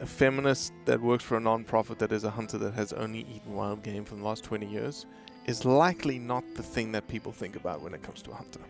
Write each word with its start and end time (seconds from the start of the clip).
a 0.00 0.06
feminist 0.06 0.72
that 0.84 1.00
works 1.00 1.24
for 1.24 1.36
a 1.36 1.40
non-profit 1.40 1.98
that 1.98 2.12
is 2.12 2.24
a 2.24 2.30
hunter 2.30 2.58
that 2.58 2.74
has 2.74 2.92
only 2.92 3.20
eaten 3.20 3.54
wild 3.54 3.82
game 3.82 4.04
for 4.04 4.14
the 4.14 4.22
last 4.22 4.44
20 4.44 4.66
years 4.66 5.06
is 5.46 5.64
likely 5.64 6.18
not 6.18 6.44
the 6.54 6.62
thing 6.62 6.92
that 6.92 7.08
people 7.08 7.32
think 7.32 7.56
about 7.56 7.80
when 7.80 7.94
it 7.94 8.02
comes 8.02 8.22
to 8.22 8.30
a 8.30 8.34
hunter. 8.34 8.60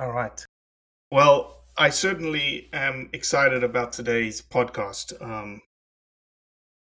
All 0.00 0.12
right. 0.12 0.44
Well, 1.10 1.64
I 1.76 1.90
certainly 1.90 2.70
am 2.72 3.10
excited 3.12 3.62
about 3.62 3.92
today's 3.92 4.40
podcast. 4.40 5.20
Um, 5.20 5.60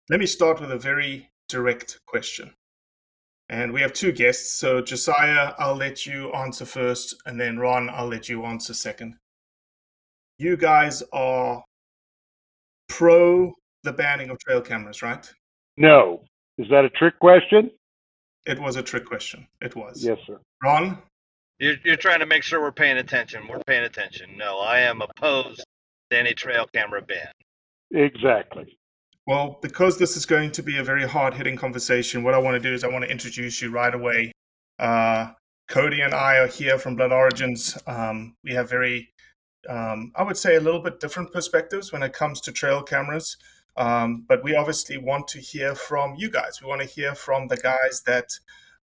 let 0.09 0.21
me 0.21 0.27
start 0.27 0.61
with 0.61 0.71
a 0.71 0.79
very 0.79 1.31
direct 1.49 2.01
question. 2.07 2.55
And 3.49 3.73
we 3.73 3.81
have 3.83 3.93
two 3.93 4.13
guests. 4.13 4.53
So, 4.59 4.81
Josiah, 4.81 5.53
I'll 5.59 5.77
let 5.77 6.07
you 6.07 6.33
answer 6.33 6.65
first, 6.65 7.15
and 7.27 7.39
then 7.39 7.59
Ron, 7.59 7.91
I'll 7.91 8.09
let 8.09 8.29
you 8.29 8.45
answer 8.45 8.73
second. 8.73 9.17
You 10.39 10.57
guys 10.57 11.03
are 11.13 11.63
pro 12.89 13.53
the 13.83 13.93
banning 13.93 14.31
of 14.31 14.39
trail 14.39 14.61
cameras, 14.61 15.03
right? 15.03 15.31
No. 15.77 16.25
Is 16.59 16.69
that 16.71 16.85
a 16.85 16.91
trick 16.91 17.19
question? 17.19 17.71
It 18.47 18.59
was 18.59 18.77
a 18.77 18.83
trick 18.83 19.05
question. 19.05 19.47
It 19.61 19.77
was. 19.77 20.05
Yes, 20.05 20.19
sir. 20.27 20.39
Ron? 20.63 20.99
You're, 21.59 21.77
you're 21.85 21.97
trying 21.97 22.21
to 22.21 22.27
make 22.27 22.43
sure 22.43 22.61
we're 22.61 22.73
paying 22.73 22.99
attention. 22.99 23.47
We're 23.49 23.63
paying 23.67 23.85
attention. 23.85 24.37
No, 24.37 24.59
I 24.59 24.81
am 24.81 25.03
opposed 25.03 25.65
to 26.11 26.19
any 26.19 26.35
trail 26.35 26.67
camera 26.75 27.03
ban. 27.03 27.29
Exactly. 27.93 28.77
Well, 29.27 29.59
because 29.63 29.97
this 29.97 30.17
is 30.17 30.27
going 30.27 30.51
to 30.53 30.63
be 30.63 30.77
a 30.77 30.85
very 30.85 31.07
hard 31.07 31.33
hitting 31.33 31.57
conversation, 31.57 32.23
what 32.23 32.35
I 32.35 32.39
want 32.39 32.57
to 32.61 32.69
do 32.69 32.75
is 32.75 32.85
I 32.85 32.89
want 32.89 33.05
to 33.05 33.11
introduce 33.11 33.63
you 33.63 33.71
right 33.71 33.95
away. 33.95 34.33
Uh, 34.79 35.29
Cody 35.69 36.03
and 36.03 36.13
I 36.13 36.37
are 36.39 36.47
here 36.47 36.79
from 36.79 36.97
Blood 36.97 37.13
Origins. 37.13 37.79
Um, 37.87 38.37
we 38.45 38.53
have 38.53 38.69
very, 38.69 39.09
um, 39.69 40.13
I 40.15 40.23
would 40.25 40.37
say, 40.37 40.57
a 40.57 40.61
little 40.61 40.81
bit 40.81 41.01
different 41.01 41.33
perspectives 41.33 41.91
when 41.91 42.03
it 42.03 42.13
comes 42.13 42.43
to 42.43 42.53
trail 42.53 42.83
cameras. 42.83 43.39
Um, 43.77 44.25
but 44.29 44.45
we 44.45 44.55
obviously 44.55 44.99
want 44.99 45.27
to 45.29 45.41
hear 45.41 45.75
from 45.75 46.15
you 46.17 46.31
guys. 46.31 46.61
We 46.61 46.69
want 46.69 46.83
to 46.83 46.87
hear 46.87 47.15
from 47.15 47.49
the 47.49 47.57
guys 47.57 48.03
that 48.07 48.29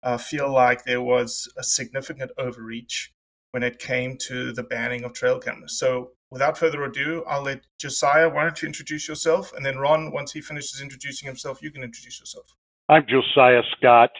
uh, 0.01 0.17
feel 0.17 0.51
like 0.51 0.83
there 0.83 1.03
was 1.03 1.47
a 1.55 1.63
significant 1.63 2.31
overreach 2.39 3.13
when 3.51 3.61
it 3.61 3.77
came 3.77 4.17
to 4.17 4.51
the 4.53 4.63
banning 4.63 5.03
of 5.03 5.13
trail 5.13 5.39
cameras. 5.39 5.77
So, 5.77 6.11
without 6.31 6.57
further 6.57 6.83
ado, 6.83 7.23
I'll 7.27 7.43
let 7.43 7.61
Josiah, 7.77 8.29
why 8.29 8.43
don't 8.43 8.59
you 8.61 8.67
introduce 8.67 9.07
yourself? 9.07 9.53
And 9.53 9.65
then 9.65 9.77
Ron, 9.77 10.11
once 10.11 10.31
he 10.31 10.41
finishes 10.41 10.81
introducing 10.81 11.27
himself, 11.27 11.61
you 11.61 11.71
can 11.71 11.83
introduce 11.83 12.19
yourself. 12.19 12.45
I'm 12.89 13.05
Josiah 13.07 13.61
Scott, 13.77 14.11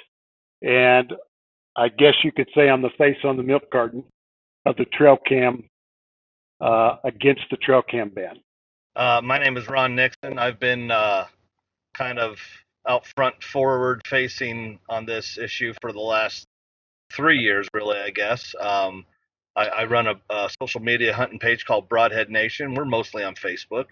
and 0.62 1.14
I 1.76 1.88
guess 1.90 2.14
you 2.24 2.32
could 2.32 2.50
say 2.54 2.70
I'm 2.70 2.82
the 2.82 2.92
face 2.98 3.18
on 3.24 3.38
the 3.38 3.44
milk 3.44 3.64
carton 3.72 4.04
of 4.66 4.76
the 4.76 4.86
trail 4.86 5.18
cam 5.26 5.64
uh, 6.60 6.98
against 7.04 7.44
the 7.50 7.58
trail 7.58 7.82
cam 7.82 8.10
ban. 8.10 8.36
Uh, 8.96 9.22
my 9.24 9.40
name 9.40 9.58
is 9.58 9.68
Ron 9.68 9.96
Nixon. 9.96 10.38
I've 10.38 10.60
been 10.60 10.92
uh, 10.92 11.26
kind 11.94 12.20
of 12.20 12.40
out 12.88 13.06
front, 13.16 13.42
forward 13.44 14.02
facing 14.06 14.80
on 14.90 15.06
this 15.06 15.38
issue 15.38 15.74
for 15.82 15.92
the 15.92 16.00
last 16.00 16.46
three 17.12 17.40
years, 17.40 17.68
really, 17.74 17.98
I 17.98 18.10
guess. 18.10 18.54
Um, 18.60 19.06
I, 19.56 19.68
I 19.68 19.86
run 19.86 20.08
a, 20.08 20.16
a 20.30 20.50
social 20.62 20.82
media 20.82 21.14
hunting 21.14 21.40
page 21.40 21.66
called 21.66 21.90
Broadhead 21.90 22.30
Nation. 22.30 22.74
We're 22.74 22.86
mostly 22.86 23.24
on 23.24 23.36
Facebook, 23.36 23.88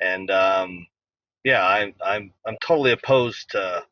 and 0.00 0.30
um, 0.30 0.86
yeah, 1.44 1.66
I'm 1.66 1.94
I'm 2.04 2.32
I'm 2.46 2.56
totally 2.62 2.92
opposed 2.92 3.50
to 3.50 3.84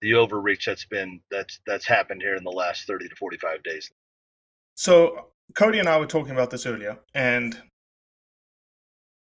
the 0.00 0.14
overreach 0.14 0.66
that's 0.66 0.84
been 0.84 1.20
that's 1.30 1.60
that's 1.66 1.86
happened 1.86 2.22
here 2.22 2.36
in 2.36 2.44
the 2.44 2.50
last 2.50 2.86
30 2.86 3.08
to 3.08 3.16
45 3.16 3.62
days. 3.62 3.90
So, 4.74 5.28
Cody 5.56 5.78
and 5.78 5.88
I 5.88 5.98
were 5.98 6.06
talking 6.06 6.32
about 6.32 6.50
this 6.50 6.66
earlier, 6.66 6.98
and 7.14 7.60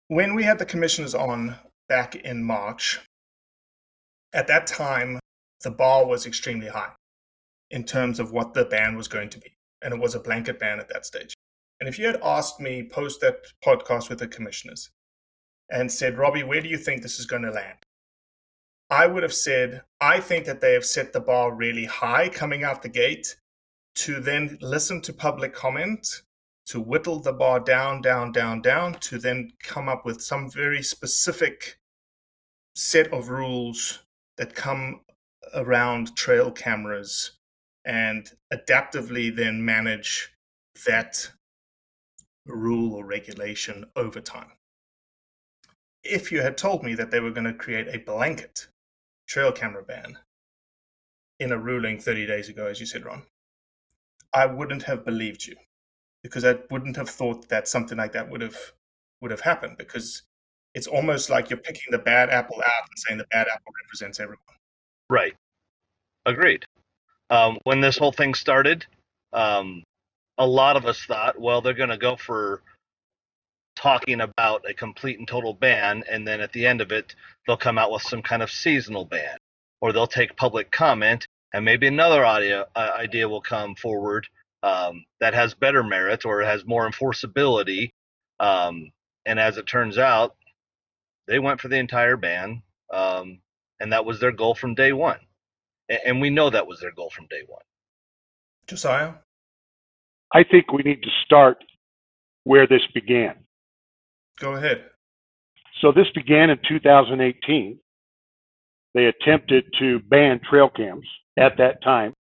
when 0.09 0.35
we 0.35 0.45
had 0.45 0.59
the 0.59 0.67
commissioners 0.67 1.15
on 1.15 1.57
back 1.89 2.15
in 2.15 2.43
March, 2.45 3.01
at 4.33 4.47
that 4.47 4.67
time, 4.67 5.19
the 5.63 5.71
bar 5.71 6.07
was 6.07 6.27
extremely 6.27 6.69
high 6.69 6.93
in 7.71 7.85
terms 7.85 8.21
of 8.21 8.33
what 8.33 8.55
the 8.55 8.65
ban 8.65 8.97
was 8.97 9.09
going 9.09 9.31
to 9.31 9.39
be. 9.39 9.55
And 9.83 9.95
it 9.95 10.01
was 10.01 10.15
a 10.15 10.21
blanket 10.21 10.59
ban 10.59 10.79
at 10.79 10.89
that 10.89 11.07
stage. 11.07 11.35
And 11.81 11.89
if 11.89 11.99
you 11.99 12.07
had 12.07 12.21
asked 12.23 12.61
me 12.61 12.83
post 12.83 13.21
that 13.21 13.39
podcast 13.65 14.09
with 14.09 14.21
the 14.21 14.29
commissioners 14.29 14.91
and 15.69 15.91
said, 15.91 16.17
Robbie, 16.17 16.45
where 16.45 16.61
do 16.61 16.69
you 16.69 16.79
think 16.79 17.03
this 17.03 17.19
is 17.19 17.27
going 17.27 17.43
to 17.43 17.51
land? 17.51 17.79
I 18.89 19.07
would 19.07 19.23
have 19.23 19.33
said, 19.33 19.83
I 20.01 20.21
think 20.21 20.45
that 20.45 20.61
they 20.61 20.75
have 20.75 20.85
set 20.85 21.13
the 21.13 21.21
bar 21.21 21.53
really 21.53 21.87
high 21.87 22.29
coming 22.29 22.63
out 22.63 22.83
the 22.83 22.89
gate 22.89 23.37
to 23.95 24.21
then 24.21 24.59
listen 24.61 25.01
to 25.03 25.13
public 25.13 25.55
comment, 25.55 26.23
to 26.67 26.81
whittle 26.81 27.19
the 27.19 27.33
bar 27.33 27.59
down, 27.59 28.03
down, 28.03 28.33
down, 28.33 28.63
down, 28.63 28.95
to 28.95 29.19
then 29.19 29.51
come 29.63 29.89
up 29.89 30.05
with 30.05 30.23
some 30.23 30.51
very 30.51 30.83
specific 30.83 31.79
set 32.75 33.13
of 33.13 33.29
rules 33.29 34.01
that 34.37 34.55
come 34.55 35.01
around 35.55 36.15
trail 36.17 36.51
cameras 36.51 37.33
and 37.85 38.31
adaptively 38.53 39.35
then 39.35 39.65
manage 39.65 40.33
that 40.87 41.31
rule 42.47 42.95
or 42.95 43.05
regulation 43.05 43.85
over 43.97 44.21
time. 44.21 44.53
If 46.05 46.33
you 46.33 46.43
had 46.43 46.57
told 46.57 46.83
me 46.83 46.95
that 46.95 47.11
they 47.11 47.21
were 47.21 47.31
going 47.31 47.47
to 47.47 47.53
create 47.53 47.89
a 47.89 47.99
blanket 47.99 48.67
trail 49.29 49.53
camera 49.53 49.83
ban 49.83 50.19
in 51.39 51.53
a 51.53 51.59
ruling 51.59 51.99
30 51.99 52.27
days 52.27 52.49
ago, 52.49 52.67
as 52.67 52.81
you 52.81 52.87
said, 52.87 53.05
Ron, 53.05 53.23
I 54.33 54.47
wouldn't 54.47 54.83
have 54.85 55.05
believed 55.05 55.47
you 55.47 55.57
because 56.23 56.45
I 56.45 56.57
wouldn't 56.71 56.97
have 56.97 57.11
thought 57.11 57.49
that 57.49 57.69
something 57.69 57.99
like 57.99 58.13
that 58.13 58.31
would 58.31 58.41
have 58.41 58.57
would 59.21 59.31
have 59.31 59.41
happened 59.41 59.77
because 59.79 60.23
it's 60.75 60.87
almost 60.87 61.31
like 61.31 61.51
you're 61.51 61.59
picking 61.59 61.91
the 61.91 61.99
bad 61.99 62.31
apple 62.31 62.61
out 62.61 62.89
and 62.89 62.99
saying 62.99 63.19
the 63.19 63.27
bad 63.31 63.47
apple 63.47 63.73
represents 63.85 64.19
everyone. 64.19 64.43
Right. 65.09 65.35
Agreed. 66.27 66.65
Um, 67.33 67.57
when 67.65 67.81
this 67.81 67.97
whole 67.97 68.13
thing 68.13 68.35
started, 68.35 68.85
um, 69.33 69.83
a 70.37 70.47
lot 70.47 70.77
of 70.77 70.85
us 70.85 71.03
thought, 71.07 71.41
well, 71.41 71.63
they're 71.63 71.73
going 71.73 71.89
to 71.89 71.97
go 71.97 72.15
for 72.15 72.61
talking 73.75 74.21
about 74.21 74.69
a 74.69 74.75
complete 74.75 75.19
and 75.19 75.27
total 75.27 75.55
ban, 75.55 76.05
and 76.11 76.29
then 76.29 76.43
at 76.43 76.53
the 76.53 76.67
end 76.67 76.83
of 76.83 76.93
it, 76.93 77.15
they'll 77.47 77.57
come 77.57 77.79
out 77.79 77.91
with 77.91 78.03
some 78.03 78.21
kind 78.21 78.43
of 78.43 78.51
seasonal 78.51 79.07
ban, 79.07 79.39
or 79.81 79.95
they'll 79.95 80.07
take 80.07 80.37
public 80.37 80.71
comment, 80.71 81.27
and 81.55 81.65
maybe 81.65 81.87
another 81.87 82.27
idea, 82.27 82.67
uh, 82.77 82.91
idea 82.99 83.27
will 83.27 83.41
come 83.41 83.75
forward 83.77 84.27
um, 84.63 85.03
that 85.21 85.33
has 85.33 85.55
better 85.55 85.83
merit 85.83 86.27
or 86.27 86.43
has 86.43 86.67
more 86.67 86.87
enforceability. 86.87 87.89
Um, 88.41 88.91
and 89.25 89.41
as 89.41 89.57
it 89.57 89.67
turns 89.67 89.97
out, 89.97 90.37
they 91.27 91.39
went 91.39 91.63
for 91.63 91.69
the 91.69 91.79
entire 91.79 92.19
ban, 92.19 92.63
um, 92.93 93.39
and 93.81 93.91
that 93.95 94.05
was 94.05 94.21
their 94.21 94.33
goal 94.33 94.55
from 94.55 94.75
day 94.75 94.93
one. 94.93 95.21
And, 95.93 96.01
and 96.07 96.21
we 96.21 96.31
know 96.31 96.51
that 96.51 96.67
was 96.67 96.81
their 96.81 96.93
goal 96.93 97.11
from 97.15 97.27
day 97.27 97.43
one. 97.47 97.63
Josiah? 98.67 99.13
I 100.33 100.43
think 100.45 100.73
we 100.73 100.83
need 100.83 101.03
to 101.03 101.11
start 101.25 101.59
where 102.45 102.67
this 102.67 102.83
began. 102.95 103.35
Go 104.41 104.55
ahead. 104.55 104.87
So 105.81 105.93
this 105.93 106.07
began 106.15 106.49
in 106.51 106.59
2018. 106.67 107.79
They 108.95 109.05
attempted 109.07 109.65
to 109.79 110.01
ban 110.01 110.41
trail 110.49 110.71
cams 110.75 111.07
at 111.39 111.59
that 111.59 111.83
time. 111.83 112.15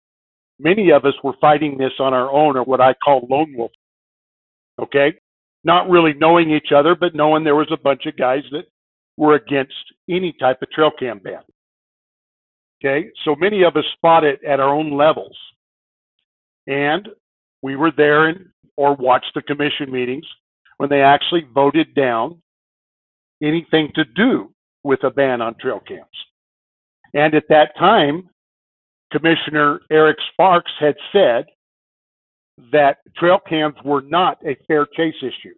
Many 0.58 0.90
of 0.90 1.04
us 1.04 1.14
were 1.22 1.34
fighting 1.40 1.78
this 1.78 1.92
on 1.98 2.12
our 2.12 2.30
own, 2.30 2.56
or 2.56 2.64
what 2.64 2.80
I 2.80 2.94
call 2.94 3.26
lone 3.30 3.54
wolf. 3.56 3.72
Okay? 4.80 5.14
Not 5.64 5.88
really 5.88 6.14
knowing 6.14 6.50
each 6.50 6.72
other, 6.74 6.94
but 6.94 7.14
knowing 7.14 7.44
there 7.44 7.56
was 7.56 7.70
a 7.70 7.76
bunch 7.76 8.06
of 8.06 8.16
guys 8.16 8.42
that 8.50 8.64
were 9.16 9.34
against 9.34 9.74
any 10.08 10.34
type 10.38 10.62
of 10.62 10.70
trail 10.70 10.90
cam 10.98 11.18
ban. 11.18 11.40
Okay? 12.82 13.10
So 13.24 13.34
many 13.36 13.62
of 13.62 13.76
us 13.76 13.84
fought 14.00 14.24
it 14.24 14.40
at 14.44 14.60
our 14.60 14.74
own 14.74 14.96
levels. 14.96 15.36
And 16.66 17.08
we 17.62 17.76
were 17.76 17.92
there 17.96 18.28
and, 18.28 18.46
or 18.76 18.94
watched 18.94 19.32
the 19.34 19.42
commission 19.42 19.90
meetings 19.90 20.26
when 20.78 20.88
they 20.88 21.02
actually 21.02 21.46
voted 21.52 21.94
down 21.94 22.40
anything 23.42 23.90
to 23.94 24.04
do 24.04 24.52
with 24.84 25.04
a 25.04 25.10
ban 25.10 25.40
on 25.40 25.54
trail 25.60 25.80
cams. 25.80 26.06
And 27.12 27.34
at 27.34 27.48
that 27.48 27.76
time, 27.78 28.28
Commissioner 29.12 29.80
Eric 29.90 30.16
Sparks 30.32 30.70
had 30.78 30.94
said 31.12 31.46
that 32.72 32.98
trail 33.16 33.38
cams 33.46 33.74
were 33.84 34.02
not 34.02 34.38
a 34.46 34.56
fair 34.66 34.86
chase 34.86 35.14
issue. 35.20 35.54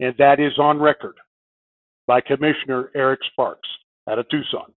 And 0.00 0.14
that 0.18 0.40
is 0.40 0.58
on 0.58 0.78
record 0.78 1.16
by 2.06 2.20
Commissioner 2.20 2.90
Eric 2.94 3.20
Sparks 3.30 3.68
out 4.08 4.18
of 4.18 4.28
Tucson. 4.30 4.72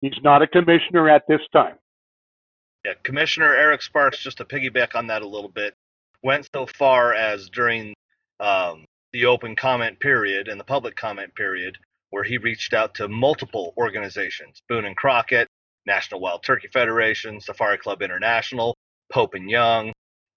He's 0.00 0.18
not 0.22 0.42
a 0.42 0.46
commissioner 0.46 1.08
at 1.08 1.22
this 1.28 1.40
time. 1.52 1.76
Yeah, 2.84 2.92
Commissioner 3.02 3.54
Eric 3.54 3.82
Sparks, 3.82 4.22
just 4.22 4.38
to 4.38 4.44
piggyback 4.44 4.94
on 4.94 5.08
that 5.08 5.22
a 5.22 5.28
little 5.28 5.50
bit, 5.50 5.74
went 6.22 6.48
so 6.54 6.66
far 6.66 7.14
as 7.14 7.48
during 7.48 7.94
um, 8.38 8.84
the 9.12 9.26
open 9.26 9.56
comment 9.56 9.98
period 9.98 10.48
and 10.48 10.60
the 10.60 10.64
public 10.64 10.94
comment 10.94 11.34
period, 11.34 11.78
where 12.10 12.22
he 12.22 12.38
reached 12.38 12.74
out 12.74 12.94
to 12.94 13.08
multiple 13.08 13.74
organizations 13.76 14.60
Boone 14.68 14.84
and 14.84 14.96
Crockett, 14.96 15.48
National 15.86 16.20
Wild 16.20 16.42
Turkey 16.42 16.68
Federation, 16.68 17.40
Safari 17.40 17.78
Club 17.78 18.02
International, 18.02 18.76
Pope 19.12 19.34
and 19.34 19.50
Young, 19.50 19.92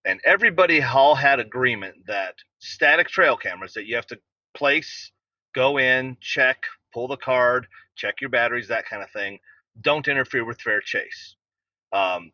and 0.06 0.20
everybody 0.26 0.82
all 0.82 1.16
had 1.16 1.40
agreement 1.40 1.96
that 2.08 2.36
static 2.60 3.10
trail 3.10 3.36
cameras 3.36 3.74
that 3.74 3.86
you 3.86 3.96
have 3.96 4.08
to 4.08 4.20
place, 4.56 5.12
go 5.54 5.78
in, 5.78 6.18
check, 6.22 6.64
pull 6.94 7.08
the 7.08 7.18
card, 7.18 7.68
check 7.96 8.16
your 8.22 8.30
batteries, 8.30 8.68
that 8.68 8.86
kind 8.86 9.04
of 9.04 9.10
thing, 9.12 9.40
don't 9.82 10.08
interfere 10.08 10.46
with 10.46 10.62
fair 10.62 10.82
chase. 10.82 11.36
Um, 11.92 12.32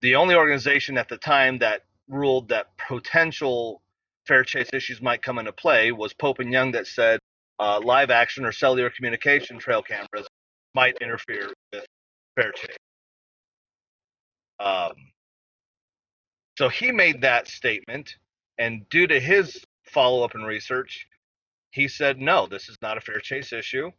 the 0.00 0.16
only 0.16 0.34
organization 0.34 0.98
at 0.98 1.08
the 1.08 1.16
time 1.16 1.58
that 1.58 1.82
ruled 2.08 2.48
that 2.48 2.66
potential 2.88 3.82
fair 4.26 4.44
chase 4.44 4.68
issues 4.72 5.00
might 5.00 5.22
come 5.22 5.38
into 5.38 5.52
play 5.52 5.92
was 5.92 6.12
Pope 6.12 6.38
and 6.40 6.52
Young 6.52 6.72
that 6.72 6.86
said 6.86 7.18
uh, 7.58 7.80
live 7.82 8.10
action 8.10 8.44
or 8.44 8.52
cellular 8.52 8.90
communication 8.90 9.58
trail 9.58 9.82
cameras 9.82 10.26
might 10.74 10.96
interfere 11.00 11.48
with 11.72 11.84
fair 12.36 12.52
chase. 12.52 12.76
Um, 14.58 14.92
so 16.58 16.68
he 16.68 16.92
made 16.92 17.22
that 17.22 17.48
statement, 17.48 18.16
and 18.58 18.88
due 18.88 19.06
to 19.06 19.18
his 19.18 19.64
follow 19.86 20.24
up 20.24 20.34
and 20.34 20.46
research, 20.46 21.06
he 21.72 21.88
said, 21.88 22.20
no, 22.20 22.46
this 22.46 22.68
is 22.68 22.76
not 22.82 22.98
a 22.98 23.00
fair 23.00 23.18
chase 23.18 23.52
issue, 23.52 23.90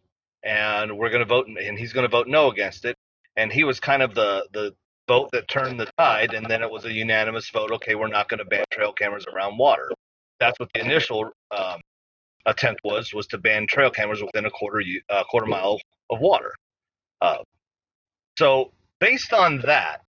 and 0.44 0.98
we're 0.98 1.10
going 1.10 1.22
to 1.22 1.26
vote, 1.26 1.48
and 1.48 1.78
he's 1.78 1.92
going 1.92 2.06
to 2.06 2.12
vote 2.12 2.28
no 2.28 2.50
against 2.52 2.86
it. 2.86 2.96
And 3.36 3.52
he 3.52 3.64
was 3.64 3.80
kind 3.80 4.04
of 4.04 4.14
the 4.14 4.48
the 4.54 4.74
vote 5.08 5.30
that 5.34 5.48
turned 5.48 5.80
the 5.80 5.90
tide, 5.98 6.34
and 6.34 6.46
then 6.46 6.62
it 6.62 6.70
was 6.70 6.86
a 6.86 6.94
unanimous 6.94 7.50
vote. 7.50 7.72
Okay, 7.72 7.96
we're 7.96 8.08
not 8.08 8.30
going 8.30 8.38
to 8.38 8.46
ban 8.46 8.64
trail 8.72 8.94
cameras 8.94 9.26
around 9.26 9.58
water. 9.58 9.92
That's 10.40 10.60
what 10.60 10.70
the 10.74 10.82
initial 10.82 11.32
um, 11.52 11.82
attempt 12.46 12.82
was 12.84 13.12
was 13.14 13.28
to 13.28 13.38
ban 13.40 13.66
trail 13.68 13.90
cameras 13.90 14.22
within 14.22 14.46
a 14.46 14.52
quarter 14.52 14.82
uh, 15.10 15.24
quarter 15.24 15.48
mile 15.48 15.80
of 16.12 16.20
water. 16.20 16.54
Uh, 17.22 17.38
so 18.38 18.72
based 19.00 19.34
on 19.34 19.62
that, 19.62 20.02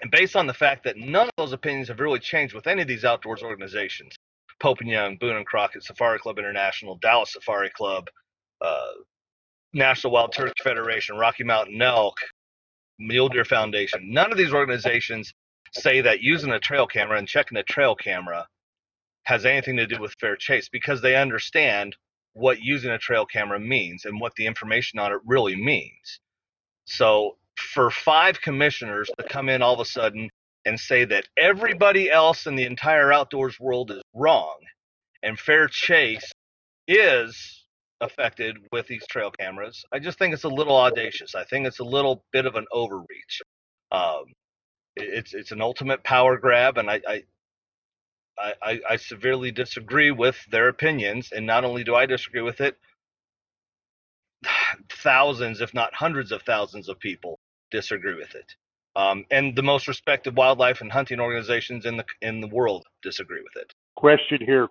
and 0.00 0.10
based 0.10 0.34
on 0.34 0.46
the 0.46 0.54
fact 0.54 0.84
that 0.84 0.96
none 0.96 1.28
of 1.28 1.34
those 1.36 1.52
opinions 1.52 1.88
have 1.88 2.00
really 2.00 2.18
changed 2.18 2.54
with 2.54 2.66
any 2.66 2.82
of 2.82 2.88
these 2.88 3.04
outdoors 3.04 3.42
organizations, 3.42 4.16
Pope 4.60 4.80
and 4.80 4.88
Young, 4.88 5.16
Boone 5.16 5.36
and 5.36 5.46
Crockett, 5.46 5.84
Safari 5.84 6.18
Club 6.18 6.38
International, 6.38 6.96
Dallas 6.96 7.32
Safari 7.32 7.70
Club, 7.70 8.08
uh, 8.60 8.92
National 9.72 10.12
Wild 10.12 10.32
Turkey 10.32 10.54
Federation, 10.62 11.16
Rocky 11.16 11.44
Mountain 11.44 11.80
Elk, 11.80 12.16
Mule 12.98 13.28
Deer 13.28 13.44
Foundation, 13.44 14.12
none 14.12 14.30
of 14.30 14.38
these 14.38 14.52
organizations 14.52 15.32
say 15.72 16.00
that 16.00 16.20
using 16.20 16.50
a 16.50 16.58
trail 16.58 16.86
camera 16.86 17.18
and 17.18 17.28
checking 17.28 17.58
a 17.58 17.62
trail 17.62 17.94
camera 17.94 18.46
has 19.24 19.46
anything 19.46 19.76
to 19.76 19.86
do 19.86 20.00
with 20.00 20.14
fair 20.20 20.36
chase 20.36 20.68
because 20.68 21.00
they 21.00 21.16
understand 21.16 21.96
what 22.32 22.60
using 22.60 22.90
a 22.90 22.98
trail 22.98 23.24
camera 23.24 23.58
means 23.58 24.04
and 24.04 24.20
what 24.20 24.34
the 24.34 24.46
information 24.46 24.98
on 24.98 25.12
it 25.12 25.20
really 25.24 25.56
means. 25.56 26.20
So 26.84 27.36
for 27.56 27.90
five 27.90 28.40
commissioners 28.40 29.10
to 29.18 29.24
come 29.24 29.48
in 29.48 29.62
all 29.62 29.74
of 29.74 29.80
a 29.80 29.84
sudden 29.84 30.30
and 30.64 30.78
say 30.78 31.04
that 31.04 31.26
everybody 31.36 32.10
else 32.10 32.46
in 32.46 32.56
the 32.56 32.64
entire 32.64 33.12
outdoors 33.12 33.58
world 33.58 33.90
is 33.90 34.02
wrong 34.14 34.56
and 35.22 35.38
fair 35.38 35.68
chase 35.68 36.30
is 36.88 37.64
affected 38.00 38.56
with 38.72 38.86
these 38.86 39.06
trail 39.08 39.30
cameras, 39.30 39.84
I 39.92 39.98
just 39.98 40.18
think 40.18 40.34
it's 40.34 40.44
a 40.44 40.48
little 40.48 40.76
audacious. 40.76 41.34
I 41.34 41.44
think 41.44 41.66
it's 41.66 41.80
a 41.80 41.84
little 41.84 42.24
bit 42.32 42.46
of 42.46 42.56
an 42.56 42.66
overreach. 42.72 43.42
Um, 43.92 44.24
it's 44.96 45.34
it's 45.34 45.52
an 45.52 45.60
ultimate 45.60 46.02
power 46.04 46.36
grab, 46.36 46.78
and 46.78 46.90
I, 46.90 47.00
I 47.06 47.22
I, 48.62 48.80
I, 48.88 48.96
severely 48.96 49.50
disagree 49.50 50.10
with 50.10 50.36
their 50.50 50.68
opinions. 50.68 51.30
And 51.30 51.46
not 51.46 51.64
only 51.64 51.84
do 51.84 51.94
I 51.94 52.06
disagree 52.06 52.40
with 52.40 52.60
it, 52.62 52.78
thousands, 54.90 55.60
if 55.60 55.74
not 55.74 55.94
hundreds 55.94 56.32
of 56.32 56.42
thousands 56.42 56.88
of 56.88 56.98
people 56.98 57.38
disagree 57.70 58.14
with 58.14 58.34
it. 58.34 58.54
Um, 59.00 59.24
and 59.30 59.56
the 59.56 59.62
most 59.62 59.88
respected 59.88 60.36
wildlife 60.36 60.82
and 60.82 60.92
hunting 60.92 61.20
organizations 61.20 61.86
in 61.86 61.96
the 61.96 62.04
in 62.20 62.40
the 62.40 62.48
world 62.48 62.86
disagree 63.02 63.40
with 63.42 63.56
it. 63.56 63.72
Question 63.96 64.40
here, 64.44 64.68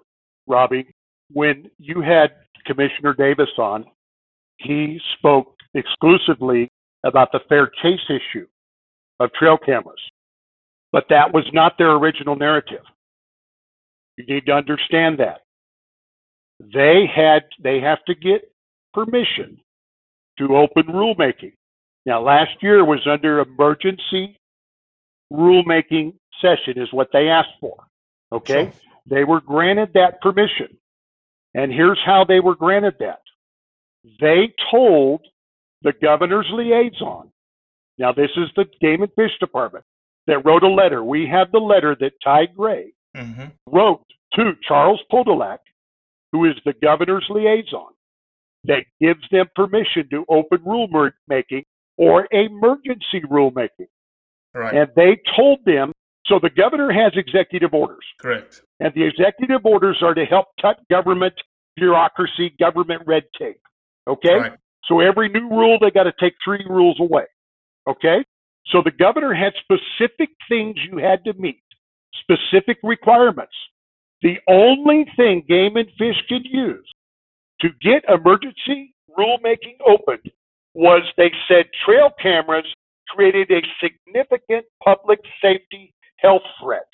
Robbie. 0.47 0.87
When 1.31 1.69
you 1.79 2.01
had 2.01 2.31
Commissioner 2.65 3.15
Davis 3.15 3.49
on, 3.57 3.85
he 4.57 4.99
spoke 5.17 5.55
exclusively 5.73 6.69
about 7.03 7.31
the 7.31 7.39
fair 7.49 7.71
chase 7.81 7.99
issue 8.09 8.45
of 9.19 9.31
trail 9.33 9.57
cameras, 9.57 10.01
but 10.91 11.05
that 11.09 11.33
was 11.33 11.45
not 11.53 11.77
their 11.77 11.93
original 11.93 12.35
narrative. 12.35 12.83
You 14.17 14.25
need 14.27 14.45
to 14.45 14.51
understand 14.51 15.19
that 15.19 15.41
they 16.59 17.05
had 17.13 17.43
they 17.63 17.79
have 17.79 18.03
to 18.05 18.15
get 18.15 18.51
permission 18.93 19.57
to 20.37 20.57
open 20.57 20.83
rulemaking. 20.83 21.53
Now, 22.09 22.23
last 22.23 22.63
year 22.63 22.83
was 22.83 23.05
under 23.05 23.39
emergency 23.39 24.35
rulemaking 25.31 26.13
session, 26.41 26.81
is 26.81 26.91
what 26.91 27.09
they 27.13 27.27
asked 27.27 27.59
for. 27.61 27.83
Okay? 28.31 28.63
Sure. 28.63 28.73
They 29.05 29.23
were 29.23 29.41
granted 29.41 29.91
that 29.93 30.19
permission. 30.19 30.75
And 31.53 31.71
here's 31.71 31.99
how 32.03 32.25
they 32.27 32.39
were 32.39 32.55
granted 32.55 32.95
that 32.99 33.19
they 34.19 34.51
told 34.71 35.21
the 35.83 35.93
governor's 36.01 36.47
liaison, 36.51 37.29
now 37.99 38.11
this 38.11 38.31
is 38.37 38.49
the 38.55 38.65
Game 38.81 39.03
and 39.03 39.13
Fish 39.13 39.37
Department, 39.39 39.85
that 40.25 40.43
wrote 40.43 40.63
a 40.63 40.67
letter. 40.67 41.03
We 41.03 41.27
have 41.27 41.51
the 41.51 41.59
letter 41.59 41.95
that 41.99 42.13
Ty 42.23 42.47
Gray 42.57 42.93
Mm-hmm. 43.15 43.45
wrote 43.67 44.03
to 44.33 44.53
Charles 44.67 45.01
Podolak, 45.11 45.59
who 46.31 46.45
is 46.45 46.55
the 46.65 46.73
governor's 46.81 47.25
liaison, 47.29 47.91
that 48.63 48.85
gives 48.99 49.21
them 49.31 49.45
permission 49.55 50.07
to 50.09 50.25
open 50.27 50.59
rulemaking 50.59 51.65
or 51.99 52.27
emergency 52.31 53.21
rulemaking. 53.29 53.89
Right. 54.55 54.73
And 54.73 54.87
they 54.95 55.21
told 55.35 55.59
them, 55.65 55.91
so 56.25 56.39
the 56.41 56.49
governor 56.49 56.91
has 56.91 57.11
executive 57.15 57.73
orders, 57.73 58.05
Correct. 58.19 58.61
and 58.79 58.93
the 58.95 59.03
executive 59.03 59.65
orders 59.65 59.97
are 60.01 60.13
to 60.13 60.25
help 60.25 60.47
cut 60.61 60.77
government 60.89 61.33
bureaucracy, 61.75 62.53
government 62.57 63.01
red 63.05 63.23
tape. 63.37 63.61
Okay? 64.07 64.39
Right. 64.39 64.53
So 64.85 65.01
every 65.01 65.29
new 65.29 65.49
rule, 65.49 65.77
they 65.79 65.91
got 65.91 66.03
to 66.03 66.13
take 66.19 66.33
three 66.43 66.65
rules 66.67 66.99
away. 66.99 67.25
Okay? 67.87 68.23
So 68.67 68.81
the 68.83 68.91
governor 68.91 69.33
had 69.33 69.53
specific 69.59 70.29
things 70.47 70.77
you 70.89 70.99
had 70.99 71.23
to 71.25 71.33
meet, 71.33 71.61
specific 72.21 72.77
requirements. 72.81 73.53
The 74.21 74.37
only 74.47 75.05
thing 75.17 75.43
Game 75.47 75.75
and 75.75 75.89
Fish 75.97 76.17
could 76.29 76.45
use 76.45 76.87
to 77.61 77.69
get 77.81 78.03
emergency 78.07 78.93
rulemaking 79.17 79.77
opened 79.85 80.31
was 80.73 81.03
they 81.17 81.31
said 81.47 81.65
trail 81.85 82.09
cameras 82.21 82.65
created 83.09 83.51
a 83.51 83.61
significant 83.81 84.65
public 84.83 85.19
safety 85.41 85.93
health 86.17 86.43
threat. 86.61 86.87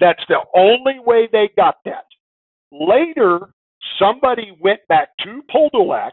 That's 0.00 0.22
the 0.28 0.40
only 0.54 0.98
way 0.98 1.28
they 1.30 1.50
got 1.56 1.76
that. 1.84 2.04
Later, 2.70 3.52
somebody 3.98 4.56
went 4.60 4.80
back 4.88 5.10
to 5.20 5.42
Podolak, 5.54 6.12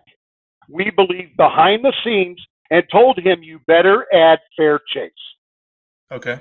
we 0.70 0.92
believe 0.96 1.36
behind 1.38 1.84
the 1.84 1.94
scenes, 2.04 2.40
and 2.70 2.84
told 2.92 3.18
him, 3.18 3.42
you 3.42 3.60
better 3.68 4.06
add 4.14 4.40
fair 4.56 4.80
chase. 4.94 5.12
Okay. 6.12 6.40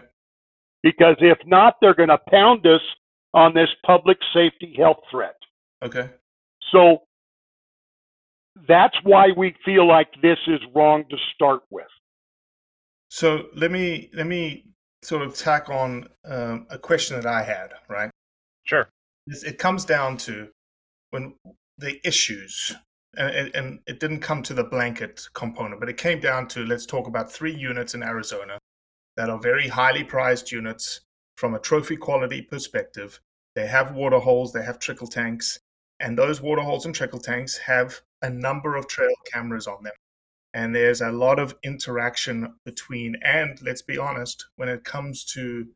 Because 0.83 1.17
if 1.21 1.39
not, 1.47 1.77
they're 1.81 1.95
going 1.95 2.11
to 2.11 2.19
pound 2.31 2.67
us 2.67 2.83
on 3.35 3.55
this 3.55 3.69
public 3.85 4.19
safety 4.35 4.75
health 4.77 4.99
threat. 5.11 5.37
Okay. 5.83 6.11
So 6.73 7.03
that's 8.67 8.97
why 9.03 9.29
we 9.37 9.55
feel 9.65 9.87
like 9.87 10.09
this 10.23 10.39
is 10.47 10.61
wrong 10.75 11.05
to 11.11 11.17
start 11.35 11.63
with. 11.71 11.87
So 13.11 13.47
let 13.55 13.71
me 13.71 14.11
let 14.15 14.27
me 14.27 14.65
sort 15.03 15.23
of 15.23 15.35
tack 15.35 15.69
on 15.71 16.09
um, 16.25 16.67
a 16.71 16.79
question 16.79 17.17
that 17.17 17.27
I 17.27 17.43
had. 17.43 17.73
Right. 17.89 18.11
Sure. 18.65 18.89
It 19.27 19.59
comes 19.59 19.85
down 19.85 20.17
to 20.19 20.49
when 21.11 21.35
the 21.79 22.01
issues, 22.07 22.75
and, 23.17 23.31
and, 23.31 23.55
and 23.55 23.79
it 23.87 24.01
didn't 24.01 24.21
come 24.21 24.43
to 24.45 24.55
the 24.55 24.65
blanket 24.65 25.23
component, 25.35 25.81
but 25.81 25.89
it 25.89 25.97
came 25.97 26.21
down 26.21 26.49
to 26.49 26.65
let's 26.65 26.87
talk 26.87 27.07
about 27.07 27.31
three 27.31 27.55
units 27.55 27.95
in 27.95 28.03
Arizona 28.03 28.59
that 29.17 29.31
are 29.31 29.39
very 29.39 29.69
highly 29.69 30.05
prized 30.05 30.51
units 30.51 31.01
from 31.37 31.55
a 31.55 31.59
trophy 31.59 31.97
quality 31.97 32.43
perspective. 32.43 33.21
They 33.55 33.67
have 33.67 33.95
water 33.95 34.19
holes, 34.19 34.53
they 34.53 34.63
have 34.65 34.79
trickle 34.79 35.07
tanks, 35.07 35.59
and 36.01 36.17
those 36.17 36.41
water 36.41 36.63
holes 36.63 36.85
and 36.87 36.95
trickle 36.95 37.21
tanks 37.21 37.57
have 37.59 38.01
a 38.23 38.31
number 38.31 38.77
of 38.77 38.89
trail 38.89 39.15
cameras 39.33 39.67
on 39.67 39.83
them. 39.83 39.95
And 40.55 40.75
there's 40.75 41.01
a 41.01 41.13
lot 41.13 41.39
of 41.39 41.55
interaction 41.63 42.55
between, 42.65 43.17
and 43.23 43.61
let's 43.63 43.83
be 43.83 43.99
honest, 43.99 44.47
when 44.57 44.69
it 44.69 44.85
comes 44.85 45.25
to 45.35 45.69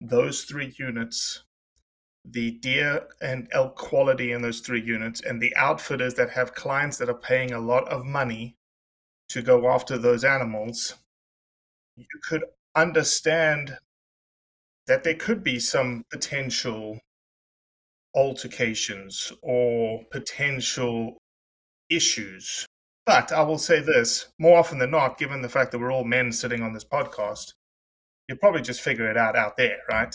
those 0.00 0.42
three 0.42 0.74
units, 0.78 1.44
the 2.24 2.52
deer 2.52 3.06
and 3.20 3.48
elk 3.52 3.76
quality 3.76 4.32
in 4.32 4.42
those 4.42 4.60
three 4.60 4.82
units, 4.82 5.20
and 5.20 5.40
the 5.40 5.54
outfitters 5.56 6.14
that 6.14 6.30
have 6.30 6.54
clients 6.54 6.98
that 6.98 7.08
are 7.08 7.14
paying 7.14 7.52
a 7.52 7.60
lot 7.60 7.86
of 7.88 8.04
money 8.04 8.56
to 9.28 9.42
go 9.42 9.68
after 9.70 9.96
those 9.96 10.24
animals, 10.24 10.94
you 11.96 12.06
could 12.28 12.44
understand 12.74 13.78
that 14.86 15.04
there 15.04 15.14
could 15.14 15.42
be 15.42 15.58
some 15.58 16.04
potential 16.10 16.98
altercations 18.14 19.32
or 19.42 20.04
potential 20.10 21.18
issues. 21.90 22.66
But 23.06 23.32
I 23.32 23.42
will 23.42 23.58
say 23.58 23.80
this 23.80 24.28
more 24.38 24.58
often 24.58 24.78
than 24.78 24.90
not, 24.90 25.18
given 25.18 25.42
the 25.42 25.48
fact 25.48 25.72
that 25.72 25.78
we're 25.78 25.92
all 25.92 26.04
men 26.04 26.32
sitting 26.32 26.62
on 26.62 26.72
this 26.72 26.84
podcast, 26.84 27.52
you'd 28.28 28.40
probably 28.40 28.62
just 28.62 28.80
figure 28.80 29.10
it 29.10 29.16
out 29.16 29.36
out 29.36 29.56
there, 29.56 29.78
right? 29.90 30.14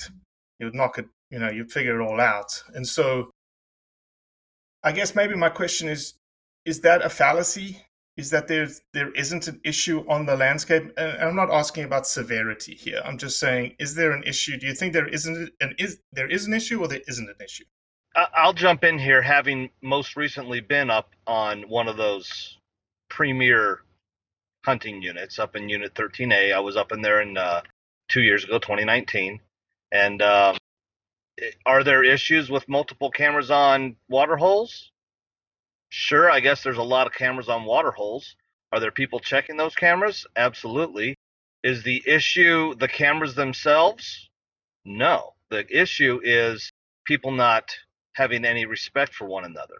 You'd 0.59 0.75
knock 0.75 0.97
it, 0.97 1.05
you 1.29 1.39
know, 1.39 1.49
you'd 1.49 1.71
figure 1.71 2.01
it 2.01 2.03
all 2.03 2.19
out. 2.19 2.63
And 2.73 2.87
so 2.87 3.29
I 4.83 4.91
guess 4.91 5.15
maybe 5.15 5.35
my 5.35 5.49
question 5.49 5.87
is 5.87 6.13
is 6.65 6.81
that 6.81 7.03
a 7.03 7.09
fallacy? 7.09 7.85
Is 8.17 8.31
that 8.31 8.47
there's 8.47 8.81
there 8.93 9.11
isn't 9.13 9.47
an 9.47 9.61
issue 9.63 10.03
on 10.09 10.25
the 10.25 10.35
landscape? 10.35 10.91
And 10.97 11.21
I'm 11.21 11.35
not 11.35 11.51
asking 11.51 11.85
about 11.85 12.05
severity 12.05 12.75
here. 12.75 13.01
I'm 13.05 13.17
just 13.17 13.39
saying, 13.39 13.75
is 13.79 13.95
there 13.95 14.11
an 14.11 14.23
issue? 14.23 14.57
Do 14.57 14.67
you 14.67 14.73
think 14.73 14.93
there 14.93 15.07
isn't 15.07 15.51
an 15.61 15.75
is 15.77 15.99
there 16.11 16.29
is 16.29 16.45
an 16.45 16.53
issue 16.53 16.81
or 16.81 16.87
there 16.87 17.01
isn't 17.07 17.29
an 17.29 17.35
issue? 17.43 17.65
I'll 18.15 18.53
jump 18.53 18.83
in 18.83 18.97
here, 18.97 19.21
having 19.21 19.69
most 19.81 20.15
recently 20.15 20.61
been 20.61 20.89
up 20.89 21.11
on 21.27 21.63
one 21.63 21.87
of 21.87 21.97
those 21.97 22.57
premier 23.09 23.81
hunting 24.65 25.01
units 25.01 25.39
up 25.39 25.55
in 25.55 25.69
Unit 25.69 25.93
13A. 25.93 26.53
I 26.53 26.59
was 26.59 26.75
up 26.75 26.91
in 26.91 27.01
there 27.01 27.21
in 27.21 27.37
uh, 27.37 27.61
two 28.09 28.21
years 28.21 28.43
ago, 28.43 28.59
2019. 28.59 29.39
And 29.91 30.21
um, 30.21 30.57
are 31.65 31.83
there 31.83 32.03
issues 32.03 32.49
with 32.49 32.67
multiple 32.67 33.11
cameras 33.11 33.51
on 33.51 33.95
water 34.09 34.37
holes? 34.37 34.91
Sure, 35.89 36.29
I 36.29 36.39
guess 36.39 36.63
there's 36.63 36.77
a 36.77 36.83
lot 36.83 37.07
of 37.07 37.13
cameras 37.13 37.49
on 37.49 37.65
water 37.65 37.91
holes. 37.91 38.35
Are 38.71 38.79
there 38.79 38.91
people 38.91 39.19
checking 39.19 39.57
those 39.57 39.75
cameras? 39.75 40.27
Absolutely. 40.35 41.15
Is 41.63 41.83
the 41.83 42.03
issue 42.05 42.75
the 42.75 42.87
cameras 42.87 43.35
themselves? 43.35 44.29
No. 44.85 45.33
The 45.49 45.65
issue 45.69 46.19
is 46.23 46.71
people 47.05 47.31
not 47.31 47.71
having 48.19 48.45
any 48.45 48.65
respect 48.65 49.15
for 49.15 49.25
one 49.25 49.45
another. 49.45 49.79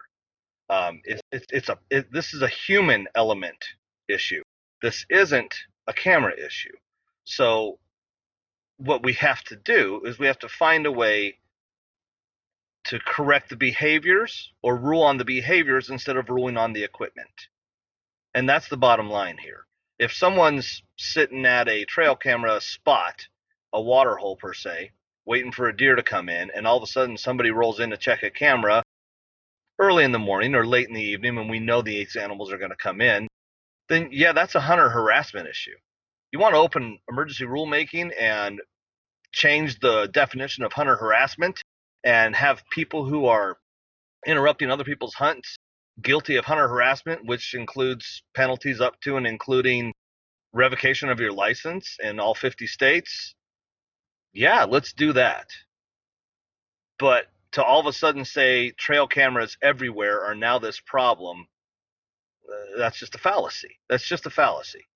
Um, 0.70 1.00
it, 1.04 1.20
it, 1.30 1.44
it's 1.50 1.68
a 1.68 1.78
it, 1.90 2.10
this 2.12 2.32
is 2.34 2.42
a 2.42 2.48
human 2.48 3.06
element 3.14 3.62
issue. 4.08 4.42
This 4.82 5.04
isn't 5.10 5.54
a 5.86 5.92
camera 5.92 6.32
issue. 6.34 6.76
So 7.24 7.78
what 8.78 9.04
we 9.04 9.12
have 9.14 9.42
to 9.44 9.56
do 9.56 10.02
is 10.06 10.18
we 10.18 10.26
have 10.26 10.38
to 10.38 10.48
find 10.48 10.86
a 10.86 10.92
way 10.92 11.38
to 12.84 12.98
correct 13.00 13.50
the 13.50 13.56
behaviors 13.56 14.52
or 14.62 14.74
rule 14.76 15.02
on 15.02 15.18
the 15.18 15.24
behaviors 15.24 15.90
instead 15.90 16.16
of 16.16 16.30
ruling 16.30 16.56
on 16.56 16.72
the 16.72 16.82
equipment. 16.82 17.28
And 18.34 18.48
that's 18.48 18.68
the 18.68 18.76
bottom 18.78 19.10
line 19.10 19.36
here. 19.36 19.66
If 19.98 20.12
someone's 20.14 20.82
sitting 20.96 21.44
at 21.44 21.68
a 21.68 21.84
trail 21.84 22.16
camera 22.16 22.58
spot, 22.60 23.26
a 23.72 23.82
water 23.82 24.16
hole 24.16 24.36
per 24.36 24.54
se, 24.54 24.92
waiting 25.26 25.52
for 25.52 25.68
a 25.68 25.76
deer 25.76 25.96
to 25.96 26.02
come 26.02 26.28
in, 26.28 26.50
and 26.54 26.66
all 26.66 26.76
of 26.76 26.82
a 26.82 26.86
sudden 26.86 27.16
somebody 27.16 27.50
rolls 27.50 27.80
in 27.80 27.90
to 27.90 27.96
check 27.96 28.22
a 28.22 28.30
camera 28.30 28.82
early 29.78 30.04
in 30.04 30.12
the 30.12 30.18
morning 30.18 30.54
or 30.54 30.66
late 30.66 30.88
in 30.88 30.94
the 30.94 31.02
evening 31.02 31.36
when 31.36 31.48
we 31.48 31.58
know 31.58 31.80
these 31.82 32.16
animals 32.16 32.52
are 32.52 32.58
going 32.58 32.70
to 32.70 32.76
come 32.76 33.00
in, 33.00 33.26
then 33.88 34.08
yeah, 34.12 34.32
that's 34.32 34.54
a 34.54 34.60
hunter 34.60 34.88
harassment 34.88 35.48
issue. 35.48 35.76
You 36.32 36.38
want 36.38 36.54
to 36.54 36.60
open 36.60 36.98
emergency 37.10 37.44
rulemaking 37.44 38.12
and 38.18 38.60
change 39.32 39.78
the 39.80 40.08
definition 40.12 40.64
of 40.64 40.72
hunter 40.72 40.96
harassment 40.96 41.60
and 42.04 42.36
have 42.36 42.62
people 42.70 43.04
who 43.04 43.26
are 43.26 43.56
interrupting 44.26 44.70
other 44.70 44.84
people's 44.84 45.14
hunts 45.14 45.56
guilty 46.02 46.36
of 46.36 46.44
hunter 46.44 46.68
harassment, 46.68 47.26
which 47.26 47.54
includes 47.54 48.22
penalties 48.34 48.80
up 48.80 49.00
to 49.02 49.16
and 49.16 49.26
including 49.26 49.92
revocation 50.52 51.08
of 51.08 51.20
your 51.20 51.32
license 51.32 51.96
in 52.02 52.18
all 52.18 52.34
50 52.34 52.66
states. 52.66 53.34
Yeah, 54.32 54.64
let's 54.64 54.92
do 54.92 55.12
that. 55.14 55.48
But 56.98 57.26
to 57.52 57.64
all 57.64 57.80
of 57.80 57.86
a 57.86 57.92
sudden 57.92 58.24
say 58.24 58.70
trail 58.70 59.06
cameras 59.06 59.56
everywhere 59.62 60.24
are 60.24 60.34
now 60.34 60.58
this 60.58 60.80
problem, 60.80 61.46
uh, 62.48 62.78
that's 62.78 62.98
just 62.98 63.14
a 63.14 63.18
fallacy. 63.18 63.78
That's 63.88 64.06
just 64.06 64.26
a 64.26 64.30
fallacy. 64.30 64.86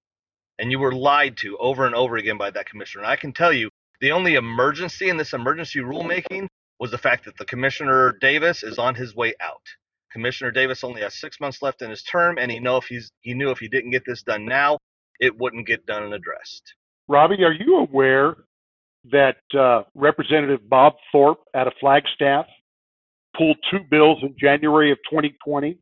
And 0.59 0.71
you 0.71 0.79
were 0.79 0.93
lied 0.93 1.37
to 1.39 1.57
over 1.59 1.87
and 1.87 1.95
over 1.95 2.17
again 2.17 2.39
by 2.39 2.51
that 2.51 2.67
commissioner. 2.69 3.03
And 3.03 3.11
I 3.11 3.17
can 3.17 3.33
tell 3.33 3.53
you, 3.53 3.71
the 4.01 4.13
only 4.13 4.35
emergency 4.35 5.09
in 5.09 5.17
this 5.17 5.33
emergency 5.33 5.81
rulemaking 5.81 6.47
was 6.79 6.91
the 6.91 6.99
fact 6.99 7.25
that 7.25 7.37
the 7.39 7.45
commissioner 7.45 8.17
Davis 8.21 8.63
is 8.63 8.79
on 8.79 8.95
his 8.95 9.17
way 9.17 9.35
out. 9.41 9.63
Commissioner 10.13 10.53
Davis 10.53 10.85
only 10.85 11.01
has 11.01 11.19
six 11.19 11.41
months 11.41 11.61
left 11.61 11.83
in 11.83 11.91
his 11.91 12.03
term, 12.05 12.39
and 12.39 12.51
he 12.51 12.61
know 12.61 12.77
if 12.77 12.85
he's 12.85 13.11
he 13.21 13.35
knew 13.35 13.51
if 13.51 13.59
he 13.59 13.69
didn't 13.69 13.91
get 13.91 14.05
this 14.07 14.23
done 14.23 14.45
now, 14.45 14.79
it 15.19 15.37
wouldn't 15.39 15.67
get 15.67 15.87
done 15.87 16.05
and 16.05 16.15
addressed. 16.15 16.75
Robbie, 17.09 17.43
are 17.43 17.53
you 17.53 17.79
aware 17.79 18.37
that 19.11 19.37
uh, 19.59 19.83
Representative 19.95 20.69
Bob 20.69 20.95
Thorpe 21.13 21.41
out 21.55 21.67
of 21.67 21.75
Flagstaff 21.81 22.47
pulled 23.37 23.59
two 23.71 23.81
bills 23.91 24.19
in 24.23 24.35
January 24.39 24.93
of 24.93 24.99
2020? 25.11 25.79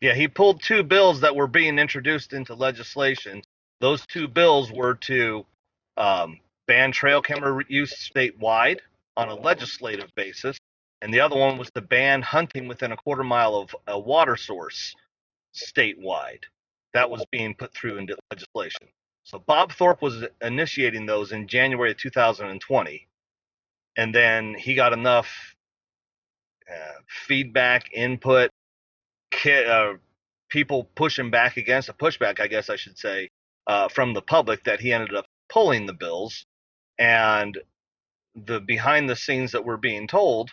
Yeah, 0.00 0.14
he 0.14 0.28
pulled 0.28 0.62
two 0.62 0.84
bills 0.84 1.20
that 1.20 1.34
were 1.34 1.48
being 1.48 1.78
introduced 1.78 2.32
into 2.32 2.54
legislation. 2.54 3.42
Those 3.80 4.06
two 4.06 4.28
bills 4.28 4.70
were 4.70 4.94
to 4.94 5.44
um, 5.96 6.38
ban 6.68 6.92
trail 6.92 7.20
camera 7.20 7.64
use 7.68 7.92
statewide 7.94 8.78
on 9.16 9.28
a 9.28 9.34
legislative 9.34 10.14
basis, 10.14 10.56
and 11.02 11.12
the 11.12 11.20
other 11.20 11.36
one 11.36 11.58
was 11.58 11.70
to 11.72 11.80
ban 11.80 12.22
hunting 12.22 12.68
within 12.68 12.92
a 12.92 12.96
quarter 12.96 13.24
mile 13.24 13.56
of 13.56 13.74
a 13.88 13.98
water 13.98 14.36
source 14.36 14.94
statewide. 15.54 16.44
That 16.94 17.10
was 17.10 17.24
being 17.32 17.54
put 17.54 17.74
through 17.74 17.98
into 17.98 18.16
legislation. 18.30 18.88
So 19.28 19.38
Bob 19.38 19.72
Thorpe 19.72 20.00
was 20.00 20.24
initiating 20.40 21.04
those 21.04 21.32
in 21.32 21.48
January 21.48 21.90
of 21.90 21.98
2020, 21.98 23.08
and 23.98 24.14
then 24.14 24.54
he 24.54 24.74
got 24.74 24.94
enough 24.94 25.54
uh, 26.70 26.94
feedback, 27.26 27.92
input, 27.92 28.50
ki- 29.30 29.66
uh, 29.66 29.94
people 30.48 30.84
pushing 30.94 31.30
back 31.30 31.58
against 31.58 31.90
a 31.90 31.92
pushback, 31.92 32.40
I 32.40 32.46
guess 32.46 32.70
I 32.70 32.76
should 32.76 32.96
say, 32.96 33.28
uh, 33.66 33.88
from 33.88 34.14
the 34.14 34.22
public 34.22 34.64
that 34.64 34.80
he 34.80 34.94
ended 34.94 35.14
up 35.14 35.26
pulling 35.50 35.84
the 35.84 35.92
bills. 35.92 36.46
And 36.98 37.58
the 38.34 38.60
behind 38.60 39.10
the 39.10 39.16
scenes 39.16 39.52
that 39.52 39.66
we're 39.66 39.76
being 39.76 40.08
told 40.08 40.50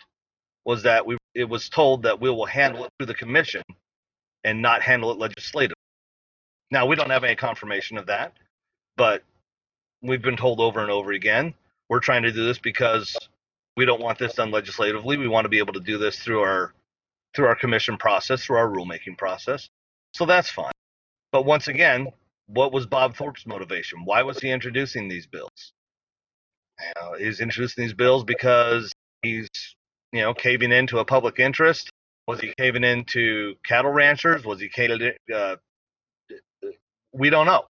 was 0.66 0.82
that 0.82 1.06
we 1.06 1.16
it 1.34 1.48
was 1.48 1.70
told 1.70 2.02
that 2.02 2.20
we 2.20 2.28
will 2.28 2.44
handle 2.44 2.84
it 2.84 2.90
through 2.98 3.06
the 3.06 3.14
commission 3.14 3.62
and 4.44 4.60
not 4.60 4.82
handle 4.82 5.12
it 5.12 5.18
legislatively. 5.18 5.76
Now 6.70 6.84
we 6.84 6.96
don't 6.96 7.10
have 7.10 7.24
any 7.24 7.36
confirmation 7.36 7.96
of 7.96 8.06
that, 8.06 8.34
but 8.96 9.22
we've 10.02 10.22
been 10.22 10.36
told 10.36 10.60
over 10.60 10.80
and 10.80 10.90
over 10.90 11.12
again 11.12 11.54
we're 11.88 12.00
trying 12.00 12.22
to 12.22 12.32
do 12.32 12.44
this 12.44 12.58
because 12.58 13.16
we 13.76 13.84
don't 13.84 14.00
want 14.00 14.18
this 14.18 14.34
done 14.34 14.50
legislatively. 14.50 15.16
We 15.16 15.28
want 15.28 15.44
to 15.44 15.48
be 15.48 15.58
able 15.58 15.74
to 15.74 15.80
do 15.80 15.98
this 15.98 16.18
through 16.18 16.40
our 16.40 16.72
through 17.34 17.46
our 17.46 17.54
commission 17.54 17.98
process, 17.98 18.44
through 18.44 18.56
our 18.56 18.68
rulemaking 18.68 19.18
process. 19.18 19.68
So 20.14 20.24
that's 20.24 20.48
fine. 20.48 20.72
But 21.32 21.44
once 21.44 21.68
again, 21.68 22.08
what 22.46 22.72
was 22.72 22.86
Bob 22.86 23.14
Thorpe's 23.14 23.46
motivation? 23.46 24.04
Why 24.04 24.22
was 24.22 24.40
he 24.40 24.50
introducing 24.50 25.08
these 25.08 25.26
bills? 25.26 25.72
Uh, 26.96 27.14
he's 27.18 27.40
introducing 27.40 27.84
these 27.84 27.92
bills 27.92 28.24
because 28.24 28.92
he's, 29.22 29.48
you 30.12 30.22
know, 30.22 30.32
caving 30.32 30.72
into 30.72 30.98
a 30.98 31.04
public 31.04 31.38
interest. 31.38 31.90
Was 32.26 32.40
he 32.40 32.54
caving 32.56 32.84
into 32.84 33.54
cattle 33.66 33.92
ranchers? 33.92 34.44
Was 34.44 34.60
he 34.60 34.68
caving? 34.68 35.12
Uh, 35.32 35.56
we 37.12 37.28
don't 37.28 37.46
know. 37.46 37.66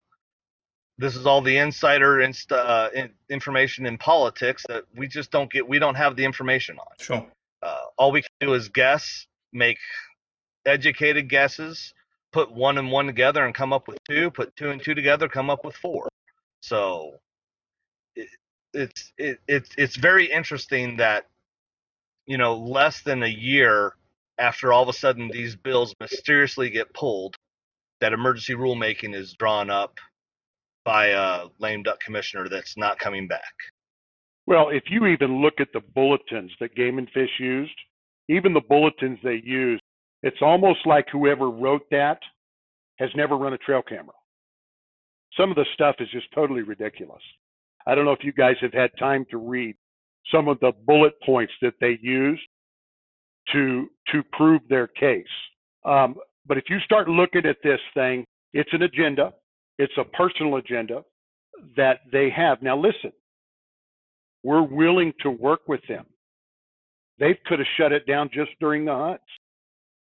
This 1.02 1.16
is 1.16 1.26
all 1.26 1.42
the 1.42 1.58
insider 1.58 2.22
inst- 2.22 2.52
uh, 2.52 2.92
in- 2.94 3.10
information 3.28 3.88
in 3.88 3.98
politics 3.98 4.64
that 4.70 4.84
we 4.96 5.08
just 5.08 5.32
don't 5.32 5.52
get. 5.52 5.68
We 5.68 5.80
don't 5.80 5.96
have 5.96 6.16
the 6.16 6.24
information 6.24 6.78
on. 6.78 6.86
Sure. 7.00 7.28
Uh, 7.64 7.86
all 7.98 8.12
we 8.12 8.22
can 8.22 8.30
do 8.40 8.54
is 8.54 8.70
guess, 8.70 9.26
make 9.52 9.80
educated 10.64 11.28
guesses, 11.28 11.96
put 12.32 12.52
one 12.52 12.78
and 12.78 12.92
one 12.92 13.08
together 13.08 13.44
and 13.44 13.56
come 13.56 13.74
up 13.74 13.88
with 13.88 13.98
two. 14.08 14.30
Put 14.30 14.56
two 14.56 14.70
and 14.70 14.80
two 14.80 14.94
together, 14.94 15.28
come 15.28 15.50
up 15.50 15.66
with 15.66 15.76
four. 15.76 16.08
So 16.62 17.16
it, 18.16 18.30
it's 18.72 19.12
it, 19.18 19.40
it's 19.48 19.72
it's 19.80 19.96
very 19.96 20.32
interesting 20.32 20.98
that 20.98 21.26
you 22.28 22.38
know 22.38 22.56
less 22.56 23.02
than 23.02 23.24
a 23.24 23.28
year 23.28 23.96
after 24.38 24.72
all 24.72 24.84
of 24.84 24.90
a 24.90 24.94
sudden 24.94 25.32
these 25.32 25.56
bills 25.56 25.96
mysteriously 26.00 26.70
get 26.70 26.94
pulled, 26.94 27.36
that 28.02 28.14
emergency 28.14 28.54
rulemaking 28.54 29.16
is 29.16 29.34
drawn 29.34 29.72
up 29.72 29.98
by 30.84 31.08
a 31.08 31.46
lame 31.60 31.84
duck 31.84 32.00
commissioner 32.00 32.48
that's 32.50 32.78
not 32.78 33.00
coming 33.00 33.28
back. 33.28 33.54
Well, 34.48 34.70
if 34.70 34.84
you 34.90 35.06
even 35.06 35.42
look 35.42 35.56
at 35.60 35.70
the 35.74 35.82
bulletins 35.94 36.52
that 36.60 36.76
Game 36.76 36.98
and 36.98 37.10
Fish 37.12 37.30
used, 37.40 37.76
even 38.28 38.54
the 38.54 38.62
bulletins 38.62 39.20
they 39.24 39.42
used, 39.44 39.84
it's 40.24 40.42
almost 40.42 40.80
like 40.86 41.06
whoever 41.12 41.50
wrote 41.50 41.84
that 41.92 42.20
has 42.98 43.10
never 43.16 43.38
run 43.38 43.54
a 43.54 43.58
trail 43.58 43.82
camera. 43.82 44.14
Some 45.38 45.50
of 45.50 45.56
the 45.56 45.66
stuff 45.74 45.96
is 46.00 46.10
just 46.12 46.28
totally 46.34 46.62
ridiculous. 46.62 47.22
I 47.88 47.96
don't 47.96 48.06
know 48.06 48.12
if 48.12 48.24
you 48.24 48.34
guys 48.34 48.56
have 48.62 48.74
had 48.74 48.92
time 49.00 49.26
to 49.32 49.38
read 49.38 49.76
some 50.34 50.48
of 50.48 50.60
the 50.60 50.72
bullet 50.86 51.14
points 51.26 51.54
that 51.62 51.74
they 51.80 51.98
used 52.02 52.42
to 53.54 53.88
to 54.12 54.22
prove 54.34 54.62
their 54.70 54.88
case. 54.88 55.26
Um, 55.84 56.16
but 56.46 56.58
if 56.58 56.66
you 56.70 56.80
start 56.82 57.10
looking 57.10 57.46
at 57.46 57.58
this 57.64 57.80
thing, 57.94 58.26
it's 58.54 58.70
an 58.74 58.84
agenda. 58.84 59.34
It's 59.78 59.94
a 59.98 60.04
personal 60.04 60.58
agenda 60.58 61.04
that 61.76 62.00
they 62.12 62.30
have. 62.30 62.62
Now, 62.62 62.78
listen, 62.78 63.12
we're 64.44 64.64
willing 64.64 65.14
to 65.22 65.30
work 65.30 65.62
with 65.68 65.82
them. 65.88 66.06
They 67.20 67.38
could 67.46 67.60
have 67.60 67.68
shut 67.78 67.92
it 67.92 68.08
down 68.08 68.30
just 68.34 68.52
during 68.60 68.86
the 68.86 68.96
hunts. 68.96 69.24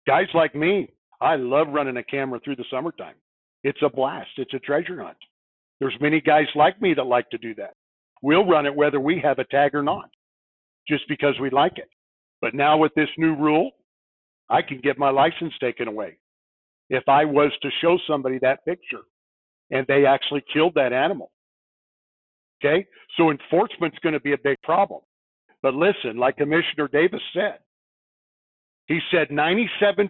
Guys 0.06 0.26
like 0.34 0.54
me, 0.54 0.90
I 1.20 1.36
love 1.36 1.68
running 1.68 1.96
a 1.96 2.02
camera 2.02 2.40
through 2.40 2.56
the 2.56 2.64
summertime. 2.70 3.14
It's 3.62 3.80
a 3.82 3.88
blast. 3.88 4.30
It's 4.36 4.52
a 4.54 4.58
treasure 4.58 5.02
hunt. 5.02 5.16
There's 5.80 5.96
many 6.00 6.20
guys 6.20 6.46
like 6.54 6.80
me 6.82 6.94
that 6.94 7.04
like 7.04 7.30
to 7.30 7.38
do 7.38 7.54
that. 7.56 7.74
We'll 8.22 8.46
run 8.46 8.66
it 8.66 8.74
whether 8.74 9.00
we 9.00 9.20
have 9.20 9.38
a 9.38 9.44
tag 9.44 9.74
or 9.74 9.82
not, 9.82 10.10
just 10.88 11.04
because 11.08 11.34
we 11.40 11.50
like 11.50 11.78
it. 11.78 11.88
But 12.40 12.54
now 12.54 12.76
with 12.76 12.92
this 12.94 13.08
new 13.16 13.34
rule, 13.34 13.70
I 14.50 14.62
can 14.62 14.80
get 14.80 14.98
my 14.98 15.10
license 15.10 15.54
taken 15.60 15.88
away 15.88 16.18
if 16.90 17.04
I 17.08 17.24
was 17.24 17.52
to 17.62 17.70
show 17.80 17.98
somebody 18.06 18.38
that 18.40 18.64
picture 18.64 19.00
and 19.70 19.86
they 19.86 20.06
actually 20.06 20.44
killed 20.52 20.74
that 20.74 20.92
animal. 20.92 21.30
Okay, 22.64 22.86
so 23.16 23.30
enforcement's 23.30 23.98
going 23.98 24.12
to 24.12 24.20
be 24.20 24.32
a 24.32 24.38
big 24.38 24.60
problem. 24.62 25.00
But 25.62 25.74
listen, 25.74 26.16
like 26.16 26.36
Commissioner 26.36 26.88
Davis 26.88 27.22
said, 27.32 27.58
he 28.86 29.00
said 29.10 29.28
97% 29.28 30.08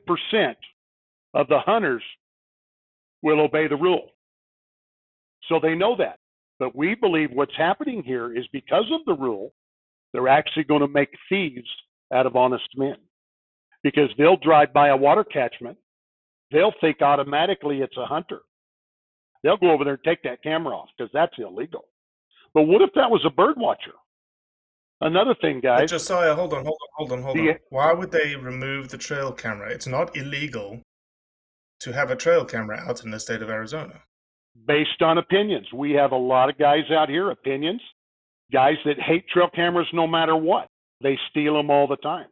of 1.35 1.49
the 1.49 1.59
hunters 1.61 2.03
will 3.23 3.40
obey 3.40 3.69
the 3.69 3.77
rule. 3.77 4.11
So 5.49 5.59
they 5.61 5.75
know 5.75 5.97
that. 5.97 6.19
But 6.59 6.77
we 6.77 6.95
believe 6.95 7.31
what's 7.33 7.57
happening 7.57 8.03
here 8.03 8.37
is 8.37 8.47
because 8.53 8.85
of 8.93 9.01
the 9.07 9.21
rule, 9.21 9.53
they're 10.12 10.29
actually 10.29 10.64
going 10.64 10.81
to 10.81 10.88
make 10.88 11.11
thieves 11.29 11.69
out 12.12 12.27
of 12.27 12.37
honest 12.37 12.69
men. 12.77 12.97
Because 13.83 14.09
they'll 14.17 14.37
drive 14.37 14.73
by 14.73 14.88
a 14.88 14.97
water 14.97 15.25
catchment, 15.25 15.77
they'll 16.51 16.75
think 16.81 17.03
automatically 17.03 17.81
it's 17.81 17.97
a 17.97 18.07
hunter. 18.07 18.40
They'll 19.44 19.57
go 19.59 19.70
over 19.70 19.85
there 19.85 19.94
and 19.94 20.02
take 20.04 20.22
that 20.24 20.42
camera 20.42 20.74
off 20.74 20.88
because 20.98 21.12
that's 21.14 21.35
illegal. 21.38 21.85
But 22.54 22.62
what 22.62 22.83
if 22.83 22.90
that 22.96 23.11
was 23.11 23.22
a 23.24 23.30
bird 23.30 23.57
watcher? 23.57 23.92
Another 25.00 25.35
thing, 25.40 25.61
guys. 25.61 25.83
But. 25.83 25.90
Josiah, 25.90 26.35
hold 26.35 26.54
on, 26.54 26.64
hold 26.64 26.78
on, 26.83 26.88
hold 26.96 27.12
on, 27.12 27.22
hold 27.22 27.37
The- 27.37 27.50
on. 27.50 27.59
Why 27.68 27.92
would 27.92 28.11
they 28.11 28.35
remove 28.35 28.88
the 28.88 28.98
trail 28.98 29.30
camera? 29.33 29.70
It's 29.70 29.87
not 29.87 30.16
illegal 30.16 30.80
to 31.80 31.92
have 31.92 32.11
a 32.11 32.16
trail 32.16 32.44
camera 32.44 32.78
out 32.78 33.04
in 33.04 33.11
the 33.11 33.20
state 33.20 33.42
of 33.42 33.50
Arizona. 33.50 34.02
based 34.66 35.02
on 35.02 35.18
opinions. 35.18 35.66
We 35.72 35.90
have 35.92 36.12
a 36.12 36.16
lot 36.16 36.48
of 36.48 36.57
guys 36.57 36.88
out 36.92 37.09
here, 37.09 37.30
opinions, 37.33 37.83
guys 38.52 38.76
that 38.85 39.00
hate 39.00 39.28
trail 39.28 39.48
cameras 39.52 39.88
no 39.92 40.07
matter 40.07 40.37
what. 40.37 40.68
They 41.02 41.18
steal 41.28 41.54
them 41.54 41.70
all 41.70 41.88
the 41.88 41.96
time. 41.96 42.28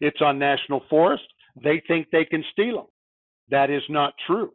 It's 0.00 0.22
on 0.22 0.38
national 0.38 0.80
forest. 0.88 1.24
They 1.62 1.80
think 1.88 2.06
they 2.12 2.24
can 2.24 2.44
steal 2.52 2.76
them. 2.76 2.86
That 3.48 3.70
is 3.70 3.82
not 3.88 4.14
true. 4.24 4.52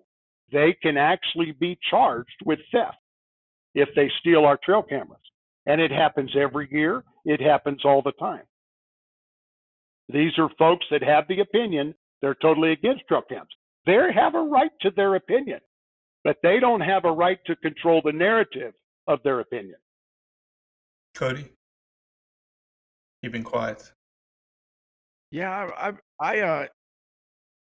They 0.54 0.78
can 0.82 0.96
actually 0.96 1.52
be 1.52 1.78
charged 1.90 2.40
with 2.46 2.60
theft 2.72 2.98
if 3.76 3.90
they 3.96 4.10
steal 4.22 4.46
our 4.46 4.58
trail 4.64 4.84
cameras. 4.84 5.20
And 5.66 5.82
it 5.82 5.92
happens 5.92 6.32
every 6.40 6.70
year. 6.72 7.04
It 7.26 7.42
happens 7.42 7.84
all 7.84 8.02
the 8.02 8.14
time. 8.14 8.44
These 10.08 10.38
are 10.38 10.50
folks 10.58 10.86
that 10.92 11.04
have 11.04 11.28
the 11.28 11.42
opinion 11.42 11.96
they're 12.22 12.36
totally 12.36 12.72
against 12.72 13.06
trail 13.10 13.24
cams. 13.28 13.50
They 13.86 13.98
have 14.16 14.36
a 14.36 14.42
right 14.42 14.72
to 14.82 14.92
their 14.96 15.16
opinion 15.16 15.60
but 16.24 16.38
they 16.42 16.60
don't 16.60 16.82
have 16.82 17.06
a 17.06 17.12
right 17.12 17.40
to 17.46 17.56
control 17.58 18.02
the 18.04 18.12
narrative 18.12 18.74
of 19.08 19.20
their 19.24 19.40
opinion. 19.42 19.76
Cody, 21.16 21.50
keeping 23.24 23.44
quiet. 23.44 23.92
Yeah, 25.32 25.50
I, 25.50 25.90
I, 25.90 25.94
I 26.20 26.40
uh, 26.40 26.66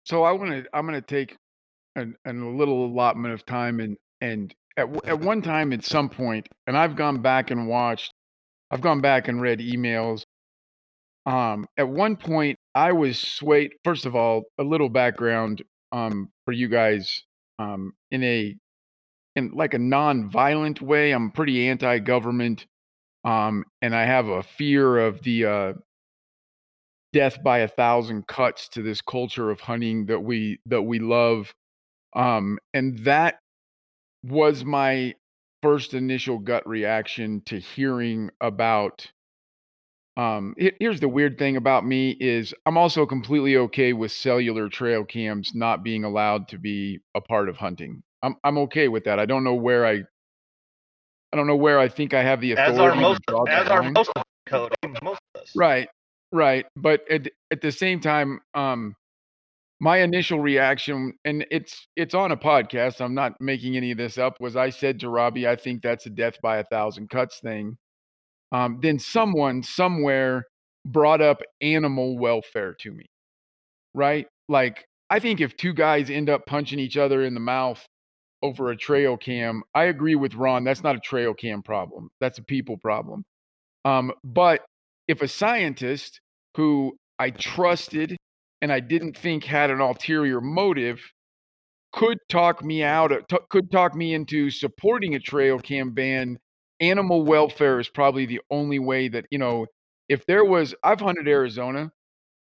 so 0.06 0.24
I 0.24 0.32
want 0.32 0.52
to, 0.52 0.66
I'm 0.74 0.86
going 0.88 1.00
to 1.00 1.06
take 1.06 1.38
an, 1.96 2.16
an, 2.26 2.42
a 2.42 2.50
little 2.50 2.86
allotment 2.86 3.34
of 3.34 3.46
time 3.46 3.80
and, 3.80 3.98
and 4.22 4.54
at, 4.78 4.88
at 5.06 5.20
one 5.20 5.42
time 5.42 5.74
at 5.74 5.84
some 5.84 6.10
point, 6.10 6.48
and 6.68 6.78
I've 6.78 6.96
gone 6.96 7.22
back 7.22 7.52
and 7.52 7.68
watched, 7.68 8.14
I've 8.72 8.82
gone 8.82 9.02
back 9.02 9.28
and 9.28 9.42
read 9.42 9.60
emails. 9.60 10.24
Um, 11.26 11.66
at 11.78 11.88
one 11.88 12.16
point 12.16 12.58
I 12.76 12.92
was 12.92 13.20
swayed, 13.20 13.72
first 13.84 14.06
of 14.06 14.16
all, 14.16 14.44
a 14.58 14.64
little 14.64 14.90
background, 14.90 15.64
um, 15.92 16.30
for 16.46 16.52
you 16.52 16.68
guys, 16.68 17.24
um, 17.58 17.94
in 18.12 18.24
a, 18.24 18.56
in 19.36 19.52
like 19.54 19.74
a 19.74 19.80
non-violent 19.80 20.82
way. 20.82 21.12
I'm 21.12 21.32
pretty 21.32 21.68
anti-government. 21.68 22.66
Um, 23.26 23.66
and 23.82 23.96
I 23.96 24.06
have 24.06 24.28
a 24.28 24.44
fear 24.44 24.98
of 24.98 25.22
the, 25.24 25.46
uh, 25.46 25.74
death 27.12 27.42
by 27.44 27.60
a 27.60 27.68
thousand 27.68 28.28
cuts 28.28 28.70
to 28.70 28.84
this 28.84 29.02
culture 29.02 29.50
of 29.50 29.60
hunting 29.60 30.06
that 30.06 30.20
we 30.20 30.60
that 30.68 30.84
we 30.84 31.00
love 31.00 31.52
um 32.16 32.58
and 32.74 33.00
that 33.06 33.40
was 34.24 34.64
my 34.66 35.14
first 35.62 35.94
initial 35.94 36.38
gut 36.40 36.68
reaction 36.68 37.42
to 37.46 37.60
hearing 37.60 38.30
about 38.42 39.12
um 40.18 40.54
he- 40.58 40.74
here's 40.80 41.00
the 41.00 41.08
weird 41.10 41.38
thing 41.38 41.56
about 41.58 41.86
me 41.86 42.12
is 42.20 42.54
i'm 42.66 42.78
also 42.78 43.06
completely 43.06 43.56
okay 43.58 43.94
with 43.94 44.12
cellular 44.12 44.70
trail 44.70 45.04
cams 45.06 45.52
not 45.54 45.84
being 45.84 46.04
allowed 46.04 46.48
to 46.48 46.58
be 46.58 47.00
a 47.16 47.22
part 47.22 47.48
of 47.50 47.58
hunting 47.58 48.02
i'm 48.24 48.36
i'm 48.44 48.58
okay 48.58 48.88
with 48.88 49.04
that 49.04 49.20
i 49.20 49.26
don't 49.26 49.44
know 49.44 49.54
where 49.54 49.86
i 49.86 50.02
i 51.32 51.38
don't 51.38 51.48
know 51.48 51.56
where 51.56 51.80
i 51.80 51.88
think 51.88 52.14
i 52.14 52.24
have 52.24 52.42
the 52.42 52.54
As 52.54 52.70
authority 52.70 52.82
are 52.82 52.96
to 52.96 53.02
most, 53.02 53.22
draw 53.28 53.46
as 53.46 53.70
are 53.70 53.82
line. 53.84 53.94
most 53.94 54.12
of 54.16 54.22
us, 54.22 54.70
most 55.02 55.20
of 55.36 55.42
us. 55.42 55.52
Right, 55.56 55.88
right. 56.32 56.66
But 56.76 57.10
at 57.10 57.28
at 57.52 57.62
the 57.62 57.72
same 57.72 58.00
time, 58.00 58.40
um, 58.54 58.96
my 59.80 60.00
initial 60.00 60.40
reaction, 60.40 61.14
and 61.24 61.46
it's 61.52 61.88
it's 61.96 62.14
on 62.14 62.32
a 62.32 62.38
podcast. 62.38 63.02
I'm 63.02 63.14
not 63.16 63.34
making 63.40 63.78
any 63.78 63.92
of 63.92 63.98
this 63.98 64.18
up. 64.18 64.36
Was 64.40 64.56
I 64.56 64.70
said 64.70 65.00
to 65.02 65.10
Robbie, 65.10 65.48
I 65.48 65.56
think 65.56 65.82
that's 65.82 66.06
a 66.06 66.10
death 66.10 66.36
by 66.42 66.58
a 66.58 66.64
thousand 66.66 67.10
cuts 67.10 67.40
thing. 67.40 67.78
Um, 68.52 68.80
then 68.82 69.00
someone 69.00 69.64
somewhere 69.64 70.44
brought 70.86 71.22
up 71.22 71.42
animal 71.62 72.18
welfare 72.18 72.76
to 72.82 72.92
me, 72.92 73.06
right? 73.94 74.28
Like 74.50 74.86
I 75.10 75.20
think 75.20 75.40
if 75.40 75.56
two 75.56 75.74
guys 75.74 76.10
end 76.10 76.30
up 76.30 76.46
punching 76.46 76.80
each 76.80 76.98
other 76.98 77.24
in 77.24 77.34
the 77.34 77.40
mouth 77.40 77.86
over 78.42 78.72
a 78.72 78.78
trail 78.78 79.18
cam, 79.18 79.64
I 79.76 79.86
agree 79.86 80.16
with 80.16 80.36
Ron. 80.36 80.64
That's 80.64 80.84
not 80.84 80.96
a 80.96 81.00
trail 81.00 81.34
cam 81.34 81.62
problem. 81.62 82.10
That's 82.20 82.38
a 82.40 82.44
people 82.44 82.78
problem. 82.78 83.24
Um, 83.86 84.12
but 84.24 84.62
if 85.08 85.22
a 85.22 85.28
scientist 85.28 86.20
who 86.56 86.98
I 87.18 87.32
trusted 87.32 88.18
and 88.62 88.72
I 88.72 88.80
didn't 88.80 89.16
think 89.18 89.44
had 89.46 89.72
an 89.72 89.82
ulterior 89.82 90.42
motive 90.42 91.02
could 91.94 92.20
talk 92.30 92.64
me 92.64 92.84
out 92.84 93.12
t- 93.30 93.38
could 93.50 93.72
talk 93.72 93.96
me 93.96 94.14
into 94.14 94.50
supporting 94.52 95.16
a 95.16 95.20
trail 95.20 95.60
cam 95.60 95.92
ban, 95.92 96.40
animal 96.80 97.24
welfare 97.24 97.80
is 97.80 97.90
probably 97.90 98.26
the 98.26 98.42
only 98.52 98.80
way 98.80 99.08
that, 99.10 99.26
you 99.32 99.40
know, 99.40 99.66
if 100.10 100.26
there 100.26 100.46
was 100.46 100.76
I've 100.84 101.00
hunted 101.02 101.28
Arizona 101.28 101.92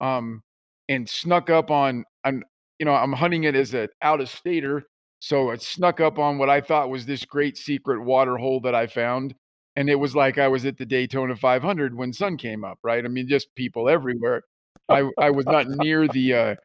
um 0.01 0.43
and 0.89 1.09
snuck 1.09 1.49
up 1.49 1.71
on 1.71 2.05
on 2.25 2.43
you 2.79 2.85
know, 2.85 2.93
I'm 2.95 3.13
hunting 3.13 3.43
it 3.45 3.55
as 3.55 3.73
an 3.75 3.89
out 4.01 4.21
of 4.21 4.29
stater, 4.29 4.83
so 5.19 5.51
i 5.51 5.57
snuck 5.57 5.99
up 6.01 6.19
on 6.19 6.37
what 6.39 6.49
I 6.49 6.61
thought 6.61 6.89
was 6.89 7.05
this 7.05 7.25
great 7.25 7.57
secret 7.57 8.01
water 8.03 8.37
hole 8.37 8.59
that 8.61 8.75
I 8.75 8.87
found 8.87 9.35
and 9.75 9.89
it 9.89 9.95
was 9.95 10.15
like 10.15 10.37
I 10.39 10.47
was 10.49 10.65
at 10.65 10.77
the 10.77 10.85
Daytona 10.85 11.35
500 11.35 11.95
when 11.95 12.13
sun 12.13 12.37
came 12.37 12.63
up, 12.65 12.79
right? 12.83 13.05
I 13.05 13.07
mean, 13.09 13.27
just 13.29 13.53
people 13.55 13.89
everywhere. 13.89 14.43
I 14.91 15.09
I 15.17 15.31
was 15.31 15.45
not 15.45 15.67
near 15.69 16.07
the 16.07 16.33
uh, 16.33 16.55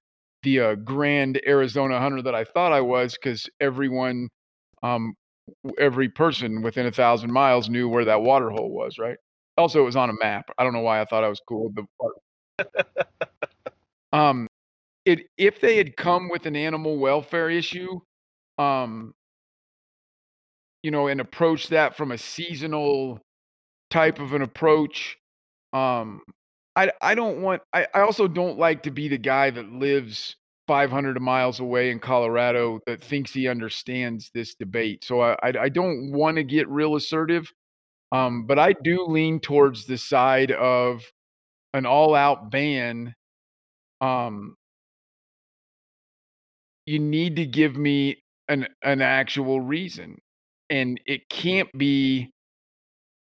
the 0.42 0.60
uh, 0.60 0.74
grand 0.76 1.40
Arizona 1.46 1.98
hunter 1.98 2.22
that 2.22 2.34
I 2.34 2.44
thought 2.44 2.72
I 2.72 2.80
was 2.80 3.14
because 3.14 3.48
everyone, 3.60 4.28
um, 4.82 5.14
every 5.78 6.08
person 6.08 6.62
within 6.62 6.86
a 6.86 6.92
thousand 6.92 7.32
miles 7.32 7.68
knew 7.68 7.88
where 7.88 8.04
that 8.04 8.22
water 8.22 8.50
hole 8.50 8.70
was, 8.70 8.98
right? 8.98 9.16
Also, 9.58 9.80
it 9.80 9.84
was 9.84 9.96
on 9.96 10.10
a 10.10 10.14
map. 10.20 10.50
I 10.58 10.64
don't 10.64 10.72
know 10.72 10.80
why 10.80 11.00
I 11.00 11.04
thought 11.04 11.24
I 11.24 11.28
was 11.28 11.40
cool. 11.48 11.72
Um, 14.12 14.48
it 15.04 15.26
if 15.36 15.60
they 15.60 15.76
had 15.76 15.96
come 15.96 16.28
with 16.28 16.46
an 16.46 16.56
animal 16.56 16.98
welfare 16.98 17.50
issue, 17.50 18.00
um, 18.58 19.14
you 20.82 20.90
know, 20.90 21.08
and 21.08 21.20
approach 21.20 21.68
that 21.68 21.96
from 21.96 22.12
a 22.12 22.18
seasonal 22.18 23.20
type 23.90 24.20
of 24.20 24.32
an 24.32 24.42
approach. 24.42 25.16
Um, 25.72 26.22
I 26.76 26.90
I 27.00 27.14
don't 27.14 27.42
want. 27.42 27.62
I 27.72 27.86
I 27.94 28.00
also 28.00 28.28
don't 28.28 28.58
like 28.58 28.82
to 28.84 28.90
be 28.90 29.08
the 29.08 29.18
guy 29.18 29.50
that 29.50 29.72
lives 29.72 30.36
500 30.68 31.20
miles 31.20 31.60
away 31.60 31.90
in 31.90 32.00
Colorado 32.00 32.80
that 32.86 33.02
thinks 33.02 33.32
he 33.32 33.48
understands 33.48 34.30
this 34.34 34.54
debate. 34.54 35.04
So 35.04 35.20
I 35.22 35.32
I, 35.42 35.52
I 35.62 35.68
don't 35.68 36.12
want 36.12 36.36
to 36.36 36.44
get 36.44 36.68
real 36.68 36.96
assertive. 36.96 37.52
Um, 38.12 38.46
but 38.46 38.58
I 38.58 38.74
do 38.84 39.04
lean 39.06 39.40
towards 39.40 39.86
the 39.86 39.98
side 39.98 40.52
of 40.52 41.02
an 41.74 41.86
all-out 41.86 42.50
ban. 42.50 43.14
Um, 44.00 44.56
you 46.86 46.98
need 46.98 47.36
to 47.36 47.46
give 47.46 47.76
me 47.76 48.22
an 48.48 48.66
an 48.82 49.02
actual 49.02 49.60
reason, 49.60 50.18
and 50.70 51.00
it 51.06 51.28
can't 51.28 51.68
be 51.76 52.30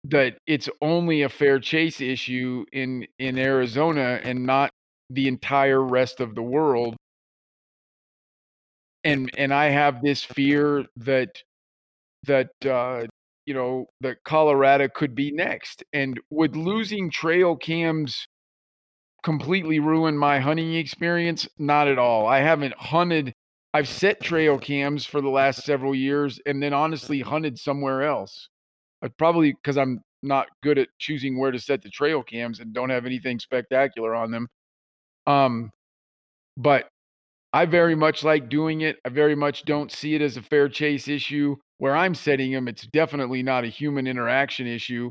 that 0.05 0.39
it's 0.47 0.69
only 0.81 1.23
a 1.23 1.29
fair 1.29 1.59
chase 1.59 2.01
issue 2.01 2.65
in 2.73 3.07
in 3.19 3.39
Arizona 3.39 4.21
and 4.23 4.47
not 4.47 4.71
the 5.11 5.29
entire 5.29 5.83
rest 5.83 6.21
of 6.21 6.35
the 6.35 6.43
world. 6.43 6.97
And 9.05 9.31
and 9.37 9.53
I 9.55 9.71
have 9.71 10.03
this 10.03 10.23
fear 10.23 10.85
that 10.97 11.43
that 12.25 12.51
uh, 12.67 13.07
you 13.47 13.55
know 13.55 13.87
that 14.03 14.19
Colorado 14.25 14.89
could 14.89 15.15
be 15.15 15.33
next. 15.33 15.85
And 15.93 16.21
would 16.31 16.57
losing 16.57 17.11
trail 17.11 17.57
cams 17.57 18.27
completely 19.23 19.81
ruin 19.81 20.19
my 20.19 20.41
hunting 20.41 20.75
experience? 20.75 21.49
Not 21.59 21.89
at 21.89 21.99
all. 21.99 22.27
I 22.29 22.41
haven't 22.41 22.75
hunted. 22.77 23.35
I've 23.75 23.89
set 23.89 24.21
trail 24.21 24.59
cams 24.59 25.07
for 25.07 25.23
the 25.23 25.31
last 25.31 25.65
several 25.65 25.95
years, 25.95 26.41
and 26.47 26.63
then 26.63 26.75
honestly 26.75 27.21
hunted 27.23 27.59
somewhere 27.59 28.03
else. 28.05 28.50
I 29.03 29.09
probably 29.09 29.53
because 29.53 29.79
I'm 29.79 30.03
not 30.23 30.49
good 30.63 30.79
at 30.79 30.89
choosing 30.99 31.39
where 31.39 31.51
to 31.51 31.59
set 31.59 31.83
the 31.83 31.89
trail 31.89 32.23
cams 32.23 32.61
and 32.61 32.75
don't 32.75 32.91
have 32.91 33.07
anything 33.07 33.39
spectacular 33.39 34.15
on 34.15 34.31
them. 34.31 34.49
Um, 35.27 35.71
but 36.57 36.89
I 37.53 37.67
very 37.67 37.95
much 37.95 38.23
like 38.23 38.49
doing 38.49 38.83
it. 38.83 38.99
I 39.05 39.09
very 39.09 39.35
much 39.35 39.65
don't 39.65 39.91
see 39.91 40.15
it 40.15 40.23
as 40.23 40.37
a 40.37 40.43
fair 40.43 40.69
chase 40.69 41.09
issue. 41.09 41.57
Where 41.79 41.97
I'm 41.97 42.15
setting 42.15 42.53
them, 42.53 42.69
it's 42.69 42.87
definitely 42.87 43.43
not 43.43 43.65
a 43.65 43.69
human 43.69 44.07
interaction 44.07 44.67
issue. 44.67 45.11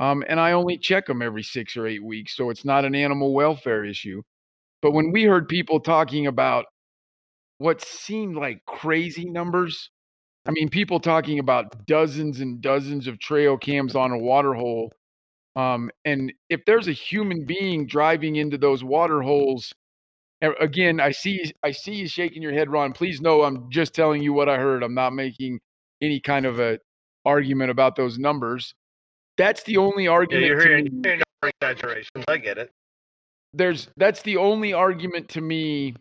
Um, 0.00 0.24
and 0.28 0.40
I 0.40 0.52
only 0.52 0.76
check 0.78 1.06
them 1.06 1.22
every 1.22 1.42
six 1.42 1.76
or 1.76 1.86
eight 1.86 2.02
weeks, 2.02 2.34
so 2.34 2.50
it's 2.50 2.64
not 2.64 2.84
an 2.84 2.94
animal 2.94 3.34
welfare 3.34 3.84
issue. 3.84 4.22
But 4.82 4.92
when 4.92 5.12
we 5.12 5.24
heard 5.24 5.46
people 5.46 5.78
talking 5.78 6.26
about 6.26 6.64
what 7.58 7.82
seemed 7.82 8.36
like 8.36 8.64
crazy 8.66 9.26
numbers, 9.26 9.90
I 10.46 10.52
mean, 10.52 10.68
people 10.68 11.00
talking 11.00 11.38
about 11.38 11.86
dozens 11.86 12.40
and 12.40 12.60
dozens 12.60 13.06
of 13.06 13.18
trail 13.18 13.56
cams 13.58 13.94
on 13.94 14.10
a 14.10 14.18
water 14.18 14.54
hole. 14.54 14.92
Um, 15.56 15.90
and 16.04 16.32
if 16.48 16.64
there's 16.64 16.88
a 16.88 16.92
human 16.92 17.44
being 17.44 17.86
driving 17.86 18.36
into 18.36 18.56
those 18.56 18.82
water 18.82 19.20
holes, 19.20 19.72
again, 20.40 21.00
I 21.00 21.10
see 21.10 21.52
I 21.62 21.72
see 21.72 21.94
you 21.94 22.08
shaking 22.08 22.42
your 22.42 22.52
head, 22.52 22.70
Ron. 22.70 22.92
Please 22.92 23.20
know 23.20 23.42
I'm 23.42 23.70
just 23.70 23.94
telling 23.94 24.22
you 24.22 24.32
what 24.32 24.48
I 24.48 24.56
heard. 24.56 24.82
I'm 24.82 24.94
not 24.94 25.12
making 25.12 25.60
any 26.00 26.20
kind 26.20 26.46
of 26.46 26.60
a 26.60 26.78
argument 27.26 27.70
about 27.70 27.96
those 27.96 28.18
numbers. 28.18 28.74
That's 29.36 29.62
the 29.64 29.76
only 29.76 30.04
Yeah, 30.04 30.10
argument. 30.10 30.46
you're 30.46 30.58
to 30.60 30.64
hearing, 30.68 30.86
you're 31.04 31.16
hearing 31.42 31.52
exaggerations. 31.60 32.24
I 32.28 32.36
get 32.38 32.58
it. 32.58 32.70
there's 33.52 33.88
that's 33.96 34.22
the 34.22 34.36
only 34.36 34.72
argument 34.72 35.28
to 35.30 35.40
me 35.40 35.94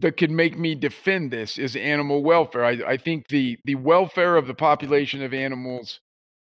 that 0.00 0.16
could 0.16 0.30
make 0.30 0.58
me 0.58 0.74
defend 0.74 1.30
this 1.30 1.58
is 1.58 1.74
animal 1.76 2.22
welfare. 2.22 2.64
I, 2.64 2.78
I 2.86 2.96
think 2.96 3.28
the 3.28 3.58
the 3.64 3.74
welfare 3.74 4.36
of 4.36 4.46
the 4.46 4.54
population 4.54 5.22
of 5.22 5.34
animals 5.34 6.00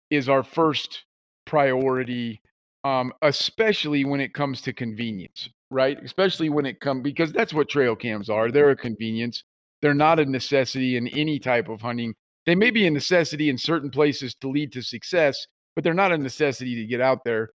is 0.10 0.30
our 0.30 0.44
first 0.44 1.04
priority, 1.46 2.42
um, 2.84 3.14
especially 3.22 4.04
when 4.06 4.20
it 4.20 4.34
comes 4.34 4.62
to 4.62 4.74
convenience, 4.74 5.50
right? 5.70 5.98
Especially 6.04 6.50
when 6.50 6.66
it 6.66 6.80
comes 6.80 7.04
because 7.04 7.32
that's 7.32 7.54
what 7.54 7.70
trail 7.70 7.96
cams 7.96 8.30
are. 8.30 8.52
They're 8.52 8.72
a 8.72 8.76
convenience. 8.76 9.44
They're 9.82 9.94
not 9.94 10.20
a 10.20 10.26
necessity 10.26 10.98
in 10.98 11.08
any 11.10 11.38
type 11.40 11.70
of 11.70 11.82
hunting. 11.82 12.16
They 12.46 12.56
may 12.56 12.72
be 12.72 12.88
a 12.88 12.92
necessity 12.92 13.50
in 13.50 13.58
certain 13.58 13.90
places 13.90 14.36
to 14.42 14.50
lead 14.50 14.72
to 14.74 14.82
success, 14.82 15.46
but 15.76 15.84
they're 15.84 15.94
not 15.94 16.12
a 16.12 16.18
necessity 16.18 16.76
to 16.76 16.86
get 16.86 17.02
out 17.02 17.24
there. 17.24 17.50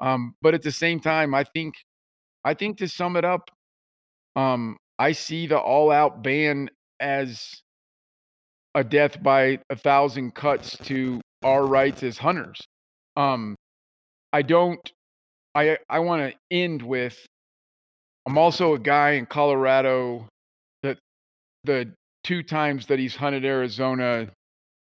Um, 0.00 0.34
but 0.42 0.54
at 0.54 0.62
the 0.62 0.72
same 0.72 1.00
time, 1.00 1.34
I 1.34 1.44
think, 1.44 1.74
I 2.44 2.54
think 2.54 2.78
to 2.78 2.88
sum 2.88 3.16
it 3.16 3.24
up, 3.24 3.50
um, 4.36 4.76
I 4.98 5.12
see 5.12 5.46
the 5.46 5.58
all-out 5.58 6.22
ban 6.22 6.70
as 7.00 7.62
a 8.74 8.84
death 8.84 9.22
by 9.22 9.58
a 9.70 9.76
thousand 9.76 10.34
cuts 10.34 10.76
to 10.78 11.20
our 11.42 11.66
rights 11.66 12.02
as 12.02 12.18
hunters. 12.18 12.60
Um, 13.16 13.54
I 14.32 14.42
don't. 14.42 14.80
I 15.54 15.78
I 15.88 16.00
want 16.00 16.32
to 16.32 16.36
end 16.50 16.82
with. 16.82 17.26
I'm 18.26 18.38
also 18.38 18.74
a 18.74 18.78
guy 18.78 19.10
in 19.12 19.26
Colorado 19.26 20.26
that 20.82 20.98
the 21.64 21.92
two 22.24 22.42
times 22.42 22.86
that 22.86 22.98
he's 22.98 23.14
hunted 23.14 23.44
Arizona 23.44 24.28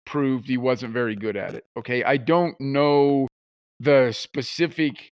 proved 0.06 0.48
he 0.48 0.58
wasn't 0.58 0.92
very 0.94 1.16
good 1.16 1.38
at 1.38 1.54
it. 1.54 1.64
Okay, 1.78 2.04
I 2.04 2.18
don't 2.18 2.60
know 2.60 3.28
the 3.80 4.12
specific 4.12 5.12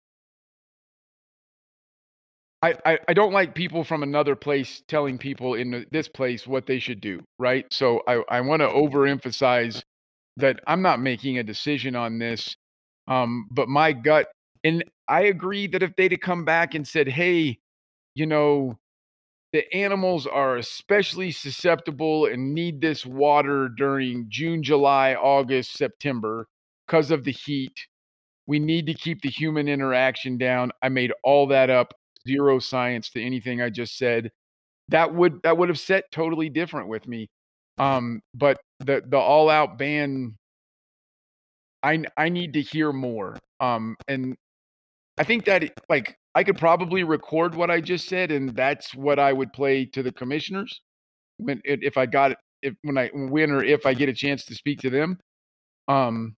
I, 2.61 2.75
I, 2.85 2.99
I 3.07 3.13
don't 3.13 3.31
like 3.31 3.55
people 3.55 3.83
from 3.83 4.03
another 4.03 4.35
place 4.35 4.83
telling 4.87 5.17
people 5.17 5.53
in 5.53 5.85
this 5.91 6.09
place 6.09 6.45
what 6.45 6.65
they 6.65 6.79
should 6.79 6.99
do, 6.99 7.21
right? 7.37 7.65
So 7.71 8.01
I, 8.07 8.21
I 8.29 8.41
want 8.41 8.61
to 8.61 8.67
overemphasize 8.67 9.81
that 10.37 10.59
I'm 10.67 10.81
not 10.81 10.99
making 10.99 11.37
a 11.37 11.43
decision 11.43 11.95
on 11.95 12.19
this, 12.19 12.55
um, 13.07 13.47
but 13.51 13.69
my 13.69 13.93
gut, 13.93 14.27
and 14.63 14.83
I 15.07 15.23
agree 15.23 15.67
that 15.67 15.83
if 15.83 15.95
they'd 15.95 16.11
have 16.11 16.19
come 16.19 16.43
back 16.43 16.75
and 16.75 16.85
said, 16.85 17.07
hey, 17.07 17.59
you 18.13 18.25
know, 18.25 18.77
the 19.53 19.73
animals 19.73 20.27
are 20.27 20.57
especially 20.57 21.31
susceptible 21.31 22.25
and 22.25 22.53
need 22.53 22.81
this 22.81 23.05
water 23.05 23.69
during 23.69 24.25
June, 24.29 24.61
July, 24.61 25.15
August, 25.15 25.73
September 25.73 26.45
because 26.85 27.09
of 27.09 27.23
the 27.23 27.31
heat. 27.31 27.73
We 28.47 28.59
need 28.59 28.85
to 28.87 28.93
keep 28.93 29.21
the 29.21 29.29
human 29.29 29.67
interaction 29.67 30.37
down. 30.37 30.71
I 30.83 30.89
made 30.89 31.13
all 31.23 31.47
that 31.47 31.69
up 31.69 31.93
zero 32.27 32.59
science 32.59 33.09
to 33.11 33.21
anything 33.23 33.61
I 33.61 33.69
just 33.69 33.97
said. 33.97 34.31
That 34.89 35.13
would 35.13 35.41
that 35.43 35.57
would 35.57 35.69
have 35.69 35.79
set 35.79 36.05
totally 36.11 36.49
different 36.49 36.87
with 36.89 37.07
me. 37.07 37.29
Um, 37.77 38.21
but 38.33 38.59
the 38.79 39.03
the 39.07 39.17
all 39.17 39.49
out 39.49 39.77
ban, 39.77 40.35
I 41.83 42.03
I 42.17 42.29
need 42.29 42.53
to 42.53 42.61
hear 42.61 42.91
more. 42.91 43.37
Um, 43.59 43.95
and 44.07 44.35
I 45.17 45.23
think 45.23 45.45
that 45.45 45.71
like 45.89 46.17
I 46.35 46.43
could 46.43 46.57
probably 46.57 47.03
record 47.03 47.55
what 47.55 47.71
I 47.71 47.81
just 47.81 48.07
said, 48.07 48.31
and 48.31 48.49
that's 48.55 48.95
what 48.95 49.19
I 49.19 49.33
would 49.33 49.53
play 49.53 49.85
to 49.87 50.03
the 50.03 50.11
commissioners 50.11 50.81
when 51.37 51.61
if 51.65 51.97
I 51.97 52.05
got 52.05 52.31
it 52.31 52.37
if 52.61 52.75
when 52.83 52.97
I 52.97 53.09
win 53.13 53.51
or 53.51 53.63
if 53.63 53.85
I 53.85 53.93
get 53.93 54.09
a 54.09 54.13
chance 54.13 54.45
to 54.45 54.55
speak 54.55 54.79
to 54.81 54.89
them. 54.89 55.17
Um, 55.87 56.35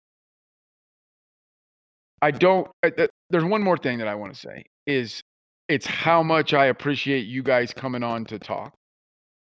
I 2.21 2.31
don't. 2.31 2.67
th- 2.83 3.09
There's 3.29 3.43
one 3.43 3.63
more 3.63 3.77
thing 3.77 3.97
that 3.99 4.07
I 4.07 4.15
want 4.15 4.33
to 4.33 4.39
say 4.39 4.65
is 4.85 5.23
it's 5.71 5.85
how 5.85 6.21
much 6.21 6.53
I 6.53 6.65
appreciate 6.65 7.27
you 7.27 7.41
guys 7.41 7.73
coming 7.73 8.03
on 8.03 8.25
to 8.25 8.37
talk. 8.37 8.73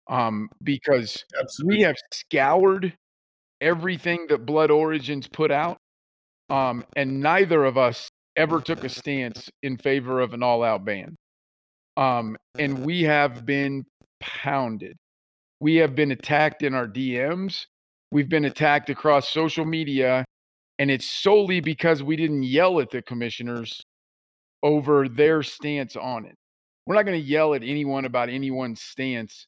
Um, 0.08 0.50
because 0.62 1.24
we 1.66 1.82
have 1.82 1.96
scoured 2.14 2.94
everything 3.60 4.28
that 4.30 4.46
Blood 4.46 4.70
Origins 4.70 5.28
put 5.28 5.52
out, 5.52 5.78
um, 6.52 6.86
and 6.96 7.22
neither 7.22 7.66
of 7.66 7.78
us 7.78 8.08
ever 8.36 8.62
took 8.62 8.84
a 8.84 8.90
stance 8.90 9.50
in 9.64 9.78
favor 9.78 10.20
of 10.20 10.34
an 10.34 10.44
all-out 10.44 10.86
ban. 10.86 11.16
Um, 11.98 12.38
and 12.60 12.86
we 12.86 13.02
have 13.04 13.44
been 13.46 13.84
pounded. 14.20 14.98
We 15.60 15.78
have 15.78 15.96
been 15.96 16.12
attacked 16.12 16.62
in 16.62 16.76
our 16.76 16.88
DMs. 16.88 17.66
We've 18.12 18.30
been 18.30 18.46
attacked 18.46 18.92
across 18.92 19.30
social 19.30 19.66
media, 19.66 20.24
and 20.78 20.92
it's 20.92 21.06
solely 21.06 21.62
because 21.62 22.04
we 22.04 22.16
didn't 22.16 22.44
yell 22.44 22.80
at 22.80 22.92
the 22.92 23.02
commissioners 23.02 23.82
over 24.64 25.08
their 25.08 25.44
stance 25.44 25.96
on 25.96 26.26
it. 26.26 26.36
We're 26.86 26.96
not 26.96 27.06
going 27.06 27.20
to 27.20 27.28
yell 27.28 27.54
at 27.54 27.64
anyone 27.64 28.06
about 28.06 28.30
anyone's 28.30 28.82
stance, 28.82 29.48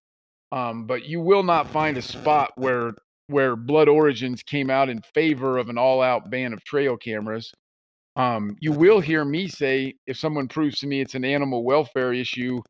um, 0.51 0.85
but 0.85 1.05
you 1.05 1.19
will 1.19 1.43
not 1.43 1.69
find 1.69 1.97
a 1.97 2.01
spot 2.01 2.51
where 2.55 2.93
where 3.27 3.55
Blood 3.55 3.87
Origins 3.87 4.43
came 4.43 4.69
out 4.69 4.89
in 4.89 5.01
favor 5.13 5.57
of 5.57 5.69
an 5.69 5.77
all-out 5.77 6.29
ban 6.29 6.51
of 6.51 6.63
trail 6.65 6.97
cameras. 6.97 7.51
Um, 8.15 8.55
you 8.59 8.71
will 8.73 8.99
hear 8.99 9.23
me 9.23 9.47
say 9.47 9.95
if 10.05 10.17
someone 10.17 10.47
proves 10.47 10.79
to 10.79 10.87
me 10.87 11.01
it's 11.01 11.15
an 11.15 11.25
animal 11.25 11.63
welfare 11.63 12.13
issue, 12.13 12.61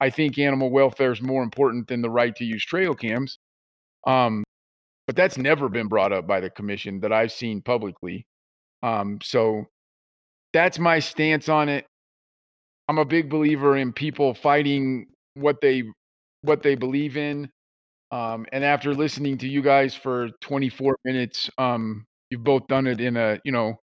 I 0.00 0.08
think 0.08 0.38
animal 0.38 0.70
welfare 0.70 1.12
is 1.12 1.20
more 1.20 1.42
important 1.42 1.88
than 1.88 2.02
the 2.02 2.08
right 2.08 2.34
to 2.36 2.44
use 2.44 2.64
trail 2.64 2.94
cams. 2.94 3.38
Um, 4.06 4.44
but 5.06 5.16
that's 5.16 5.36
never 5.36 5.68
been 5.68 5.88
brought 5.88 6.12
up 6.12 6.26
by 6.26 6.40
the 6.40 6.50
commission 6.50 7.00
that 7.00 7.12
I've 7.12 7.32
seen 7.32 7.60
publicly. 7.60 8.26
Um, 8.82 9.18
so 9.22 9.66
that's 10.52 10.78
my 10.78 10.98
stance 10.98 11.48
on 11.48 11.68
it. 11.68 11.86
I'm 12.88 12.98
a 12.98 13.04
big 13.04 13.30
believer 13.30 13.76
in 13.76 13.92
people 13.92 14.34
fighting 14.34 15.06
what 15.34 15.60
they 15.60 15.84
what 16.42 16.62
they 16.62 16.74
believe 16.74 17.16
in. 17.16 17.50
Um, 18.10 18.46
and 18.52 18.64
after 18.64 18.92
listening 18.94 19.38
to 19.38 19.48
you 19.48 19.62
guys 19.62 19.94
for 19.94 20.30
24 20.40 20.96
minutes, 21.04 21.48
um, 21.58 22.04
you've 22.30 22.42
both 22.42 22.66
done 22.66 22.86
it 22.88 23.00
in 23.00 23.16
a 23.16 23.38
you 23.44 23.52
know, 23.52 23.74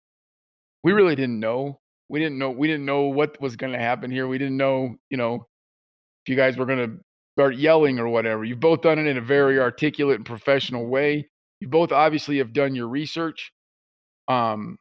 we 0.84 0.92
really 0.92 1.16
didn't 1.16 1.40
know. 1.40 1.80
We 2.10 2.20
didn't 2.20 2.38
know. 2.38 2.52
We 2.52 2.68
didn't 2.68 2.86
know 2.86 3.04
what 3.04 3.40
was 3.42 3.56
going 3.56 3.74
to 3.74 3.80
happen 3.80 4.12
here. 4.12 4.28
We 4.28 4.38
didn't 4.38 4.58
know, 4.58 4.96
you 5.10 5.18
know, 5.18 5.36
if 5.36 6.30
you 6.30 6.36
guys 6.36 6.58
were 6.58 6.66
going 6.66 6.90
to 6.90 6.98
start 7.38 7.56
yelling 7.56 8.00
or 8.00 8.08
whatever. 8.08 8.44
You've 8.44 8.60
both 8.60 8.82
done 8.82 8.98
it 8.98 9.06
in 9.06 9.18
a 9.18 9.22
very 9.22 9.60
articulate 9.60 10.16
and 10.16 10.26
professional 10.26 10.88
way. 10.88 11.28
You 11.60 11.68
both 11.68 11.92
obviously 11.92 12.40
have 12.40 12.52
done 12.52 12.76
your 12.76 12.88
research. 12.88 13.52
Um, 14.28 14.78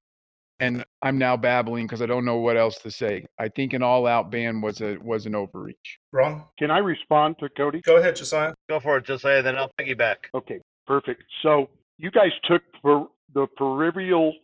and 0.60 0.84
I'm 1.02 1.18
now 1.18 1.36
babbling 1.36 1.86
because 1.86 2.02
I 2.02 2.06
don't 2.06 2.24
know 2.24 2.36
what 2.36 2.56
else 2.56 2.78
to 2.78 2.90
say. 2.90 3.26
I 3.38 3.48
think 3.48 3.72
an 3.72 3.82
all-out 3.82 4.30
ban 4.30 4.60
was 4.60 4.80
a 4.80 4.96
was 4.96 5.26
an 5.26 5.34
overreach. 5.34 5.98
Wrong. 6.12 6.44
Can 6.58 6.70
I 6.70 6.78
respond 6.78 7.36
to 7.40 7.48
Cody? 7.50 7.80
Go 7.82 7.96
ahead, 7.96 8.16
Josiah. 8.16 8.54
Go 8.68 8.80
for 8.80 8.98
it, 8.98 9.04
Josiah. 9.04 9.42
Then 9.42 9.56
I'll 9.56 9.70
piggyback. 9.78 10.16
Okay, 10.34 10.60
perfect. 10.86 11.22
So 11.42 11.68
you 11.98 12.10
guys 12.10 12.32
took 12.44 12.62
per, 12.82 13.06
the 13.34 13.46
peripheral 13.56 14.34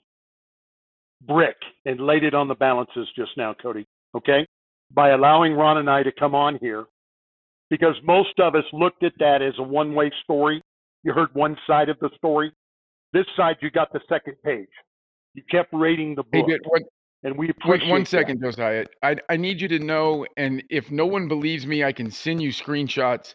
brick 1.27 1.57
and 1.87 2.01
laid 2.01 2.25
it 2.25 2.35
on 2.35 2.49
the 2.49 2.55
balances 2.55 3.09
just 3.17 3.31
now, 3.37 3.55
Cody. 3.55 3.87
Okay, 4.15 4.47
by 4.93 5.11
allowing 5.11 5.55
Ron 5.55 5.79
and 5.79 5.89
I 5.89 6.03
to 6.03 6.13
come 6.13 6.35
on 6.35 6.59
here, 6.61 6.85
because 7.71 7.95
most 8.05 8.39
of 8.39 8.55
us 8.55 8.65
looked 8.73 9.03
at 9.03 9.13
that 9.19 9.41
as 9.41 9.55
a 9.59 9.63
one-way 9.63 10.11
story. 10.23 10.63
You 11.05 11.13
heard 11.13 11.31
one 11.33 11.57
side 11.67 11.89
of 11.89 11.99
the 12.01 12.11
story. 12.17 12.53
This 13.13 13.27
side, 13.37 13.57
you 13.61 13.71
got 13.71 13.93
the 13.93 14.01
second 14.09 14.37
page. 14.45 14.69
You 15.35 15.43
kept 15.51 15.73
rating 15.73 16.15
the 16.15 16.25
Hey, 16.33 16.43
book, 16.43 16.51
but 16.63 16.71
what, 16.71 16.83
and 17.25 17.39
we 17.39 17.51
appreciate 17.51 17.91
one 17.91 18.05
that. 18.05 18.41
Josiah. 18.41 18.87
I 19.03 19.17
I 19.29 19.37
need 19.37 19.61
you 19.61 19.69
to 19.69 19.79
know, 19.79 20.27
and 20.37 20.63
if 20.71 20.91
no 20.91 21.07
one 21.07 21.29
believes 21.29 21.67
me, 21.67 21.85
I 21.85 21.93
can 21.93 22.11
send 22.11 22.43
you 22.43 22.51
screenshots. 22.51 23.35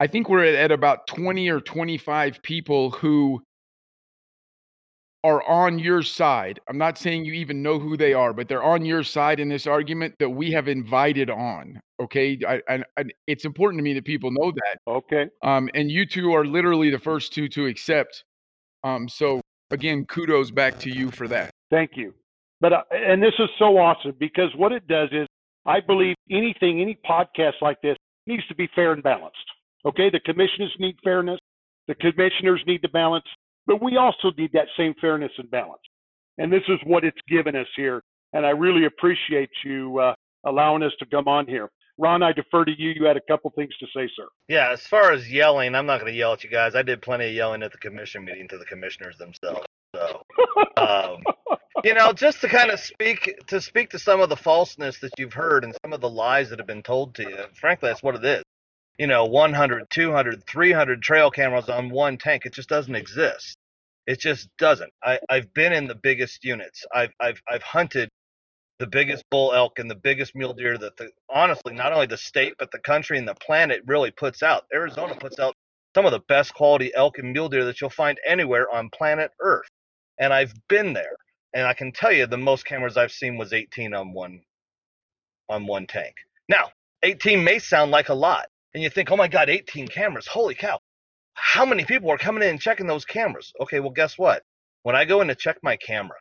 I 0.00 0.06
think 0.06 0.28
we're 0.28 0.44
at, 0.44 0.54
at 0.54 0.72
about 0.72 1.06
20 1.06 1.48
or 1.48 1.60
25 1.60 2.42
people 2.42 2.90
who 2.90 3.42
are 5.24 5.42
on 5.48 5.78
your 5.78 6.02
side. 6.02 6.60
I'm 6.68 6.78
not 6.78 6.98
saying 6.98 7.24
you 7.24 7.32
even 7.32 7.62
know 7.62 7.78
who 7.78 7.96
they 7.96 8.12
are, 8.12 8.32
but 8.32 8.46
they're 8.48 8.62
on 8.62 8.84
your 8.84 9.02
side 9.02 9.40
in 9.40 9.48
this 9.48 9.66
argument 9.66 10.14
that 10.18 10.30
we 10.30 10.52
have 10.52 10.68
invited 10.68 11.30
on. 11.30 11.80
Okay, 11.98 12.38
I, 12.46 12.60
I, 12.68 12.84
I, 12.96 13.04
it's 13.26 13.44
important 13.44 13.78
to 13.80 13.82
me 13.82 13.94
that 13.94 14.04
people 14.04 14.30
know 14.30 14.52
that. 14.52 14.78
Okay. 14.86 15.26
Um, 15.42 15.68
and 15.74 15.90
you 15.90 16.06
two 16.06 16.32
are 16.34 16.44
literally 16.44 16.90
the 16.90 16.98
first 16.98 17.32
two 17.32 17.48
to 17.48 17.66
accept. 17.66 18.22
Um, 18.84 19.08
so 19.08 19.40
again, 19.70 20.04
kudos 20.04 20.50
back 20.50 20.78
to 20.80 20.90
you 20.90 21.10
for 21.10 21.28
that. 21.28 21.50
Thank 21.70 21.92
you. 21.94 22.14
But 22.60 22.72
uh, 22.72 22.82
and 22.90 23.22
this 23.22 23.34
is 23.38 23.48
so 23.58 23.76
awesome 23.78 24.14
because 24.18 24.50
what 24.56 24.72
it 24.72 24.86
does 24.86 25.08
is 25.12 25.26
I 25.66 25.80
believe 25.80 26.14
anything, 26.30 26.80
any 26.80 26.98
podcast 27.08 27.60
like 27.60 27.80
this 27.82 27.96
needs 28.26 28.46
to 28.48 28.54
be 28.54 28.68
fair 28.74 28.92
and 28.92 29.02
balanced. 29.02 29.36
Okay, 29.84 30.10
the 30.10 30.20
commissioners 30.20 30.74
need 30.78 30.96
fairness, 31.04 31.38
the 31.86 31.94
commissioners 31.96 32.62
need 32.66 32.80
the 32.82 32.88
balance, 32.88 33.26
but 33.66 33.82
we 33.82 33.96
also 33.96 34.30
need 34.36 34.50
that 34.52 34.66
same 34.76 34.94
fairness 35.00 35.32
and 35.38 35.50
balance. 35.50 35.82
And 36.38 36.52
this 36.52 36.62
is 36.68 36.78
what 36.84 37.04
it's 37.04 37.18
given 37.28 37.56
us 37.56 37.66
here. 37.76 38.02
And 38.32 38.44
I 38.44 38.50
really 38.50 38.86
appreciate 38.86 39.50
you 39.64 39.98
uh, 39.98 40.14
allowing 40.44 40.82
us 40.82 40.92
to 40.98 41.06
come 41.06 41.28
on 41.28 41.46
here. 41.46 41.70
Ron, 41.98 42.22
I 42.22 42.32
defer 42.32 42.64
to 42.64 42.72
you. 42.76 42.90
You 42.90 43.04
had 43.04 43.16
a 43.16 43.20
couple 43.20 43.50
things 43.50 43.72
to 43.80 43.86
say, 43.86 44.08
sir. 44.16 44.28
Yeah, 44.48 44.70
as 44.70 44.86
far 44.86 45.12
as 45.12 45.30
yelling, 45.30 45.74
I'm 45.74 45.86
not 45.86 46.00
going 46.00 46.12
to 46.12 46.18
yell 46.18 46.34
at 46.34 46.44
you 46.44 46.50
guys. 46.50 46.74
I 46.74 46.82
did 46.82 47.00
plenty 47.00 47.28
of 47.28 47.32
yelling 47.34 47.62
at 47.62 47.72
the 47.72 47.78
commission 47.78 48.24
meeting 48.24 48.48
to 48.48 48.58
the 48.58 48.66
commissioners 48.66 49.16
themselves. 49.16 49.66
So, 49.94 50.22
um, 50.76 51.22
you 51.84 51.94
know, 51.94 52.12
just 52.12 52.42
to 52.42 52.48
kind 52.48 52.70
of 52.70 52.80
speak 52.80 53.38
to 53.46 53.60
speak 53.60 53.90
to 53.90 53.98
some 53.98 54.20
of 54.20 54.28
the 54.28 54.36
falseness 54.36 54.98
that 54.98 55.12
you've 55.18 55.32
heard 55.32 55.64
and 55.64 55.74
some 55.82 55.92
of 55.92 56.00
the 56.00 56.10
lies 56.10 56.50
that 56.50 56.58
have 56.58 56.66
been 56.66 56.82
told 56.82 57.14
to 57.14 57.22
you. 57.22 57.44
Frankly, 57.54 57.88
that's 57.88 58.02
what 58.02 58.14
it 58.14 58.24
is. 58.24 58.42
You 58.98 59.06
know, 59.06 59.24
100, 59.26 59.88
200, 59.88 60.44
300 60.46 61.02
trail 61.02 61.30
cameras 61.30 61.68
on 61.68 61.90
one 61.90 62.18
tank. 62.18 62.44
It 62.46 62.54
just 62.54 62.68
doesn't 62.68 62.94
exist. 62.94 63.56
It 64.06 64.20
just 64.20 64.48
doesn't. 64.58 64.92
I, 65.02 65.18
I've 65.28 65.52
been 65.52 65.72
in 65.72 65.86
the 65.86 65.94
biggest 65.94 66.44
units. 66.44 66.84
I've 66.94 67.12
I've 67.20 67.40
I've 67.50 67.62
hunted 67.62 68.10
the 68.78 68.86
biggest 68.86 69.24
bull 69.30 69.52
elk 69.54 69.78
and 69.78 69.90
the 69.90 69.94
biggest 69.94 70.34
mule 70.34 70.52
deer 70.52 70.76
that 70.76 70.96
the 70.96 71.10
honestly 71.30 71.74
not 71.74 71.92
only 71.92 72.06
the 72.06 72.16
state 72.16 72.54
but 72.58 72.70
the 72.70 72.78
country 72.80 73.18
and 73.18 73.26
the 73.26 73.34
planet 73.34 73.82
really 73.86 74.10
puts 74.10 74.42
out. 74.42 74.64
Arizona 74.72 75.14
puts 75.14 75.38
out 75.38 75.54
some 75.94 76.04
of 76.04 76.12
the 76.12 76.20
best 76.28 76.52
quality 76.54 76.92
elk 76.94 77.18
and 77.18 77.32
mule 77.32 77.48
deer 77.48 77.64
that 77.64 77.80
you'll 77.80 77.90
find 77.90 78.18
anywhere 78.26 78.70
on 78.70 78.90
planet 78.90 79.30
Earth. 79.40 79.68
And 80.18 80.32
I've 80.32 80.52
been 80.68 80.92
there. 80.92 81.16
And 81.54 81.66
I 81.66 81.72
can 81.72 81.90
tell 81.90 82.12
you 82.12 82.26
the 82.26 82.36
most 82.36 82.66
cameras 82.66 82.98
I've 82.98 83.12
seen 83.12 83.38
was 83.38 83.54
18 83.54 83.94
on 83.94 84.12
one 84.12 84.42
on 85.48 85.66
one 85.66 85.86
tank. 85.86 86.14
Now, 86.48 86.70
18 87.02 87.42
may 87.42 87.58
sound 87.58 87.92
like 87.92 88.10
a 88.10 88.14
lot. 88.14 88.48
And 88.74 88.82
you 88.82 88.90
think, 88.90 89.10
"Oh 89.10 89.16
my 89.16 89.28
god, 89.28 89.48
18 89.48 89.88
cameras. 89.88 90.26
Holy 90.26 90.54
cow. 90.54 90.80
How 91.32 91.64
many 91.64 91.84
people 91.86 92.10
are 92.10 92.18
coming 92.18 92.42
in 92.42 92.50
and 92.50 92.60
checking 92.60 92.86
those 92.86 93.06
cameras?" 93.06 93.52
Okay, 93.60 93.80
well 93.80 93.90
guess 93.90 94.18
what? 94.18 94.42
When 94.82 94.94
I 94.94 95.06
go 95.06 95.22
in 95.22 95.28
to 95.28 95.34
check 95.34 95.56
my 95.62 95.76
camera, 95.78 96.18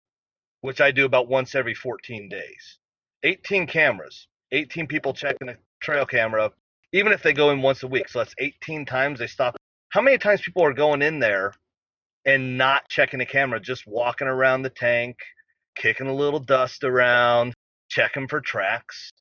which 0.66 0.82
I 0.82 0.92
do 0.92 1.06
about 1.06 1.28
once 1.28 1.56
every 1.56 1.76
14 1.76 2.28
days. 2.28 2.80
18 3.24 3.68
cameras, 3.68 4.28
18 4.52 4.88
people 4.88 5.14
checking 5.14 5.50
a 5.50 5.58
trail 5.82 6.06
camera, 6.06 6.52
even 6.92 7.12
if 7.12 7.24
they 7.24 7.34
go 7.34 7.52
in 7.52 7.62
once 7.62 7.84
a 7.84 7.88
week. 7.88 8.10
So 8.10 8.20
that's 8.20 8.36
18 8.40 8.86
times 8.86 9.20
they 9.20 9.28
stop. 9.28 9.56
How 9.90 10.02
many 10.02 10.18
times 10.18 10.42
people 10.42 10.64
are 10.64 10.74
going 10.74 11.02
in 11.02 11.20
there 11.20 11.54
and 12.26 12.58
not 12.58 12.90
checking 12.90 13.20
the 13.20 13.26
camera, 13.26 13.60
just 13.60 13.88
walking 13.88 14.28
around 14.28 14.64
the 14.64 14.70
tank, 14.70 15.18
kicking 15.76 16.08
a 16.08 16.14
little 16.14 16.40
dust 16.40 16.84
around, 16.84 17.54
checking 17.90 18.28
for 18.28 18.42
tracks? 18.42 19.12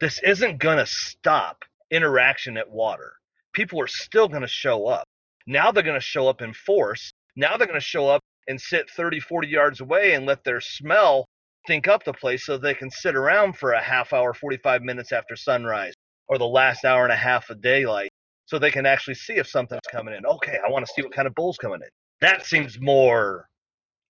This 0.00 0.20
isn't 0.24 0.58
going 0.58 0.78
to 0.78 0.86
stop 0.86 1.64
interaction 1.90 2.56
at 2.56 2.70
water. 2.70 3.12
People 3.52 3.80
are 3.80 3.86
still 3.86 4.28
going 4.28 4.42
to 4.42 4.48
show 4.48 4.86
up. 4.86 5.06
Now 5.46 5.70
they're 5.70 5.82
going 5.82 6.00
to 6.00 6.04
show 6.04 6.28
up 6.28 6.42
in 6.42 6.54
force. 6.54 7.12
Now 7.36 7.56
they're 7.56 7.66
going 7.66 7.78
to 7.78 7.84
show 7.84 8.08
up 8.08 8.22
and 8.48 8.60
sit 8.60 8.90
30, 8.90 9.20
40 9.20 9.48
yards 9.48 9.80
away 9.80 10.14
and 10.14 10.26
let 10.26 10.44
their 10.44 10.60
smell 10.60 11.26
think 11.66 11.88
up 11.88 12.04
the 12.04 12.12
place 12.12 12.44
so 12.44 12.58
they 12.58 12.74
can 12.74 12.90
sit 12.90 13.14
around 13.14 13.56
for 13.56 13.72
a 13.72 13.82
half 13.82 14.12
hour, 14.12 14.34
45 14.34 14.82
minutes 14.82 15.12
after 15.12 15.36
sunrise 15.36 15.94
or 16.28 16.38
the 16.38 16.46
last 16.46 16.84
hour 16.84 17.04
and 17.04 17.12
a 17.12 17.16
half 17.16 17.50
of 17.50 17.60
daylight 17.60 18.10
so 18.46 18.58
they 18.58 18.70
can 18.70 18.86
actually 18.86 19.14
see 19.14 19.34
if 19.34 19.46
something's 19.46 19.80
coming 19.90 20.14
in. 20.14 20.26
Okay, 20.26 20.58
I 20.64 20.70
want 20.70 20.84
to 20.86 20.92
see 20.94 21.02
what 21.02 21.12
kind 21.12 21.26
of 21.28 21.34
bull's 21.34 21.56
coming 21.56 21.80
in. 21.80 21.88
That 22.20 22.44
seems 22.46 22.80
more, 22.80 23.46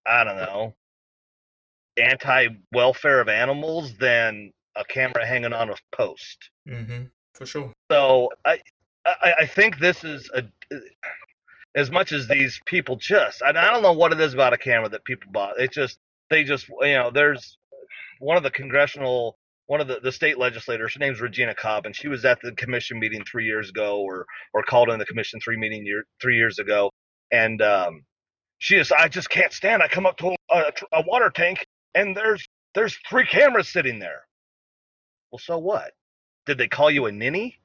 I 0.06 0.24
don't 0.24 0.36
know, 0.36 0.74
anti 1.96 2.48
welfare 2.72 3.20
of 3.20 3.28
animals 3.28 3.96
than 3.98 4.50
a 4.76 4.84
camera 4.84 5.26
hanging 5.26 5.52
on 5.52 5.70
a 5.70 5.74
post. 5.94 6.50
Mm-hmm. 6.68 7.04
For 7.34 7.46
sure. 7.46 7.72
So 7.90 8.30
I, 8.44 8.58
I, 9.06 9.34
I 9.40 9.46
think 9.46 9.78
this 9.78 10.04
is 10.04 10.30
a, 10.34 10.42
as 11.74 11.90
much 11.90 12.12
as 12.12 12.28
these 12.28 12.60
people 12.66 12.96
just, 12.96 13.42
and 13.42 13.58
I 13.58 13.70
don't 13.70 13.82
know 13.82 13.92
what 13.92 14.12
it 14.12 14.20
is 14.20 14.34
about 14.34 14.52
a 14.52 14.58
camera 14.58 14.88
that 14.90 15.04
people 15.04 15.30
bought. 15.32 15.60
It 15.60 15.72
just, 15.72 15.98
they 16.30 16.44
just, 16.44 16.68
you 16.68 16.94
know, 16.94 17.10
there's, 17.10 17.58
one 18.20 18.36
of 18.36 18.42
the 18.42 18.50
congressional 18.50 19.36
one 19.66 19.80
of 19.80 19.88
the, 19.88 20.00
the 20.02 20.12
state 20.12 20.38
legislators, 20.38 20.92
her 20.94 20.98
name's 20.98 21.20
Regina 21.20 21.54
Cobb, 21.54 21.86
and 21.86 21.96
she 21.96 22.08
was 22.08 22.24
at 22.24 22.38
the 22.42 22.52
commission 22.52 22.98
meeting 22.98 23.24
three 23.24 23.46
years 23.46 23.70
ago, 23.70 24.00
or 24.00 24.26
or 24.52 24.62
called 24.62 24.90
in 24.90 24.98
the 24.98 25.06
commission 25.06 25.40
three 25.40 25.56
meeting 25.56 25.86
year 25.86 26.04
three 26.20 26.36
years 26.36 26.58
ago, 26.58 26.90
and 27.32 27.62
um, 27.62 28.02
she 28.58 28.76
is 28.76 28.92
I 28.92 29.08
just 29.08 29.30
can't 29.30 29.52
stand. 29.52 29.82
I 29.82 29.88
come 29.88 30.06
up 30.06 30.18
to 30.18 30.34
a, 30.50 30.72
a 30.92 31.02
water 31.06 31.30
tank 31.30 31.66
and 31.94 32.16
there's 32.16 32.46
there's 32.74 32.96
three 33.08 33.26
cameras 33.26 33.68
sitting 33.68 33.98
there. 33.98 34.22
Well, 35.30 35.40
so 35.40 35.58
what? 35.58 35.92
Did 36.46 36.58
they 36.58 36.68
call 36.68 36.90
you 36.90 37.06
a 37.06 37.12
ninny? 37.12 37.58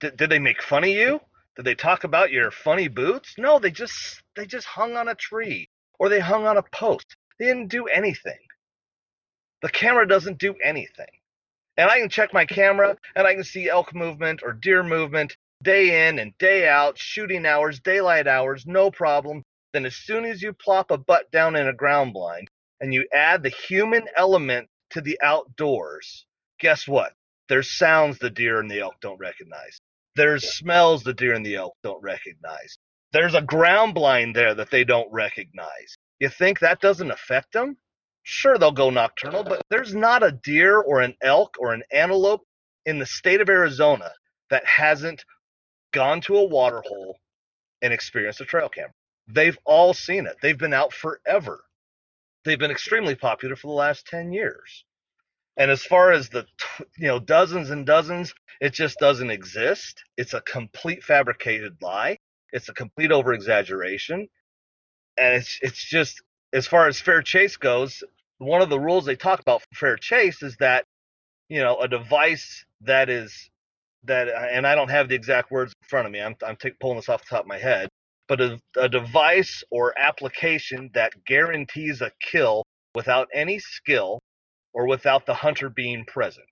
Did, 0.00 0.16
did 0.16 0.30
they 0.30 0.38
make 0.38 0.62
fun 0.62 0.84
of 0.84 0.90
you? 0.90 1.20
Did 1.58 1.64
they 1.64 1.74
talk 1.74 2.04
about 2.04 2.30
your 2.30 2.52
funny 2.52 2.86
boots? 2.86 3.34
No, 3.36 3.58
they 3.58 3.72
just 3.72 4.22
they 4.36 4.46
just 4.46 4.64
hung 4.64 4.96
on 4.96 5.08
a 5.08 5.16
tree 5.16 5.68
or 5.98 6.08
they 6.08 6.20
hung 6.20 6.46
on 6.46 6.56
a 6.56 6.62
post. 6.62 7.16
They 7.36 7.46
didn't 7.46 7.66
do 7.66 7.86
anything. 7.86 8.38
The 9.62 9.68
camera 9.68 10.06
doesn't 10.06 10.38
do 10.38 10.54
anything. 10.62 11.10
And 11.76 11.90
I 11.90 11.98
can 11.98 12.10
check 12.10 12.32
my 12.32 12.46
camera 12.46 12.96
and 13.16 13.26
I 13.26 13.34
can 13.34 13.42
see 13.42 13.68
elk 13.68 13.92
movement 13.92 14.44
or 14.44 14.52
deer 14.52 14.84
movement 14.84 15.36
day 15.60 16.06
in 16.06 16.20
and 16.20 16.38
day 16.38 16.68
out, 16.68 16.96
shooting 16.96 17.44
hours, 17.44 17.80
daylight 17.80 18.28
hours, 18.28 18.64
no 18.64 18.92
problem. 18.92 19.42
Then 19.72 19.84
as 19.84 19.96
soon 19.96 20.26
as 20.26 20.40
you 20.40 20.52
plop 20.52 20.92
a 20.92 20.96
butt 20.96 21.28
down 21.32 21.56
in 21.56 21.66
a 21.66 21.72
ground 21.72 22.12
blind 22.12 22.46
and 22.80 22.94
you 22.94 23.08
add 23.12 23.42
the 23.42 23.48
human 23.48 24.06
element 24.16 24.68
to 24.90 25.00
the 25.00 25.18
outdoors, 25.20 26.24
guess 26.60 26.86
what? 26.86 27.14
There's 27.48 27.68
sounds 27.68 28.20
the 28.20 28.30
deer 28.30 28.60
and 28.60 28.70
the 28.70 28.78
elk 28.78 28.94
don't 29.00 29.18
recognize. 29.18 29.80
There's 30.18 30.58
smells 30.58 31.04
the 31.04 31.14
deer 31.14 31.32
and 31.34 31.46
the 31.46 31.54
elk 31.54 31.76
don't 31.84 32.02
recognize. 32.02 32.76
There's 33.12 33.36
a 33.36 33.40
ground 33.40 33.94
blind 33.94 34.34
there 34.34 34.52
that 34.52 34.68
they 34.68 34.82
don't 34.82 35.06
recognize. 35.12 35.96
You 36.18 36.28
think 36.28 36.58
that 36.58 36.80
doesn't 36.80 37.12
affect 37.12 37.52
them? 37.52 37.76
Sure, 38.24 38.58
they'll 38.58 38.72
go 38.72 38.90
nocturnal, 38.90 39.44
but 39.44 39.62
there's 39.70 39.94
not 39.94 40.24
a 40.24 40.32
deer 40.32 40.76
or 40.76 41.02
an 41.02 41.14
elk 41.22 41.54
or 41.60 41.72
an 41.72 41.84
antelope 41.92 42.44
in 42.84 42.98
the 42.98 43.06
state 43.06 43.40
of 43.40 43.48
Arizona 43.48 44.10
that 44.50 44.66
hasn't 44.66 45.24
gone 45.92 46.20
to 46.22 46.36
a 46.36 46.48
water 46.48 46.82
hole 46.84 47.16
and 47.80 47.92
experienced 47.92 48.40
a 48.40 48.44
trail 48.44 48.68
camera. 48.68 48.90
They've 49.28 49.58
all 49.64 49.94
seen 49.94 50.26
it. 50.26 50.34
They've 50.42 50.58
been 50.58 50.74
out 50.74 50.92
forever. 50.92 51.62
They've 52.44 52.58
been 52.58 52.72
extremely 52.72 53.14
popular 53.14 53.54
for 53.54 53.68
the 53.68 53.72
last 53.72 54.08
10 54.08 54.32
years. 54.32 54.84
And 55.58 55.70
as 55.72 55.84
far 55.84 56.12
as 56.12 56.30
the 56.30 56.46
you 56.98 57.08
know 57.08 57.18
dozens 57.18 57.70
and 57.70 57.84
dozens, 57.84 58.32
it 58.60 58.72
just 58.72 58.98
doesn't 58.98 59.30
exist. 59.30 60.04
It's 60.16 60.34
a 60.34 60.40
complete 60.42 61.04
fabricated 61.04 61.76
lie. 61.82 62.18
It's 62.52 62.68
a 62.68 62.74
complete 62.74 63.12
over 63.12 63.34
exaggeration. 63.34 64.28
And 65.18 65.34
it's 65.36 65.58
it's 65.62 65.84
just 65.84 66.22
as 66.52 66.66
far 66.66 66.88
as 66.88 67.00
fair 67.00 67.22
chase 67.22 67.56
goes, 67.56 68.04
one 68.38 68.62
of 68.62 68.70
the 68.70 68.80
rules 68.80 69.04
they 69.04 69.16
talk 69.16 69.40
about 69.40 69.62
for 69.62 69.74
fair 69.74 69.96
chase 69.96 70.42
is 70.42 70.56
that 70.58 70.84
you 71.48 71.60
know 71.60 71.78
a 71.78 71.88
device 71.88 72.64
that 72.82 73.10
is 73.10 73.50
that 74.04 74.28
and 74.28 74.66
I 74.66 74.76
don't 74.76 74.90
have 74.90 75.08
the 75.08 75.16
exact 75.16 75.50
words 75.50 75.72
in 75.82 75.88
front 75.88 76.06
of 76.06 76.12
me. 76.12 76.20
I'm 76.20 76.36
I'm 76.46 76.56
t- 76.56 76.70
pulling 76.80 76.96
this 76.98 77.08
off 77.08 77.22
the 77.22 77.30
top 77.30 77.42
of 77.42 77.48
my 77.48 77.58
head, 77.58 77.88
but 78.28 78.40
a, 78.40 78.60
a 78.76 78.88
device 78.88 79.64
or 79.72 79.94
application 79.98 80.90
that 80.94 81.12
guarantees 81.26 82.00
a 82.00 82.12
kill 82.22 82.64
without 82.94 83.28
any 83.34 83.58
skill 83.58 84.20
or 84.72 84.86
without 84.86 85.26
the 85.26 85.34
hunter 85.34 85.68
being 85.68 86.04
present. 86.04 86.46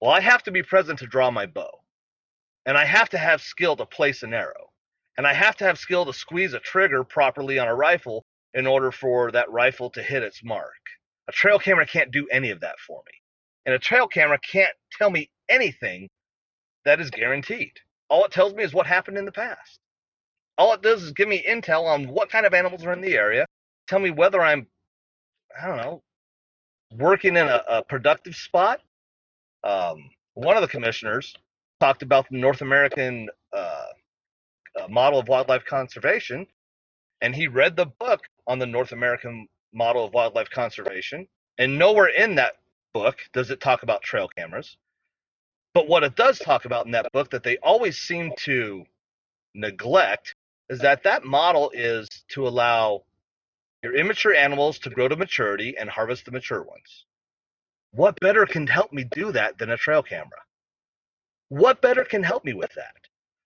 Well, 0.00 0.10
I 0.10 0.20
have 0.20 0.42
to 0.44 0.50
be 0.50 0.62
present 0.62 0.98
to 0.98 1.06
draw 1.06 1.30
my 1.30 1.46
bow, 1.46 1.70
and 2.66 2.76
I 2.76 2.84
have 2.84 3.08
to 3.10 3.18
have 3.18 3.40
skill 3.40 3.76
to 3.76 3.86
place 3.86 4.22
an 4.22 4.34
arrow, 4.34 4.70
and 5.16 5.26
I 5.26 5.32
have 5.32 5.56
to 5.56 5.64
have 5.64 5.78
skill 5.78 6.04
to 6.06 6.12
squeeze 6.12 6.52
a 6.52 6.60
trigger 6.60 7.04
properly 7.04 7.58
on 7.58 7.68
a 7.68 7.74
rifle 7.74 8.24
in 8.54 8.66
order 8.66 8.90
for 8.90 9.30
that 9.32 9.50
rifle 9.50 9.90
to 9.90 10.02
hit 10.02 10.22
its 10.22 10.42
mark. 10.44 10.72
A 11.28 11.32
trail 11.32 11.58
camera 11.58 11.86
can't 11.86 12.10
do 12.10 12.28
any 12.30 12.50
of 12.50 12.60
that 12.60 12.78
for 12.86 13.02
me. 13.06 13.12
And 13.64 13.74
a 13.74 13.78
trail 13.78 14.06
camera 14.06 14.38
can't 14.38 14.74
tell 14.96 15.10
me 15.10 15.30
anything 15.48 16.08
that 16.84 17.00
is 17.00 17.10
guaranteed. 17.10 17.72
All 18.08 18.24
it 18.24 18.30
tells 18.30 18.54
me 18.54 18.62
is 18.62 18.72
what 18.72 18.86
happened 18.86 19.18
in 19.18 19.24
the 19.24 19.32
past. 19.32 19.80
All 20.56 20.72
it 20.72 20.82
does 20.82 21.02
is 21.02 21.12
give 21.12 21.28
me 21.28 21.44
intel 21.46 21.84
on 21.84 22.08
what 22.08 22.30
kind 22.30 22.46
of 22.46 22.54
animals 22.54 22.84
are 22.84 22.92
in 22.92 23.00
the 23.00 23.14
area, 23.14 23.44
tell 23.88 23.98
me 23.98 24.10
whether 24.10 24.40
I'm, 24.40 24.66
I 25.60 25.66
don't 25.66 25.76
know, 25.76 26.02
working 26.92 27.36
in 27.36 27.46
a, 27.46 27.62
a 27.68 27.82
productive 27.82 28.34
spot. 28.34 28.80
Um, 29.64 30.10
one 30.34 30.56
of 30.56 30.62
the 30.62 30.68
commissioners 30.68 31.34
talked 31.80 32.02
about 32.02 32.28
the 32.30 32.38
North 32.38 32.62
American 32.62 33.28
uh, 33.52 33.86
uh, 34.78 34.88
model 34.88 35.18
of 35.18 35.28
wildlife 35.28 35.64
conservation, 35.64 36.46
and 37.20 37.34
he 37.34 37.48
read 37.48 37.76
the 37.76 37.86
book 37.86 38.20
on 38.46 38.58
the 38.58 38.66
North 38.66 38.92
American 38.92 39.48
model 39.72 40.04
of 40.04 40.14
wildlife 40.14 40.50
conservation. 40.50 41.26
And 41.58 41.78
nowhere 41.78 42.08
in 42.08 42.34
that 42.36 42.56
book 42.92 43.18
does 43.32 43.50
it 43.50 43.60
talk 43.60 43.82
about 43.82 44.02
trail 44.02 44.28
cameras. 44.28 44.76
But 45.74 45.88
what 45.88 46.04
it 46.04 46.16
does 46.16 46.38
talk 46.38 46.64
about 46.64 46.86
in 46.86 46.92
that 46.92 47.12
book 47.12 47.30
that 47.30 47.42
they 47.42 47.58
always 47.58 47.98
seem 47.98 48.32
to 48.44 48.84
neglect 49.54 50.34
is 50.68 50.80
that 50.80 51.02
that 51.04 51.24
model 51.24 51.70
is 51.74 52.08
to 52.28 52.46
allow 52.46 53.04
your 53.82 53.94
immature 53.94 54.34
animals 54.34 54.78
to 54.80 54.90
grow 54.90 55.08
to 55.08 55.16
maturity 55.16 55.76
and 55.78 55.88
harvest 55.88 56.24
the 56.24 56.30
mature 56.30 56.62
ones. 56.62 57.04
What 57.92 58.18
better 58.20 58.46
can 58.46 58.66
help 58.66 58.92
me 58.92 59.04
do 59.04 59.32
that 59.32 59.58
than 59.58 59.70
a 59.70 59.76
trail 59.76 60.02
camera? 60.02 60.42
What 61.48 61.80
better 61.80 62.04
can 62.04 62.22
help 62.22 62.44
me 62.44 62.52
with 62.52 62.72
that? 62.74 62.96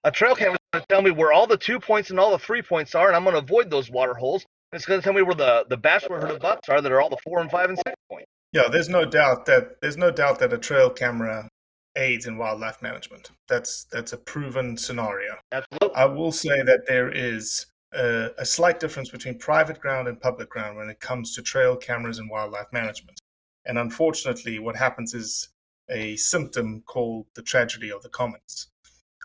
A 0.04 0.10
trail 0.10 0.34
camera 0.34 0.54
is 0.54 0.58
going 0.72 0.82
to 0.82 0.86
tell 0.88 1.02
me 1.02 1.10
where 1.10 1.32
all 1.32 1.46
the 1.46 1.56
two 1.56 1.78
points 1.78 2.10
and 2.10 2.18
all 2.18 2.30
the 2.30 2.38
three 2.38 2.62
points 2.62 2.94
are, 2.94 3.08
and 3.08 3.16
I'm 3.16 3.24
going 3.24 3.34
to 3.34 3.42
avoid 3.42 3.70
those 3.70 3.90
water 3.90 4.14
holes. 4.14 4.46
It's 4.72 4.86
going 4.86 5.00
to 5.00 5.04
tell 5.04 5.12
me 5.12 5.22
where 5.22 5.34
the, 5.34 5.66
the 5.68 5.76
bachelor 5.76 6.20
herd 6.20 6.30
of 6.30 6.40
bucks 6.40 6.68
are 6.68 6.80
that 6.80 6.90
are 6.90 7.00
all 7.00 7.10
the 7.10 7.18
four 7.22 7.40
and 7.40 7.50
five 7.50 7.68
and 7.68 7.78
six 7.78 7.94
points. 8.10 8.28
Yeah, 8.52 8.68
there's 8.68 8.88
no 8.88 9.04
doubt 9.04 9.46
that 9.46 9.80
there's 9.80 9.96
no 9.96 10.10
doubt 10.10 10.38
that 10.40 10.52
a 10.52 10.58
trail 10.58 10.90
camera 10.90 11.48
aids 11.96 12.26
in 12.26 12.38
wildlife 12.38 12.82
management. 12.82 13.30
That's 13.48 13.84
that's 13.92 14.12
a 14.12 14.16
proven 14.16 14.76
scenario. 14.76 15.36
Absolutely. 15.52 15.94
I 15.94 16.06
will 16.06 16.32
say 16.32 16.62
that 16.62 16.86
there 16.86 17.10
is 17.10 17.66
a, 17.92 18.44
slight 18.44 18.80
difference 18.80 19.10
between 19.10 19.38
private 19.38 19.80
ground 19.80 20.08
and 20.08 20.20
public 20.20 20.48
ground 20.50 20.76
when 20.76 20.90
it 20.90 21.00
comes 21.00 21.34
to 21.34 21.42
trail 21.42 21.76
cameras 21.76 22.18
and 22.18 22.30
wildlife 22.30 22.72
management. 22.72 23.18
And 23.66 23.78
unfortunately, 23.78 24.58
what 24.58 24.76
happens 24.76 25.14
is 25.14 25.48
a 25.88 26.16
symptom 26.16 26.82
called 26.86 27.26
the 27.34 27.42
tragedy 27.42 27.90
of 27.90 28.02
the 28.02 28.08
commons. 28.08 28.68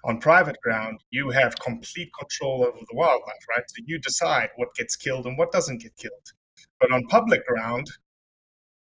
On 0.03 0.19
private 0.19 0.59
ground, 0.61 0.99
you 1.09 1.29
have 1.31 1.55
complete 1.59 2.11
control 2.17 2.63
over 2.63 2.77
the 2.77 2.95
wildlife, 2.95 3.45
right? 3.55 3.63
So 3.67 3.83
you 3.85 3.99
decide 3.99 4.49
what 4.55 4.75
gets 4.75 4.95
killed 4.95 5.25
and 5.25 5.37
what 5.37 5.51
doesn't 5.51 5.81
get 5.81 5.95
killed. 5.95 6.31
But 6.79 6.91
on 6.91 7.03
public 7.07 7.45
ground, 7.47 7.87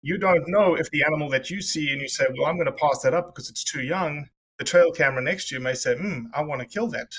you 0.01 0.17
don't 0.17 0.47
know 0.47 0.75
if 0.75 0.89
the 0.91 1.03
animal 1.03 1.29
that 1.29 1.49
you 1.49 1.61
see 1.61 1.91
and 1.91 2.01
you 2.01 2.07
say, 2.07 2.25
well, 2.35 2.47
I'm 2.47 2.57
going 2.57 2.65
to 2.65 2.71
pass 2.71 3.01
that 3.03 3.13
up 3.13 3.27
because 3.27 3.49
it's 3.49 3.63
too 3.63 3.83
young. 3.83 4.27
The 4.59 4.65
trail 4.65 4.91
camera 4.91 5.21
next 5.21 5.49
to 5.49 5.55
you 5.55 5.61
may 5.61 5.73
say, 5.73 5.95
hmm, 5.95 6.25
I 6.33 6.43
want 6.43 6.61
to 6.61 6.67
kill 6.67 6.87
that. 6.87 7.11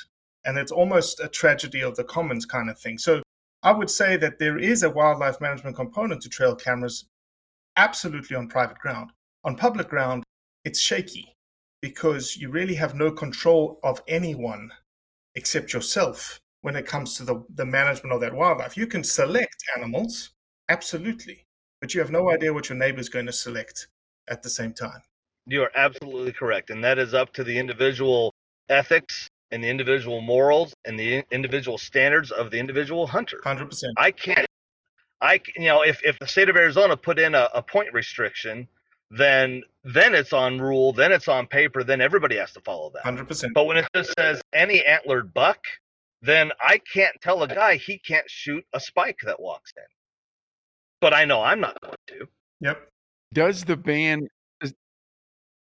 And 0.44 0.58
it's 0.58 0.72
almost 0.72 1.20
a 1.20 1.28
tragedy 1.28 1.82
of 1.82 1.96
the 1.96 2.04
commons 2.04 2.44
kind 2.44 2.68
of 2.68 2.78
thing. 2.78 2.98
So 2.98 3.22
I 3.62 3.72
would 3.72 3.90
say 3.90 4.16
that 4.18 4.38
there 4.38 4.58
is 4.58 4.82
a 4.82 4.90
wildlife 4.90 5.40
management 5.40 5.76
component 5.76 6.22
to 6.22 6.28
trail 6.28 6.54
cameras 6.54 7.06
absolutely 7.76 8.36
on 8.36 8.48
private 8.48 8.78
ground. 8.78 9.10
On 9.44 9.56
public 9.56 9.88
ground, 9.88 10.22
it's 10.64 10.80
shaky 10.80 11.34
because 11.80 12.36
you 12.36 12.50
really 12.50 12.74
have 12.74 12.94
no 12.94 13.10
control 13.10 13.78
of 13.82 14.02
anyone 14.08 14.70
except 15.34 15.72
yourself 15.72 16.38
when 16.62 16.76
it 16.76 16.86
comes 16.86 17.14
to 17.16 17.24
the, 17.24 17.44
the 17.54 17.66
management 17.66 18.14
of 18.14 18.20
that 18.20 18.34
wildlife. 18.34 18.76
You 18.76 18.86
can 18.86 19.04
select 19.04 19.56
animals, 19.76 20.30
absolutely, 20.68 21.44
but 21.80 21.92
you 21.92 22.00
have 22.00 22.10
no 22.10 22.30
idea 22.30 22.54
what 22.54 22.68
your 22.68 22.78
neighbor 22.78 23.00
is 23.00 23.08
going 23.08 23.26
to 23.26 23.32
select 23.32 23.88
at 24.28 24.42
the 24.42 24.48
same 24.48 24.72
time. 24.72 25.02
You 25.46 25.62
are 25.62 25.70
absolutely 25.74 26.32
correct. 26.32 26.70
And 26.70 26.82
that 26.82 26.98
is 26.98 27.12
up 27.12 27.34
to 27.34 27.44
the 27.44 27.58
individual 27.58 28.32
ethics 28.70 29.28
and 29.54 29.62
the 29.62 29.68
individual 29.68 30.20
morals 30.20 30.74
and 30.84 30.98
the 30.98 31.24
individual 31.30 31.78
standards 31.78 32.32
of 32.32 32.50
the 32.50 32.58
individual 32.58 33.06
hunter. 33.06 33.40
100%. 33.44 33.84
I 33.96 34.10
can't, 34.10 34.46
I, 35.20 35.40
you 35.56 35.66
know, 35.66 35.82
if, 35.82 36.04
if 36.04 36.18
the 36.18 36.26
state 36.26 36.48
of 36.48 36.56
Arizona 36.56 36.96
put 36.96 37.20
in 37.20 37.36
a, 37.36 37.48
a 37.54 37.62
point 37.62 37.92
restriction, 37.92 38.66
then 39.10 39.62
then 39.84 40.12
it's 40.14 40.32
on 40.32 40.58
rule, 40.58 40.92
then 40.92 41.12
it's 41.12 41.28
on 41.28 41.46
paper, 41.46 41.84
then 41.84 42.00
everybody 42.00 42.36
has 42.36 42.52
to 42.52 42.60
follow 42.62 42.90
that. 42.94 43.04
100%. 43.04 43.52
But 43.54 43.66
when 43.66 43.76
it 43.76 43.86
just 43.94 44.12
says 44.18 44.40
any 44.52 44.84
antlered 44.84 45.32
buck, 45.32 45.60
then 46.20 46.50
I 46.60 46.80
can't 46.92 47.14
tell 47.22 47.42
a 47.44 47.48
guy 47.48 47.76
he 47.76 47.98
can't 47.98 48.28
shoot 48.28 48.64
a 48.72 48.80
spike 48.80 49.18
that 49.24 49.40
walks 49.40 49.72
in. 49.76 49.84
But 51.00 51.14
I 51.14 51.26
know 51.26 51.42
I'm 51.42 51.60
not 51.60 51.80
going 51.80 51.94
to. 52.08 52.26
Yep. 52.60 52.88
Does 53.32 53.64
the 53.64 53.76
ban? 53.76 54.26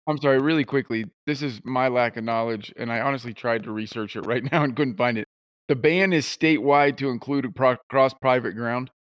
Is, 0.08 0.12
I'm 0.12 0.18
sorry, 0.22 0.40
really 0.40 0.64
quickly. 0.64 1.06
This 1.26 1.42
is 1.42 1.62
my 1.64 1.88
lack 1.88 2.18
of 2.18 2.24
knowledge, 2.24 2.74
and 2.78 2.92
I 2.92 3.02
honestly 3.02 3.34
tried 3.34 3.64
to 3.64 3.72
research 3.72 4.16
it 4.16 4.22
right 4.26 4.50
now 4.52 4.64
and 4.64 4.76
couldn't 4.76 4.98
find 4.98 5.18
it. 5.18 5.28
The 5.68 5.76
ban 5.76 6.12
is 6.12 6.26
statewide 6.26 6.98
to 6.98 7.10
include 7.10 7.46
across 7.46 8.14
private 8.22 8.56
ground. 8.56 8.92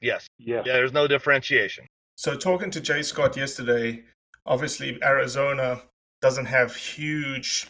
Yes. 0.00 0.26
Yes. 0.38 0.64
Yeah. 0.66 0.74
There's 0.74 0.92
no 0.92 1.06
differentiation. 1.06 1.86
So 2.16 2.36
talking 2.36 2.70
to 2.70 2.80
Jay 2.80 3.02
Scott 3.02 3.36
yesterday, 3.36 4.04
obviously 4.46 4.98
Arizona 5.02 5.82
doesn't 6.20 6.46
have 6.46 6.76
huge 6.76 7.66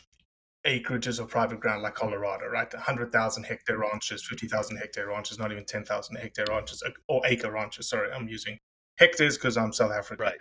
acreages 0.66 1.18
of 1.20 1.28
private 1.28 1.60
ground 1.60 1.82
like 1.82 1.94
Colorado, 1.94 2.46
right? 2.46 2.72
100,000 2.72 3.44
hectare 3.44 3.78
ranches, 3.78 4.26
50,000 4.28 4.76
hectare 4.76 5.08
ranches, 5.08 5.38
not 5.38 5.52
even 5.52 5.64
10,000 5.64 6.16
hectare 6.16 6.46
ranches 6.48 6.82
or 7.08 7.22
acre 7.26 7.50
ranches. 7.50 7.88
Sorry, 7.88 8.10
I'm 8.12 8.28
using 8.28 8.58
hectares 8.98 9.36
because 9.36 9.56
I'm 9.56 9.72
South 9.72 9.92
African. 9.92 10.26
Right. 10.26 10.38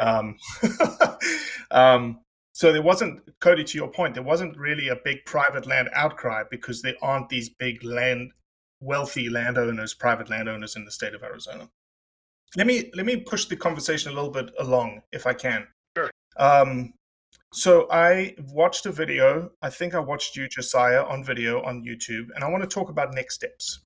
Um, 0.00 0.36
um, 1.70 2.20
so 2.52 2.72
there 2.72 2.82
wasn't, 2.82 3.22
Cody, 3.40 3.64
to 3.64 3.78
your 3.78 3.88
point, 3.88 4.14
there 4.14 4.22
wasn't 4.22 4.56
really 4.58 4.88
a 4.88 4.96
big 4.96 5.24
private 5.24 5.66
land 5.66 5.88
outcry 5.94 6.44
because 6.50 6.82
there 6.82 6.94
aren't 7.00 7.28
these 7.28 7.48
big 7.48 7.82
land, 7.82 8.32
wealthy 8.80 9.28
landowners, 9.30 9.94
private 9.94 10.28
landowners 10.28 10.76
in 10.76 10.84
the 10.84 10.90
state 10.90 11.14
of 11.14 11.22
Arizona. 11.22 11.68
Let 12.54 12.66
me 12.66 12.90
let 12.94 13.06
me 13.06 13.16
push 13.16 13.46
the 13.46 13.56
conversation 13.56 14.12
a 14.12 14.14
little 14.14 14.30
bit 14.30 14.50
along, 14.58 15.00
if 15.10 15.26
I 15.26 15.32
can. 15.32 15.66
Sure. 15.96 16.10
Um, 16.36 16.92
so 17.54 17.86
I 17.90 18.34
watched 18.50 18.84
a 18.84 18.92
video. 18.92 19.50
I 19.62 19.70
think 19.70 19.94
I 19.94 20.00
watched 20.00 20.36
you, 20.36 20.48
Josiah, 20.48 21.04
on 21.04 21.24
video 21.24 21.62
on 21.62 21.82
YouTube, 21.82 22.26
and 22.34 22.44
I 22.44 22.48
want 22.50 22.62
to 22.62 22.68
talk 22.68 22.90
about 22.90 23.14
next 23.14 23.36
steps. 23.36 23.80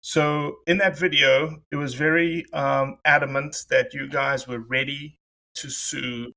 So 0.00 0.56
in 0.66 0.78
that 0.78 0.98
video, 0.98 1.62
it 1.70 1.76
was 1.76 1.94
very 1.94 2.44
um, 2.52 2.98
adamant 3.04 3.56
that 3.70 3.94
you 3.94 4.08
guys 4.08 4.48
were 4.48 4.58
ready 4.58 5.20
to 5.54 5.70
sue 5.70 6.32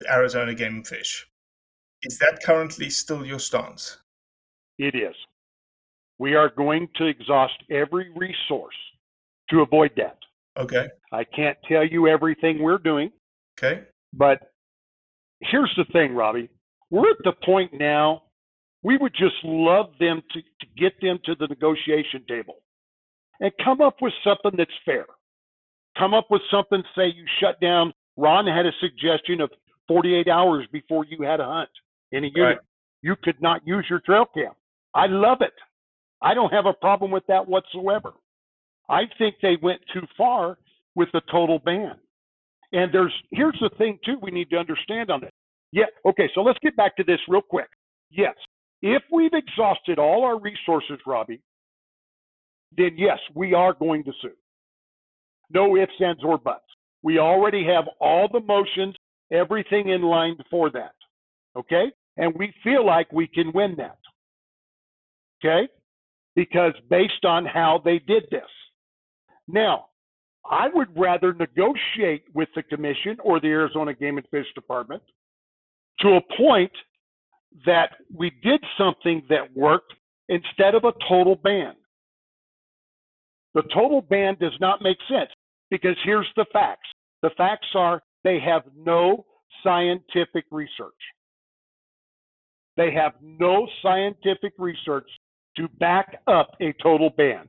the 0.00 0.12
Arizona 0.12 0.54
Game 0.54 0.76
and 0.76 0.86
Fish. 0.86 1.26
Is 2.02 2.18
that 2.18 2.42
currently 2.42 2.90
still 2.90 3.24
your 3.24 3.38
stance? 3.38 3.98
It 4.78 4.94
is. 4.94 5.14
We 6.18 6.34
are 6.34 6.50
going 6.50 6.88
to 6.96 7.06
exhaust 7.06 7.54
every 7.70 8.10
resource 8.16 8.74
to 9.50 9.60
avoid 9.60 9.92
that. 9.96 10.18
Okay. 10.56 10.88
I 11.12 11.24
can't 11.24 11.58
tell 11.68 11.86
you 11.86 12.08
everything 12.08 12.62
we're 12.62 12.78
doing, 12.78 13.10
Okay. 13.58 13.84
but 14.12 14.52
here's 15.40 15.72
the 15.76 15.84
thing, 15.92 16.14
Robbie. 16.14 16.48
We're 16.90 17.10
at 17.10 17.16
the 17.24 17.32
point 17.44 17.72
now, 17.74 18.22
we 18.82 18.98
would 18.98 19.14
just 19.14 19.36
love 19.44 19.92
them 19.98 20.22
to, 20.32 20.40
to 20.42 20.66
get 20.76 20.92
them 21.00 21.18
to 21.24 21.34
the 21.36 21.46
negotiation 21.46 22.24
table 22.28 22.56
and 23.40 23.52
come 23.64 23.80
up 23.80 23.96
with 24.02 24.12
something 24.24 24.52
that's 24.56 24.70
fair. 24.84 25.06
Come 25.98 26.14
up 26.14 26.26
with 26.30 26.42
something, 26.50 26.82
say 26.96 27.06
you 27.06 27.24
shut 27.40 27.60
down. 27.60 27.92
Ron 28.16 28.46
had 28.46 28.66
a 28.66 28.72
suggestion 28.80 29.40
of 29.40 29.50
48 29.88 30.28
hours 30.28 30.66
before 30.72 31.04
you 31.04 31.22
had 31.22 31.40
a 31.40 31.44
hunt 31.44 31.70
in 32.12 32.24
a 32.24 32.28
unit. 32.28 32.56
Right. 32.56 32.58
You 33.02 33.16
could 33.22 33.40
not 33.40 33.66
use 33.66 33.86
your 33.90 34.00
trail 34.00 34.26
cam. 34.32 34.52
I 34.94 35.06
love 35.06 35.38
it. 35.40 35.52
I 36.22 36.34
don't 36.34 36.52
have 36.52 36.66
a 36.66 36.72
problem 36.72 37.10
with 37.10 37.24
that 37.26 37.48
whatsoever. 37.48 38.12
I 38.88 39.02
think 39.18 39.36
they 39.42 39.56
went 39.60 39.80
too 39.92 40.06
far 40.16 40.58
with 40.94 41.08
the 41.12 41.22
total 41.30 41.58
ban. 41.58 41.96
And 42.72 42.92
there's 42.92 43.12
here's 43.30 43.58
the 43.60 43.70
thing 43.76 43.98
too 44.04 44.16
we 44.22 44.30
need 44.30 44.50
to 44.50 44.56
understand 44.56 45.10
on 45.10 45.24
it. 45.24 45.32
Yeah, 45.72 45.86
okay, 46.06 46.28
so 46.34 46.42
let's 46.42 46.58
get 46.62 46.76
back 46.76 46.96
to 46.96 47.04
this 47.04 47.18
real 47.28 47.42
quick. 47.42 47.68
Yes, 48.10 48.34
if 48.82 49.02
we've 49.10 49.32
exhausted 49.32 49.98
all 49.98 50.24
our 50.24 50.38
resources, 50.38 50.98
Robbie, 51.06 51.40
then 52.76 52.92
yes, 52.96 53.18
we 53.34 53.54
are 53.54 53.72
going 53.72 54.04
to 54.04 54.12
sue. 54.20 54.32
No 55.50 55.76
ifs, 55.76 55.92
ands, 56.00 56.22
or 56.24 56.38
buts. 56.38 56.61
We 57.02 57.18
already 57.18 57.64
have 57.66 57.84
all 58.00 58.28
the 58.32 58.40
motions, 58.40 58.94
everything 59.32 59.88
in 59.88 60.02
line 60.02 60.36
for 60.50 60.70
that. 60.70 60.94
Okay? 61.56 61.90
And 62.16 62.34
we 62.34 62.52
feel 62.62 62.84
like 62.86 63.12
we 63.12 63.26
can 63.26 63.52
win 63.52 63.74
that. 63.78 63.98
Okay? 65.44 65.68
Because 66.34 66.72
based 66.88 67.24
on 67.24 67.44
how 67.44 67.80
they 67.84 67.98
did 67.98 68.24
this. 68.30 68.42
Now, 69.48 69.86
I 70.48 70.68
would 70.72 70.88
rather 70.98 71.32
negotiate 71.32 72.24
with 72.34 72.48
the 72.54 72.62
commission 72.62 73.16
or 73.22 73.40
the 73.40 73.48
Arizona 73.48 73.94
Game 73.94 74.18
and 74.18 74.28
Fish 74.30 74.46
Department 74.54 75.02
to 76.00 76.16
a 76.16 76.36
point 76.36 76.72
that 77.66 77.90
we 78.14 78.30
did 78.42 78.62
something 78.78 79.22
that 79.28 79.54
worked 79.54 79.92
instead 80.28 80.74
of 80.74 80.84
a 80.84 80.92
total 81.08 81.36
ban. 81.36 81.74
The 83.54 83.62
total 83.74 84.00
ban 84.00 84.36
does 84.40 84.54
not 84.60 84.82
make 84.82 84.96
sense 85.08 85.30
because 85.72 85.96
here's 86.04 86.28
the 86.36 86.44
facts. 86.52 86.88
The 87.22 87.30
facts 87.36 87.68
are 87.74 88.02
they 88.24 88.38
have 88.38 88.62
no 88.76 89.24
scientific 89.64 90.44
research. 90.50 90.92
They 92.76 92.92
have 92.92 93.14
no 93.22 93.66
scientific 93.82 94.52
research 94.58 95.08
to 95.56 95.68
back 95.80 96.20
up 96.26 96.50
a 96.60 96.74
total 96.82 97.08
ban. 97.16 97.48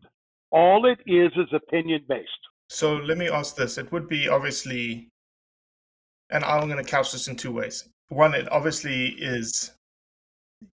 All 0.52 0.86
it 0.86 1.00
is 1.06 1.32
is 1.36 1.48
opinion 1.54 2.06
based. 2.08 2.30
So 2.70 2.96
let 2.96 3.18
me 3.18 3.28
ask 3.28 3.58
this. 3.58 3.78
It 3.78 3.92
would 3.92 4.08
be 4.08 4.30
obviously, 4.30 5.10
and 6.30 6.46
I'm 6.46 6.70
going 6.70 6.84
to 6.84 6.90
couch 6.90 7.12
this 7.12 7.28
in 7.28 7.36
two 7.36 7.52
ways. 7.52 7.90
One, 8.08 8.34
it 8.34 8.50
obviously 8.52 9.08
is, 9.20 9.72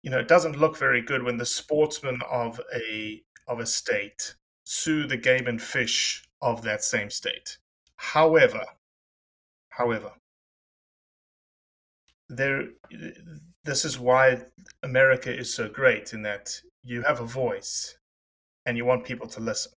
you 0.02 0.10
know, 0.10 0.18
it 0.18 0.26
doesn't 0.26 0.58
look 0.58 0.76
very 0.76 1.00
good 1.00 1.22
when 1.22 1.36
the 1.36 1.46
sportsmen 1.46 2.18
of 2.28 2.60
a 2.74 3.22
of 3.46 3.60
a 3.60 3.66
state 3.66 4.34
sue 4.64 5.06
the 5.06 5.16
game 5.16 5.46
and 5.46 5.62
fish 5.62 6.25
of 6.42 6.62
that 6.62 6.84
same 6.84 7.10
state. 7.10 7.58
However, 7.96 8.64
however, 9.70 10.12
there, 12.28 12.64
this 13.64 13.84
is 13.84 13.98
why 13.98 14.42
America 14.82 15.34
is 15.34 15.52
so 15.54 15.68
great 15.68 16.12
in 16.12 16.22
that 16.22 16.60
you 16.82 17.02
have 17.02 17.20
a 17.20 17.26
voice 17.26 17.96
and 18.64 18.76
you 18.76 18.84
want 18.84 19.04
people 19.04 19.28
to 19.28 19.40
listen. 19.40 19.72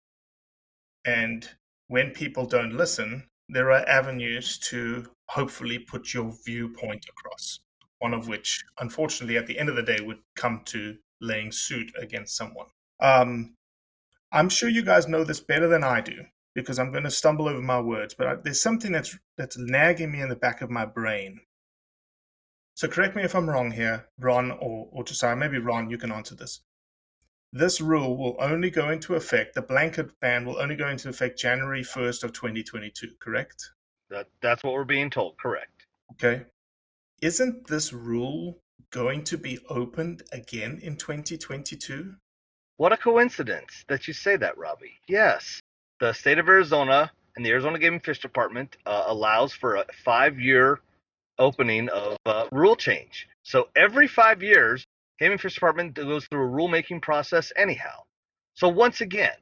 And 1.05 1.49
when 1.89 2.11
people 2.11 2.47
don't 2.47 2.77
listen, 2.77 3.29
there 3.49 3.71
are 3.71 3.89
avenues 3.89 4.59
to 4.59 5.09
hopefully 5.29 5.79
put 5.79 6.15
your 6.15 6.33
viewpoint 6.45 7.07
across. 7.09 7.61
One 7.99 8.13
of 8.13 8.29
which, 8.29 8.63
unfortunately, 8.79 9.37
at 9.37 9.47
the 9.47 9.59
end 9.59 9.69
of 9.69 9.77
the 9.77 9.83
day, 9.83 9.99
would 10.01 10.19
come 10.37 10.63
to 10.67 10.97
laying 11.21 11.51
suit 11.51 11.93
against 11.99 12.37
someone. 12.37 12.67
Um, 13.01 13.55
I'm 14.33 14.49
sure 14.49 14.69
you 14.69 14.83
guys 14.83 15.09
know 15.09 15.25
this 15.25 15.41
better 15.41 15.69
than 15.69 15.83
I 15.83 16.01
do 16.01 16.25
because 16.57 16.79
I'm 16.79 16.91
going 16.91 17.05
to 17.05 17.11
stumble 17.11 17.49
over 17.49 17.61
my 17.61 17.81
words, 17.81 18.15
but 18.15 18.27
I, 18.27 18.35
there's 18.37 18.63
something 18.63 18.91
that's 18.91 19.17
that's 19.37 19.59
nagging 19.59 20.11
me 20.11 20.23
in 20.23 20.31
the 20.31 20.37
back 20.37 20.63
of 20.63 20.71
my 20.71 20.87
brain. 20.87 21.41
So 22.75 22.89
correct 22.89 23.15
me 23.15 23.23
if 23.23 23.35
I'm 23.35 23.49
wrong 23.49 23.71
here, 23.71 24.07
Ron 24.19 24.51
or 24.51 24.89
or 24.91 25.05
Josiah. 25.05 25.37
Maybe 25.37 25.59
Ron, 25.59 25.91
you 25.91 25.99
can 25.99 26.11
answer 26.11 26.35
this. 26.35 26.61
This 27.53 27.81
rule 27.81 28.17
will 28.17 28.37
only 28.41 28.71
go 28.71 28.91
into 28.91 29.15
effect. 29.15 29.55
The 29.55 29.63
blanket 29.63 30.19
ban 30.21 30.45
will 30.45 30.59
only 30.59 30.77
go 30.77 30.89
into 30.89 31.09
effect 31.09 31.39
January 31.39 31.83
1st 31.83 32.25
of 32.25 32.33
2022. 32.33 33.13
Correct? 33.21 33.71
That 34.11 34.29
that's 34.41 34.65
what 34.65 34.73
we're 34.73 34.85
being 34.85 35.11
told. 35.11 35.39
Correct. 35.39 35.87
Okay. 36.13 36.45
Isn't 37.21 37.67
this 37.67 37.93
rule 37.93 38.59
going 38.91 39.25
to 39.25 39.39
be 39.39 39.59
opened 39.69 40.23
again 40.33 40.81
in 40.83 40.97
2022? 40.97 42.15
What 42.79 42.93
a 42.93 42.97
coincidence 42.97 43.85
that 43.89 44.07
you 44.07 44.13
say 44.13 44.37
that, 44.37 44.59
Robbie. 44.59 44.99
Yes, 45.09 45.63
the 46.01 46.13
state 46.13 46.39
of 46.39 46.49
Arizona 46.49 47.11
and 47.37 47.45
the 47.45 47.51
Arizona 47.51 47.79
Game 47.79 47.95
and 47.95 48.05
Fish 48.05 48.21
Department 48.21 48.77
uh, 48.87 49.05
allows 49.07 49.53
for 49.53 49.77
a 49.77 49.85
five-year 50.05 50.81
opening 51.39 51.89
of 51.91 52.17
uh, 52.27 52.47
rule 52.53 52.77
change. 52.77 53.29
So 53.43 53.69
every 53.77 54.09
five 54.09 54.43
years, 54.43 54.87
Game 55.19 55.33
and 55.33 55.41
Fish 55.41 55.55
Department 55.55 55.95
goes 55.95 56.27
through 56.27 56.47
a 56.47 56.51
rulemaking 56.51 57.03
process 57.03 57.53
anyhow. 57.57 58.03
So 58.55 58.69
once 58.69 59.01
again, 59.01 59.37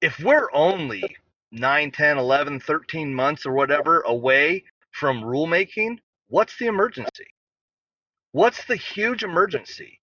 if 0.00 0.18
we're 0.20 0.48
only 0.52 1.16
9, 1.52 1.90
10, 1.90 2.18
11, 2.18 2.60
13 2.60 3.14
months 3.14 3.46
or 3.46 3.52
whatever 3.52 4.00
away 4.02 4.64
from 4.90 5.22
rulemaking, 5.22 5.98
what's 6.28 6.58
the 6.58 6.66
emergency? 6.66 7.26
What's 8.32 8.64
the 8.66 8.76
huge 8.76 9.22
emergency? 9.22 10.00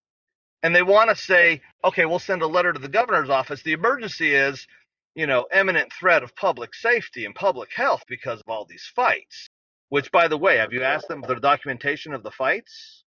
And 0.64 0.76
they 0.76 0.82
want 0.82 1.10
to 1.10 1.16
say, 1.16 1.62
okay, 1.84 2.06
we'll 2.06 2.20
send 2.20 2.42
a 2.42 2.48
letter 2.48 2.72
to 2.72 2.80
the 2.80 2.88
governor's 2.88 3.30
office. 3.30 3.62
The 3.62 3.74
emergency 3.74 4.34
is, 4.34 4.66
you 5.16 5.28
know, 5.28 5.46
imminent 5.54 5.92
threat 5.94 6.24
of 6.24 6.36
public 6.36 6.74
safety 6.74 7.26
and 7.26 7.36
public 7.36 7.72
health 7.74 8.04
because 8.08 8.40
of 8.40 8.46
all 8.48 8.66
these 8.66 8.90
fights. 8.96 9.50
Which, 9.90 10.12
by 10.12 10.28
the 10.28 10.38
way, 10.38 10.58
have 10.58 10.74
you 10.74 10.82
asked 10.82 11.08
them 11.08 11.22
for 11.22 11.36
the 11.36 11.42
documentation 11.42 12.14
of 12.14 12.24
the 12.24 12.32
fights? 12.32 13.04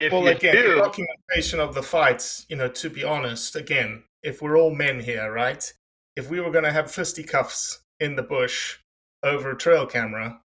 If 0.00 0.12
well, 0.12 0.26
again, 0.26 0.54
do, 0.54 0.76
documentation 0.76 1.60
of 1.60 1.74
the 1.74 1.82
fights, 1.82 2.44
you 2.48 2.56
know, 2.56 2.68
to 2.68 2.90
be 2.90 3.04
honest, 3.04 3.56
again, 3.56 4.02
if 4.22 4.42
we're 4.42 4.58
all 4.58 4.74
men 4.74 5.00
here, 5.00 5.32
right? 5.32 5.72
If 6.16 6.28
we 6.28 6.40
were 6.40 6.50
going 6.50 6.64
to 6.64 6.72
have 6.72 6.90
fisticuffs 6.90 7.82
in 8.00 8.16
the 8.16 8.22
bush 8.22 8.78
over 9.22 9.52
a 9.52 9.56
trail 9.56 9.86
camera, 9.86 10.42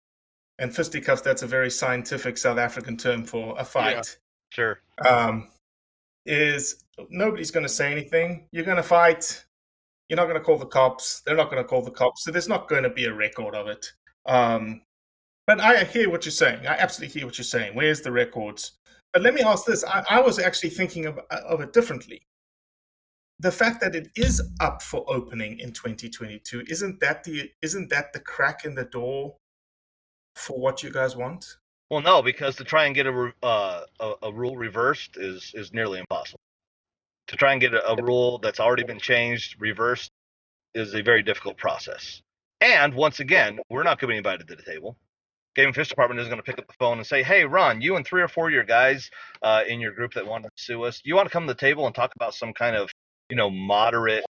and 0.59 0.75
fisticuffs, 0.75 1.23
that's 1.23 1.43
a 1.43 1.47
very 1.47 1.71
scientific 1.71 2.39
South 2.39 2.59
African 2.59 2.97
term 2.97 3.25
for 3.25 3.55
a 3.59 3.65
fight. 3.65 4.19
sure. 4.51 4.81
Um, 5.05 5.49
is 6.27 6.85
nobody's 7.11 7.51
going 7.51 7.67
to 7.67 7.73
say 7.73 7.91
anything. 7.91 8.47
You're 8.51 8.65
going 8.65 8.77
to 8.77 8.83
fight. 8.83 9.44
You're 10.09 10.17
not 10.17 10.25
going 10.25 10.39
to 10.39 10.45
call 10.45 10.59
the 10.59 10.67
cops. 10.67 11.23
They're 11.25 11.37
not 11.37 11.51
going 11.51 11.63
to 11.63 11.69
call 11.69 11.83
the 11.83 11.91
cops. 11.91 12.25
So 12.25 12.31
there's 12.31 12.49
not 12.49 12.69
going 12.69 12.83
to 12.83 12.91
be 12.91 13.07
a 13.07 13.15
record 13.15 13.55
of 13.55 13.69
it. 13.69 13.87
Um, 14.27 14.83
but 15.47 15.61
I 15.61 15.85
hear 15.85 16.11
what 16.11 16.25
you're 16.25 16.33
saying. 16.33 16.67
I 16.67 16.77
absolutely 16.77 17.21
hear 17.21 17.27
what 17.27 17.39
you're 17.39 17.45
saying. 17.45 17.75
Where's 17.75 18.01
the 18.01 18.13
records? 18.13 18.73
But 19.13 19.23
let 19.23 19.35
me 19.35 19.43
ask 19.43 19.65
this. 19.65 19.85
I, 19.85 20.05
I 20.11 20.21
was 20.21 20.39
actually 20.39 20.71
thinking 20.71 21.07
of, 21.07 21.19
of 21.31 21.61
it 21.61 21.73
differently. 21.73 22.23
The 23.41 23.53
fact 23.53 23.81
that 23.81 23.95
it 23.95 24.09
is 24.17 24.43
up 24.61 24.83
for 24.83 25.05
opening 25.09 25.59
in 25.59 25.73
2022 25.73 26.65
isn't 26.69 27.01
that 27.01 27.25
the 27.25 27.51
isn't 27.63 27.91
that 27.91 28.13
the 28.13 28.21
crack 28.21 28.65
in 28.65 28.75
the 28.75 28.85
door 28.85 29.37
for 30.37 30.59
what 30.59 30.83
you 30.83 30.91
guys 30.91 31.17
want? 31.17 31.57
Well, 31.91 32.01
no, 32.01 32.23
because 32.23 32.57
to 32.57 32.65
try 32.65 32.87
and 32.87 32.95
get 32.95 33.07
a 33.07 33.33
uh, 33.43 33.85
a, 34.01 34.13
a 34.23 34.33
rule 34.33 34.57
reversed 34.57 35.17
is 35.17 35.53
is 35.55 35.73
nearly 35.73 35.99
impossible. 35.99 36.41
To 37.29 37.37
try 37.37 37.53
and 37.53 37.61
get 37.61 37.75
a, 37.75 37.91
a 37.91 38.03
rule 38.03 38.39
that's 38.39 38.61
already 38.61 38.85
been 38.85 38.99
changed 38.99 39.57
reversed 39.61 40.11
is 40.75 40.95
a 40.95 41.03
very 41.03 41.23
difficult 41.23 41.57
process. 41.57 42.23
And 42.61 42.95
once 42.95 43.21
again, 43.21 43.59
we're 43.71 43.83
not 43.83 43.99
coming 43.99 44.17
invited 44.17 44.49
to 44.49 44.57
the 44.57 44.63
table. 44.63 44.97
Game 45.55 45.67
and 45.67 45.75
Fish 45.75 45.89
Department 45.89 46.21
is 46.21 46.27
going 46.27 46.39
to 46.39 46.43
pick 46.43 46.59
up 46.59 46.67
the 46.67 46.75
phone 46.79 46.99
and 46.99 47.07
say, 47.07 47.23
"Hey, 47.23 47.45
Ron, 47.45 47.81
you 47.81 47.97
and 47.97 48.05
three 48.05 48.23
or 48.23 48.29
four 48.29 48.49
of 48.49 48.53
your 48.55 48.65
guys 48.65 49.11
uh, 49.43 49.63
in 49.69 49.81
your 49.81 49.93
group 49.93 50.15
that 50.15 50.27
want 50.27 50.45
to 50.45 50.51
sue 50.57 50.85
us, 50.85 51.01
you 51.05 51.15
want 51.15 51.29
to 51.29 51.33
come 51.33 51.47
to 51.47 51.53
the 51.53 51.59
table 51.59 51.87
and 51.87 51.95
talk 51.95 52.13
about 52.17 52.35
some 52.35 52.53
kind 52.53 52.75
of, 52.75 52.91
you 53.31 53.37
know, 53.37 53.51
moderate, 53.51 54.25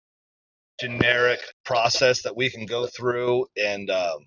generic 0.80 1.40
process 1.64 2.22
that 2.22 2.36
we 2.36 2.48
can 2.50 2.66
go 2.66 2.86
through 2.86 3.46
and 3.56 3.90
um, 3.90 4.24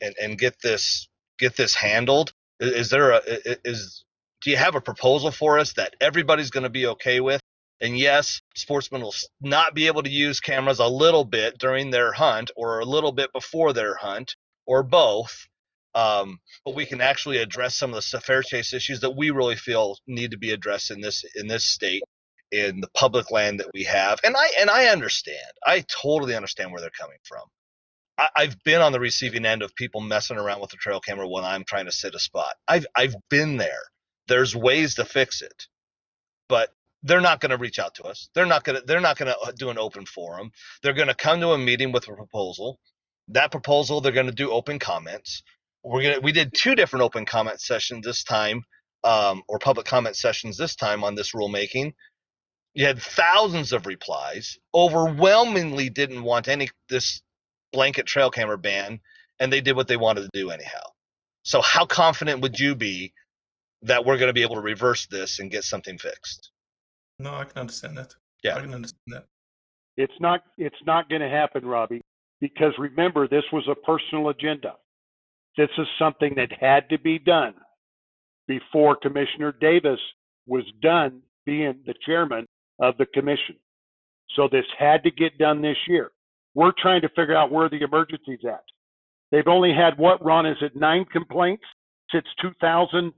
and 0.00 0.14
and 0.20 0.38
get 0.38 0.54
this 0.62 1.08
get 1.38 1.56
this 1.56 1.74
handled? 1.74 2.32
Is, 2.60 2.72
is 2.72 2.90
there 2.90 3.12
a 3.12 3.20
is 3.64 4.04
do 4.42 4.50
you 4.50 4.56
have 4.56 4.76
a 4.76 4.80
proposal 4.80 5.32
for 5.32 5.58
us 5.58 5.72
that 5.74 5.96
everybody's 6.00 6.50
going 6.50 6.62
to 6.62 6.70
be 6.70 6.86
okay 6.86 7.20
with? 7.20 7.40
And 7.80 7.96
yes, 7.96 8.40
sportsmen 8.56 9.02
will 9.02 9.14
not 9.40 9.74
be 9.74 9.86
able 9.86 10.02
to 10.02 10.10
use 10.10 10.40
cameras 10.40 10.80
a 10.80 10.88
little 10.88 11.24
bit 11.24 11.58
during 11.58 11.90
their 11.90 12.12
hunt 12.12 12.50
or 12.56 12.80
a 12.80 12.84
little 12.84 13.12
bit 13.12 13.32
before 13.32 13.72
their 13.72 13.94
hunt 13.94 14.34
or 14.66 14.82
both. 14.82 15.46
Um, 15.94 16.38
but 16.64 16.74
we 16.74 16.86
can 16.86 17.00
actually 17.00 17.38
address 17.38 17.76
some 17.76 17.94
of 17.94 18.04
the 18.10 18.20
fair 18.20 18.42
chase 18.42 18.72
issues 18.72 19.00
that 19.00 19.16
we 19.16 19.30
really 19.30 19.56
feel 19.56 19.96
need 20.06 20.32
to 20.32 20.38
be 20.38 20.52
addressed 20.52 20.90
in 20.90 21.00
this 21.00 21.24
in 21.34 21.46
this 21.46 21.64
state 21.64 22.02
in 22.50 22.80
the 22.80 22.88
public 22.94 23.30
land 23.30 23.60
that 23.60 23.70
we 23.72 23.84
have. 23.84 24.18
And 24.24 24.36
I 24.36 24.50
and 24.60 24.70
I 24.70 24.86
understand. 24.86 25.38
I 25.64 25.84
totally 26.02 26.34
understand 26.34 26.72
where 26.72 26.80
they're 26.80 26.90
coming 26.90 27.18
from. 27.24 27.42
I, 28.18 28.28
I've 28.36 28.62
been 28.64 28.80
on 28.80 28.92
the 28.92 29.00
receiving 29.00 29.46
end 29.46 29.62
of 29.62 29.74
people 29.74 30.00
messing 30.00 30.36
around 30.36 30.60
with 30.60 30.70
the 30.70 30.76
trail 30.76 31.00
camera 31.00 31.28
when 31.28 31.44
I'm 31.44 31.64
trying 31.64 31.86
to 31.86 31.92
sit 31.92 32.14
a 32.14 32.18
spot. 32.18 32.54
I've 32.66 32.86
I've 32.96 33.14
been 33.30 33.56
there. 33.56 33.82
There's 34.28 34.54
ways 34.54 34.96
to 34.96 35.04
fix 35.04 35.42
it, 35.42 35.66
but 36.48 36.70
they're 37.02 37.20
not 37.20 37.40
going 37.40 37.50
to 37.50 37.56
reach 37.56 37.78
out 37.78 37.94
to 37.96 38.04
us. 38.04 38.28
They're 38.34 38.46
not 38.46 38.64
going 38.64 38.80
to 38.80 38.86
they're 38.86 39.00
not 39.00 39.18
going 39.18 39.32
to 39.32 39.52
do 39.56 39.70
an 39.70 39.78
open 39.78 40.06
forum. 40.06 40.50
They're 40.82 40.92
going 40.92 41.08
to 41.08 41.14
come 41.14 41.40
to 41.40 41.52
a 41.52 41.58
meeting 41.58 41.92
with 41.92 42.08
a 42.08 42.14
proposal. 42.14 42.78
That 43.28 43.50
proposal 43.50 44.00
they're 44.00 44.12
going 44.12 44.26
to 44.26 44.32
do 44.32 44.50
open 44.50 44.78
comments. 44.78 45.42
We're 45.84 46.02
going 46.02 46.14
to 46.16 46.20
we 46.20 46.32
did 46.32 46.52
two 46.54 46.74
different 46.74 47.04
open 47.04 47.24
comment 47.24 47.60
sessions 47.60 48.04
this 48.04 48.24
time 48.24 48.64
um, 49.04 49.42
or 49.48 49.58
public 49.58 49.86
comment 49.86 50.16
sessions 50.16 50.56
this 50.56 50.74
time 50.74 51.04
on 51.04 51.14
this 51.14 51.32
rulemaking. 51.32 51.92
You 52.74 52.86
had 52.86 53.00
thousands 53.00 53.72
of 53.72 53.86
replies. 53.86 54.58
Overwhelmingly 54.74 55.90
didn't 55.90 56.22
want 56.22 56.48
any 56.48 56.68
this 56.88 57.22
blanket 57.72 58.06
trail 58.06 58.30
camera 58.30 58.58
ban 58.58 59.00
and 59.38 59.52
they 59.52 59.60
did 59.60 59.76
what 59.76 59.88
they 59.88 59.96
wanted 59.96 60.22
to 60.22 60.30
do 60.32 60.50
anyhow. 60.50 60.82
So 61.42 61.62
how 61.62 61.86
confident 61.86 62.40
would 62.40 62.58
you 62.58 62.74
be 62.74 63.12
that 63.82 64.04
we're 64.04 64.18
going 64.18 64.28
to 64.28 64.34
be 64.34 64.42
able 64.42 64.56
to 64.56 64.60
reverse 64.60 65.06
this 65.06 65.38
and 65.38 65.50
get 65.50 65.64
something 65.64 65.98
fixed? 65.98 66.50
No, 67.18 67.34
I 67.34 67.44
can 67.44 67.58
understand 67.58 67.96
that. 67.98 68.14
Yeah. 68.44 68.56
I 68.56 68.60
can 68.60 68.74
understand 68.74 69.02
that. 69.08 69.26
It's 69.96 70.20
not 70.20 70.42
it's 70.56 70.76
not 70.86 71.08
going 71.08 71.22
to 71.22 71.28
happen, 71.28 71.66
Robbie, 71.66 72.02
because 72.40 72.72
remember 72.78 73.26
this 73.26 73.44
was 73.52 73.66
a 73.68 73.74
personal 73.74 74.28
agenda. 74.28 74.74
This 75.56 75.70
is 75.76 75.86
something 75.98 76.34
that 76.36 76.52
had 76.60 76.88
to 76.90 76.98
be 76.98 77.18
done 77.18 77.54
before 78.46 78.96
Commissioner 78.96 79.52
Davis 79.60 79.98
was 80.46 80.64
done 80.80 81.20
being 81.44 81.80
the 81.84 81.94
chairman 82.06 82.46
of 82.80 82.96
the 82.96 83.06
commission. 83.06 83.56
So 84.36 84.48
this 84.50 84.64
had 84.78 85.02
to 85.02 85.10
get 85.10 85.36
done 85.38 85.60
this 85.62 85.76
year. 85.88 86.12
We're 86.54 86.72
trying 86.80 87.02
to 87.02 87.08
figure 87.08 87.36
out 87.36 87.50
where 87.50 87.68
the 87.68 87.82
emergency's 87.82 88.44
at. 88.46 88.62
They've 89.32 89.46
only 89.48 89.74
had 89.74 89.98
what, 89.98 90.24
Ron? 90.24 90.46
Is 90.46 90.56
it 90.60 90.76
nine 90.76 91.04
complaints 91.04 91.64
since 92.12 92.26
2009? 92.40 93.12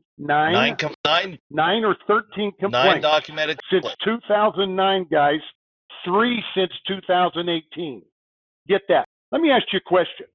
Nine, 0.52 0.76
com- 0.76 0.94
nine, 1.04 1.38
nine 1.50 1.84
or 1.84 1.96
13 2.06 2.52
complaints. 2.60 2.72
nine 2.72 3.00
documented. 3.00 3.58
since 3.70 3.86
2009, 4.04 5.06
guys. 5.10 5.40
Three 6.04 6.42
since 6.54 6.72
2018. 6.86 8.02
Get 8.68 8.82
that. 8.88 9.04
Let 9.32 9.40
me 9.40 9.50
ask 9.50 9.64
you 9.72 9.78
a 9.78 9.88
question. 9.88 10.26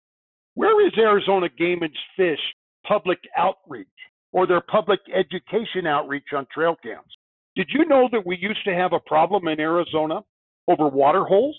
Where 0.56 0.86
is 0.86 0.94
Arizona 0.98 1.50
Game 1.50 1.82
and 1.84 1.96
Fish 2.16 2.40
public 2.88 3.20
outreach 3.38 3.88
or 4.32 4.48
their 4.48 4.62
public 4.62 5.00
education 5.14 5.86
outreach 5.88 6.34
on 6.36 6.48
trail 6.54 6.76
cams? 6.82 7.12
Did 7.56 7.70
you 7.74 7.86
know 7.86 8.10
that 8.12 8.26
we 8.26 8.38
used 8.38 8.64
to 8.66 8.74
have 8.74 8.94
a 8.94 9.00
problem 9.00 9.48
in 9.48 9.60
Arizona 9.60 10.22
over 10.68 10.88
water 10.88 11.24
holes? 11.24 11.58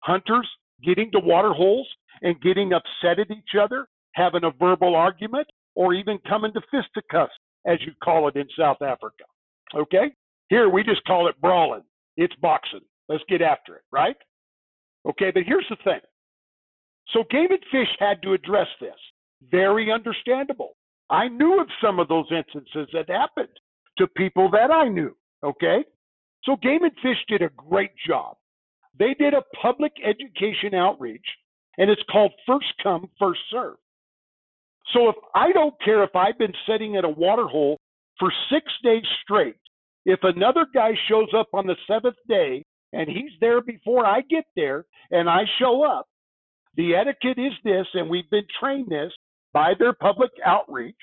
Hunters 0.00 0.48
getting 0.84 1.10
to 1.12 1.20
water 1.20 1.52
holes 1.52 1.88
and 2.22 2.40
getting 2.40 2.72
upset 2.72 3.18
at 3.18 3.30
each 3.30 3.54
other, 3.60 3.86
having 4.12 4.44
a 4.44 4.50
verbal 4.50 4.94
argument, 4.94 5.46
or 5.78 5.94
even 5.94 6.18
coming 6.28 6.52
to 6.52 6.60
fisticuffs, 6.72 7.32
as 7.64 7.78
you 7.86 7.92
call 8.02 8.26
it 8.26 8.34
in 8.34 8.48
South 8.58 8.82
Africa. 8.82 9.22
Okay? 9.76 10.10
Here 10.48 10.68
we 10.68 10.82
just 10.82 11.04
call 11.04 11.28
it 11.28 11.40
brawling. 11.40 11.84
It's 12.16 12.34
boxing. 12.42 12.80
Let's 13.08 13.22
get 13.28 13.42
after 13.42 13.76
it, 13.76 13.82
right? 13.92 14.16
Okay, 15.08 15.30
but 15.30 15.44
here's 15.46 15.66
the 15.70 15.76
thing. 15.84 16.00
So 17.12 17.22
Game 17.30 17.46
and 17.50 17.62
Fish 17.70 17.88
had 18.00 18.20
to 18.22 18.32
address 18.32 18.66
this. 18.80 18.96
Very 19.52 19.92
understandable. 19.92 20.72
I 21.10 21.28
knew 21.28 21.60
of 21.60 21.68
some 21.80 22.00
of 22.00 22.08
those 22.08 22.26
instances 22.32 22.88
that 22.92 23.08
happened 23.08 23.56
to 23.98 24.08
people 24.08 24.50
that 24.50 24.72
I 24.72 24.88
knew. 24.88 25.16
Okay? 25.44 25.84
So 26.42 26.56
Game 26.56 26.82
and 26.82 26.92
Fish 27.00 27.18
did 27.28 27.42
a 27.42 27.50
great 27.56 27.92
job. 28.04 28.36
They 28.98 29.14
did 29.14 29.32
a 29.32 29.44
public 29.62 29.92
education 30.04 30.74
outreach, 30.74 31.24
and 31.78 31.88
it's 31.88 32.02
called 32.10 32.32
First 32.48 32.66
Come, 32.82 33.08
First 33.16 33.40
Serve. 33.52 33.76
So 34.92 35.08
if 35.08 35.16
I 35.34 35.52
don't 35.52 35.74
care 35.84 36.02
if 36.02 36.14
I've 36.16 36.38
been 36.38 36.54
sitting 36.68 36.96
at 36.96 37.04
a 37.04 37.08
water 37.08 37.46
hole 37.46 37.78
for 38.18 38.32
six 38.50 38.66
days 38.82 39.04
straight, 39.22 39.56
if 40.06 40.20
another 40.22 40.66
guy 40.72 40.92
shows 41.08 41.28
up 41.36 41.48
on 41.52 41.66
the 41.66 41.76
seventh 41.86 42.16
day 42.28 42.64
and 42.92 43.08
he's 43.08 43.32
there 43.40 43.60
before 43.60 44.06
I 44.06 44.22
get 44.22 44.44
there 44.56 44.86
and 45.10 45.28
I 45.28 45.42
show 45.58 45.84
up, 45.84 46.06
the 46.76 46.94
etiquette 46.94 47.38
is 47.38 47.52
this, 47.64 47.86
and 47.94 48.08
we've 48.08 48.30
been 48.30 48.46
trained 48.60 48.88
this 48.88 49.12
by 49.52 49.72
their 49.78 49.92
public 49.92 50.30
outreach 50.44 50.94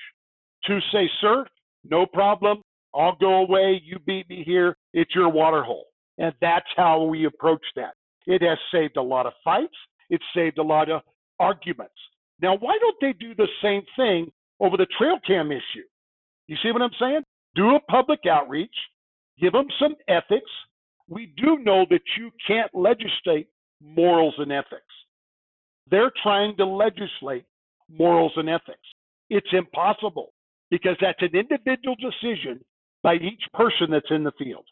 to 0.64 0.80
say, 0.92 1.08
sir, 1.20 1.44
no 1.84 2.06
problem. 2.06 2.62
I'll 2.94 3.16
go 3.16 3.42
away. 3.42 3.80
You 3.84 3.98
beat 3.98 4.28
me 4.28 4.42
here. 4.44 4.76
It's 4.94 5.14
your 5.14 5.28
water 5.28 5.62
hole. 5.62 5.86
And 6.18 6.32
that's 6.40 6.66
how 6.76 7.04
we 7.04 7.26
approach 7.26 7.64
that. 7.76 7.92
It 8.26 8.42
has 8.42 8.58
saved 8.72 8.96
a 8.96 9.02
lot 9.02 9.26
of 9.26 9.34
fights. 9.44 9.76
It's 10.08 10.24
saved 10.34 10.58
a 10.58 10.62
lot 10.62 10.90
of 10.90 11.02
arguments. 11.38 11.92
Now, 12.40 12.56
why 12.56 12.78
don't 12.80 12.96
they 13.00 13.12
do 13.12 13.34
the 13.34 13.48
same 13.62 13.82
thing 13.96 14.30
over 14.60 14.76
the 14.76 14.86
trail 14.98 15.18
cam 15.26 15.50
issue? 15.50 15.86
You 16.46 16.56
see 16.62 16.70
what 16.70 16.82
I'm 16.82 16.90
saying? 16.98 17.22
Do 17.54 17.74
a 17.74 17.80
public 17.80 18.20
outreach, 18.30 18.74
give 19.40 19.52
them 19.52 19.66
some 19.78 19.94
ethics. 20.08 20.50
We 21.08 21.32
do 21.36 21.58
know 21.58 21.86
that 21.90 22.02
you 22.18 22.30
can't 22.46 22.72
legislate 22.74 23.48
morals 23.80 24.34
and 24.38 24.52
ethics. 24.52 24.82
They're 25.90 26.12
trying 26.22 26.56
to 26.56 26.66
legislate 26.66 27.44
morals 27.88 28.32
and 28.36 28.50
ethics. 28.50 28.78
It's 29.30 29.46
impossible 29.52 30.32
because 30.70 30.96
that's 31.00 31.22
an 31.22 31.34
individual 31.34 31.96
decision 31.96 32.60
by 33.02 33.14
each 33.14 33.42
person 33.54 33.90
that's 33.90 34.10
in 34.10 34.24
the 34.24 34.32
field. 34.32 34.64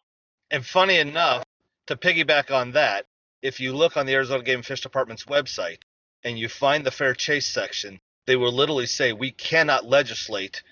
And 0.51 0.65
funny 0.67 0.99
enough, 0.99 1.45
to 1.87 1.97
piggyback 1.97 2.51
on 2.51 2.73
that, 2.73 3.07
if 3.43 3.61
you 3.61 3.75
look 3.75 3.97
on 3.97 4.07
the 4.07 4.15
Arizona 4.15 4.43
Game 4.43 4.57
and 4.57 4.67
Fish 4.67 4.81
Department's 4.81 5.25
website 5.25 5.79
and 6.25 6.39
you 6.39 6.49
find 6.49 6.85
the 6.85 6.91
fair 6.91 7.15
chase 7.15 7.47
section, 7.47 8.01
they 8.27 8.37
will 8.37 8.53
literally 8.53 8.87
say 8.87 9.13
we 9.13 9.31
cannot 9.31 9.85
legislate 9.85 10.63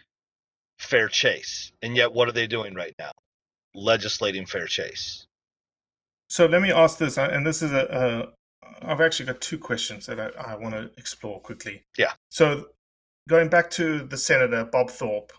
fair 0.79 1.09
chase. 1.09 1.73
And 1.83 1.97
yet, 1.97 2.13
what 2.13 2.29
are 2.29 2.33
they 2.33 2.47
doing 2.47 2.75
right 2.75 2.95
now? 2.99 3.13
Legislating 3.75 4.47
fair 4.47 4.67
chase. 4.67 5.27
So 6.29 6.47
let 6.47 6.63
me 6.63 6.73
ask 6.73 6.99
this, 6.99 7.19
uh, 7.19 7.29
and 7.31 7.47
this 7.47 7.63
is 7.63 7.73
a, 7.73 7.85
a 7.91 8.33
I've 8.81 9.01
actually 9.01 9.27
got 9.27 9.41
two 9.41 9.59
questions 9.59 10.07
that 10.07 10.19
I, 10.19 10.53
I 10.53 10.55
want 10.57 10.75
to 10.75 10.91
explore 10.97 11.41
quickly. 11.41 11.83
Yeah. 11.99 12.13
So 12.31 12.69
going 13.29 13.49
back 13.49 13.71
to 13.73 14.05
the 14.05 14.17
senator 14.17 14.65
Bob 14.65 14.91
Thorpe, 14.91 15.33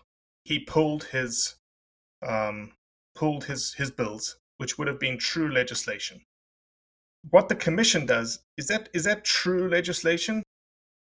he 0.44 0.60
pulled 0.60 1.04
his 1.04 1.56
um, 2.26 2.72
pulled 3.14 3.44
his 3.44 3.74
his 3.74 3.90
bills, 3.90 4.36
which 4.58 4.78
would 4.78 4.88
have 4.88 5.00
been 5.00 5.18
true 5.18 5.52
legislation. 5.52 6.22
What 7.30 7.48
the 7.48 7.54
commission 7.54 8.06
does 8.06 8.40
is 8.56 8.68
that 8.68 8.88
is 8.92 9.04
that 9.04 9.24
true 9.24 9.68
legislation? 9.68 10.42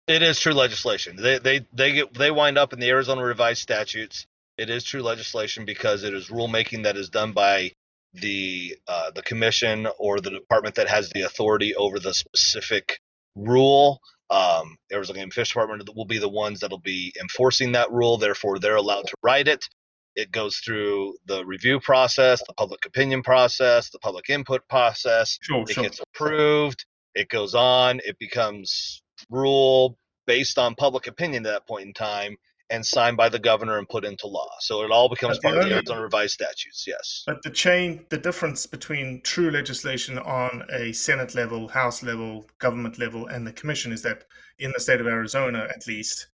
It 0.07 0.23
is 0.23 0.39
true 0.39 0.53
legislation. 0.53 1.17
They 1.17 1.39
they 1.39 1.67
they 1.73 1.93
get 1.93 2.15
they 2.15 2.31
wind 2.31 2.59
up 2.59 2.73
in 2.73 2.81
the 2.81 2.91
Arizona 2.91 3.25
revised 3.25 3.63
statutes. 3.63 4.27
It 4.57 4.71
is 4.71 4.85
true 4.85 5.03
legislation 5.03 5.65
because 5.65 6.05
it 6.05 6.15
is 6.15 6.29
rulemaking 6.29 6.85
that 6.85 6.97
is 6.97 7.09
done 7.09 7.33
by 7.33 7.73
the 8.13 8.77
uh, 8.87 9.11
the 9.11 9.23
commission 9.23 9.89
or 9.99 10.21
the 10.21 10.31
department 10.31 10.77
that 10.77 10.89
has 10.89 11.11
the 11.11 11.23
authority 11.23 11.75
over 11.75 11.99
the 11.99 12.15
specific 12.15 13.01
rule. 13.35 14.01
Um, 14.31 14.77
Arizona 14.93 15.21
Game 15.21 15.31
Fish 15.31 15.49
Department 15.49 15.89
will 15.95 16.07
be 16.07 16.19
the 16.19 16.29
ones 16.29 16.61
that'll 16.61 16.79
be 16.79 17.13
enforcing 17.21 17.73
that 17.73 17.91
rule. 17.91 18.17
Therefore, 18.17 18.59
they're 18.59 18.77
allowed 18.77 19.07
to 19.09 19.15
write 19.23 19.49
it. 19.49 19.69
It 20.17 20.31
goes 20.31 20.59
through 20.59 21.17
the 21.27 21.45
review 21.45 21.81
process, 21.81 22.43
the 22.47 22.55
public 22.55 22.87
opinion 22.87 23.23
process, 23.23 23.91
the 23.91 23.99
public 23.99 24.31
input 24.31 24.67
process. 24.69 25.39
Sure, 25.43 25.63
it 25.63 25.71
sure. 25.71 25.83
gets 25.83 26.01
approved. 26.01 26.85
It 27.15 27.29
goes 27.29 27.55
on. 27.55 28.01
It 28.05 28.19
becomes 28.19 29.03
rule 29.31 29.99
based 30.27 30.59
on 30.59 30.75
public 30.75 31.07
opinion 31.07 31.47
at 31.47 31.53
that 31.53 31.67
point 31.67 31.87
in 31.87 31.93
time 31.93 32.37
and 32.71 32.85
signed 32.85 33.17
by 33.17 33.29
the 33.29 33.39
governor 33.39 33.79
and 33.79 33.89
put 33.89 34.05
into 34.05 34.27
law. 34.27 34.49
So 34.61 34.83
it 34.83 34.91
all 34.91 35.09
becomes 35.09 35.39
part 35.39 35.59
of 35.59 35.65
the 35.65 35.75
Arizona 35.75 36.01
revised 36.01 36.33
statutes. 36.33 36.85
Yes. 36.87 37.23
But 37.27 37.43
the 37.43 37.51
chain, 37.51 38.07
the 38.09 38.19
difference 38.19 38.67
between 38.67 39.21
true 39.23 39.51
legislation 39.51 40.19
on 40.19 40.65
a 40.73 40.93
Senate 40.93 41.35
level, 41.35 41.69
House 41.69 42.03
level, 42.03 42.47
government 42.59 42.99
level, 42.99 43.27
and 43.27 43.47
the 43.47 43.53
commission 43.53 43.93
is 43.93 44.03
that 44.03 44.25
in 44.59 44.73
the 44.73 44.81
state 44.81 45.01
of 45.01 45.07
Arizona, 45.07 45.69
at 45.75 45.87
least, 45.87 46.29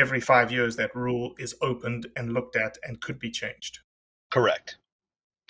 every 0.00 0.20
five 0.20 0.50
years 0.50 0.76
that 0.76 0.94
rule 0.94 1.34
is 1.38 1.54
opened 1.60 2.06
and 2.16 2.32
looked 2.32 2.56
at 2.56 2.78
and 2.82 3.00
could 3.00 3.18
be 3.18 3.30
changed. 3.30 3.78
Correct. 4.30 4.78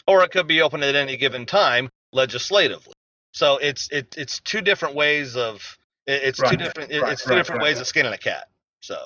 Or 0.07 0.25
it 0.25 0.31
could 0.31 0.47
be 0.49 0.61
open 0.61 0.83
at 0.83 0.95
any 0.95 1.17
given 1.17 1.47
time 1.47 1.89
legislatively. 2.13 2.95
So 3.33 3.59
it's 3.59 3.89
it, 3.93 4.17
it's 4.19 4.41
two 4.41 4.61
different 4.61 4.95
ways 4.97 5.37
of 5.37 5.79
it- 6.07 6.23
it's 6.25 6.39
two 6.39 6.45
Right, 6.45 6.59
different 6.59 6.91
right, 6.93 7.13
it's 7.13 7.25
two 7.25 7.31
right, 7.31 7.37
different 7.37 7.63
ways 7.63 7.79
of 7.79 7.87
skinning 7.87 8.13
a 8.13 8.19
cat. 8.19 8.49
So 8.83 8.97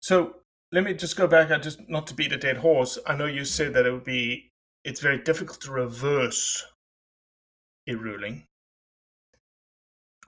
So 0.00 0.36
let 0.72 0.82
me 0.84 0.94
just 0.94 1.16
go 1.16 1.26
back. 1.28 1.50
I 1.50 1.58
just 1.58 1.88
not 1.88 2.06
to 2.08 2.14
beat 2.14 2.32
a 2.32 2.36
dead 2.36 2.56
horse. 2.56 2.98
I 3.06 3.14
know 3.16 3.26
you 3.26 3.44
said 3.44 3.74
that 3.74 3.86
it 3.86 3.92
would 3.92 4.04
be 4.04 4.50
it's 4.84 5.00
very 5.00 5.18
difficult 5.18 5.60
to 5.62 5.70
reverse 5.70 6.64
a 7.86 7.94
ruling. 7.94 8.44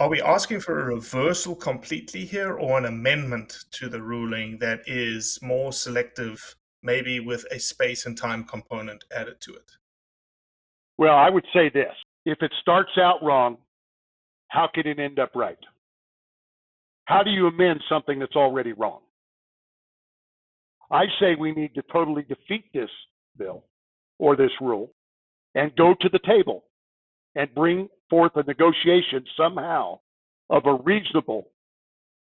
Are 0.00 0.08
we 0.08 0.22
asking 0.22 0.60
for 0.60 0.80
a 0.80 0.94
reversal 0.94 1.54
completely 1.54 2.24
here 2.24 2.54
or 2.54 2.78
an 2.78 2.86
amendment 2.86 3.66
to 3.72 3.90
the 3.90 4.02
ruling 4.02 4.56
that 4.56 4.80
is 4.86 5.38
more 5.42 5.74
selective, 5.74 6.56
maybe 6.82 7.20
with 7.20 7.44
a 7.50 7.58
space 7.60 8.06
and 8.06 8.16
time 8.16 8.44
component 8.44 9.04
added 9.14 9.42
to 9.42 9.52
it? 9.52 9.70
Well, 10.96 11.14
I 11.14 11.28
would 11.28 11.44
say 11.52 11.68
this 11.68 11.92
if 12.24 12.38
it 12.40 12.50
starts 12.62 12.92
out 12.96 13.22
wrong, 13.22 13.58
how 14.48 14.70
can 14.72 14.86
it 14.86 14.98
end 14.98 15.18
up 15.18 15.32
right? 15.34 15.58
How 17.04 17.22
do 17.22 17.30
you 17.30 17.48
amend 17.48 17.82
something 17.86 18.18
that's 18.18 18.36
already 18.36 18.72
wrong? 18.72 19.00
I 20.90 21.04
say 21.20 21.34
we 21.38 21.52
need 21.52 21.74
to 21.74 21.82
totally 21.92 22.22
defeat 22.22 22.64
this 22.72 22.88
bill 23.36 23.64
or 24.18 24.34
this 24.34 24.50
rule 24.62 24.94
and 25.54 25.76
go 25.76 25.94
to 26.00 26.08
the 26.08 26.20
table 26.26 26.64
and 27.34 27.54
bring 27.54 27.90
forth 28.10 28.32
a 28.34 28.42
negotiation 28.42 29.24
somehow 29.36 30.00
of 30.50 30.66
a 30.66 30.74
reasonable 30.74 31.48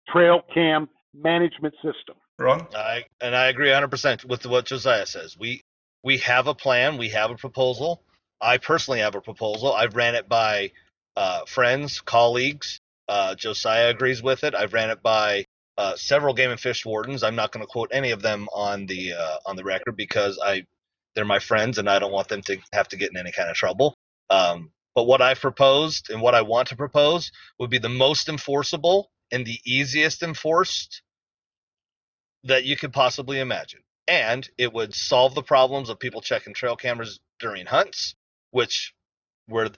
trail 0.09 0.41
cam 0.53 0.89
management 1.13 1.75
system. 1.75 2.15
Ron? 2.37 2.67
I 2.75 3.05
and 3.21 3.35
I 3.35 3.47
agree 3.47 3.69
100% 3.69 4.25
with 4.25 4.45
what 4.45 4.65
Josiah 4.65 5.05
says. 5.05 5.37
We 5.39 5.63
we 6.03 6.17
have 6.19 6.47
a 6.47 6.55
plan, 6.55 6.97
we 6.97 7.09
have 7.09 7.31
a 7.31 7.35
proposal. 7.35 8.01
I 8.41 8.57
personally 8.57 8.99
have 8.99 9.15
a 9.15 9.21
proposal. 9.21 9.73
I've 9.73 9.95
ran 9.95 10.15
it 10.15 10.27
by 10.27 10.71
uh, 11.15 11.45
friends, 11.45 12.01
colleagues. 12.01 12.79
Uh, 13.07 13.35
Josiah 13.35 13.89
agrees 13.89 14.21
with 14.21 14.43
it. 14.43 14.53
I've 14.53 14.73
ran 14.73 14.89
it 14.89 15.01
by 15.01 15.45
uh, 15.77 15.95
several 15.95 16.33
game 16.33 16.51
and 16.51 16.59
fish 16.59 16.85
wardens. 16.85 17.23
I'm 17.23 17.35
not 17.35 17.51
going 17.51 17.65
to 17.65 17.71
quote 17.71 17.89
any 17.93 18.11
of 18.11 18.21
them 18.21 18.47
on 18.53 18.85
the 18.85 19.13
uh, 19.13 19.37
on 19.45 19.55
the 19.55 19.63
record 19.63 19.95
because 19.95 20.39
I 20.43 20.65
they're 21.15 21.25
my 21.25 21.39
friends 21.39 21.77
and 21.77 21.89
I 21.89 21.99
don't 21.99 22.11
want 22.11 22.27
them 22.27 22.41
to 22.43 22.57
have 22.73 22.89
to 22.89 22.97
get 22.97 23.11
in 23.11 23.17
any 23.17 23.31
kind 23.31 23.49
of 23.49 23.55
trouble. 23.55 23.95
Um, 24.29 24.71
but 24.95 25.03
what 25.03 25.21
I've 25.21 25.41
proposed 25.41 26.09
and 26.09 26.21
what 26.21 26.33
I 26.33 26.41
want 26.41 26.69
to 26.69 26.75
propose 26.75 27.31
would 27.59 27.69
be 27.69 27.77
the 27.77 27.89
most 27.89 28.29
enforceable 28.29 29.11
and 29.31 29.45
the 29.45 29.59
easiest 29.65 30.23
enforced 30.23 31.01
that 32.45 32.63
you 32.63 32.77
could 32.77 32.93
possibly 32.93 33.39
imagine. 33.39 33.81
And 34.07 34.47
it 34.57 34.71
would 34.71 34.95
solve 34.95 35.35
the 35.35 35.43
problems 35.43 35.89
of 35.89 35.99
people 35.99 36.21
checking 36.21 36.53
trail 36.53 36.75
cameras 36.75 37.19
during 37.39 37.65
hunts, 37.65 38.15
which 38.51 38.93
were 39.47 39.69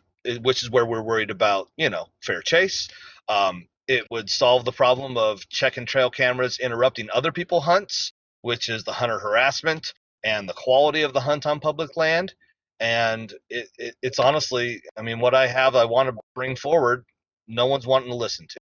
which 0.41 0.61
is 0.61 0.69
where 0.69 0.85
we're 0.85 1.01
worried 1.01 1.31
about, 1.31 1.69
you 1.77 1.89
know, 1.89 2.07
fair 2.21 2.41
chase. 2.41 2.89
Um, 3.29 3.67
it 3.87 4.05
would 4.11 4.29
solve 4.29 4.65
the 4.65 4.73
problem 4.73 5.17
of 5.17 5.47
checking 5.47 5.85
trail 5.85 6.09
cameras 6.09 6.59
interrupting 6.59 7.07
other 7.13 7.31
people 7.31 7.61
hunts, 7.61 8.11
which 8.41 8.67
is 8.67 8.83
the 8.83 8.91
hunter 8.91 9.19
harassment 9.19 9.93
and 10.23 10.47
the 10.49 10.53
quality 10.53 11.03
of 11.03 11.13
the 11.13 11.21
hunt 11.21 11.45
on 11.45 11.61
public 11.61 11.95
land. 11.95 12.33
And 12.79 13.33
it, 13.49 13.69
it, 13.77 13.95
it's 14.01 14.19
honestly, 14.19 14.81
I 14.97 15.01
mean, 15.01 15.19
what 15.19 15.33
I 15.33 15.47
have, 15.47 15.75
I 15.75 15.85
want 15.85 16.09
to 16.09 16.15
bring 16.35 16.55
forward. 16.55 17.03
No 17.47 17.65
one's 17.65 17.87
wanting 17.87 18.09
to 18.09 18.15
listen 18.15 18.45
to. 18.47 18.59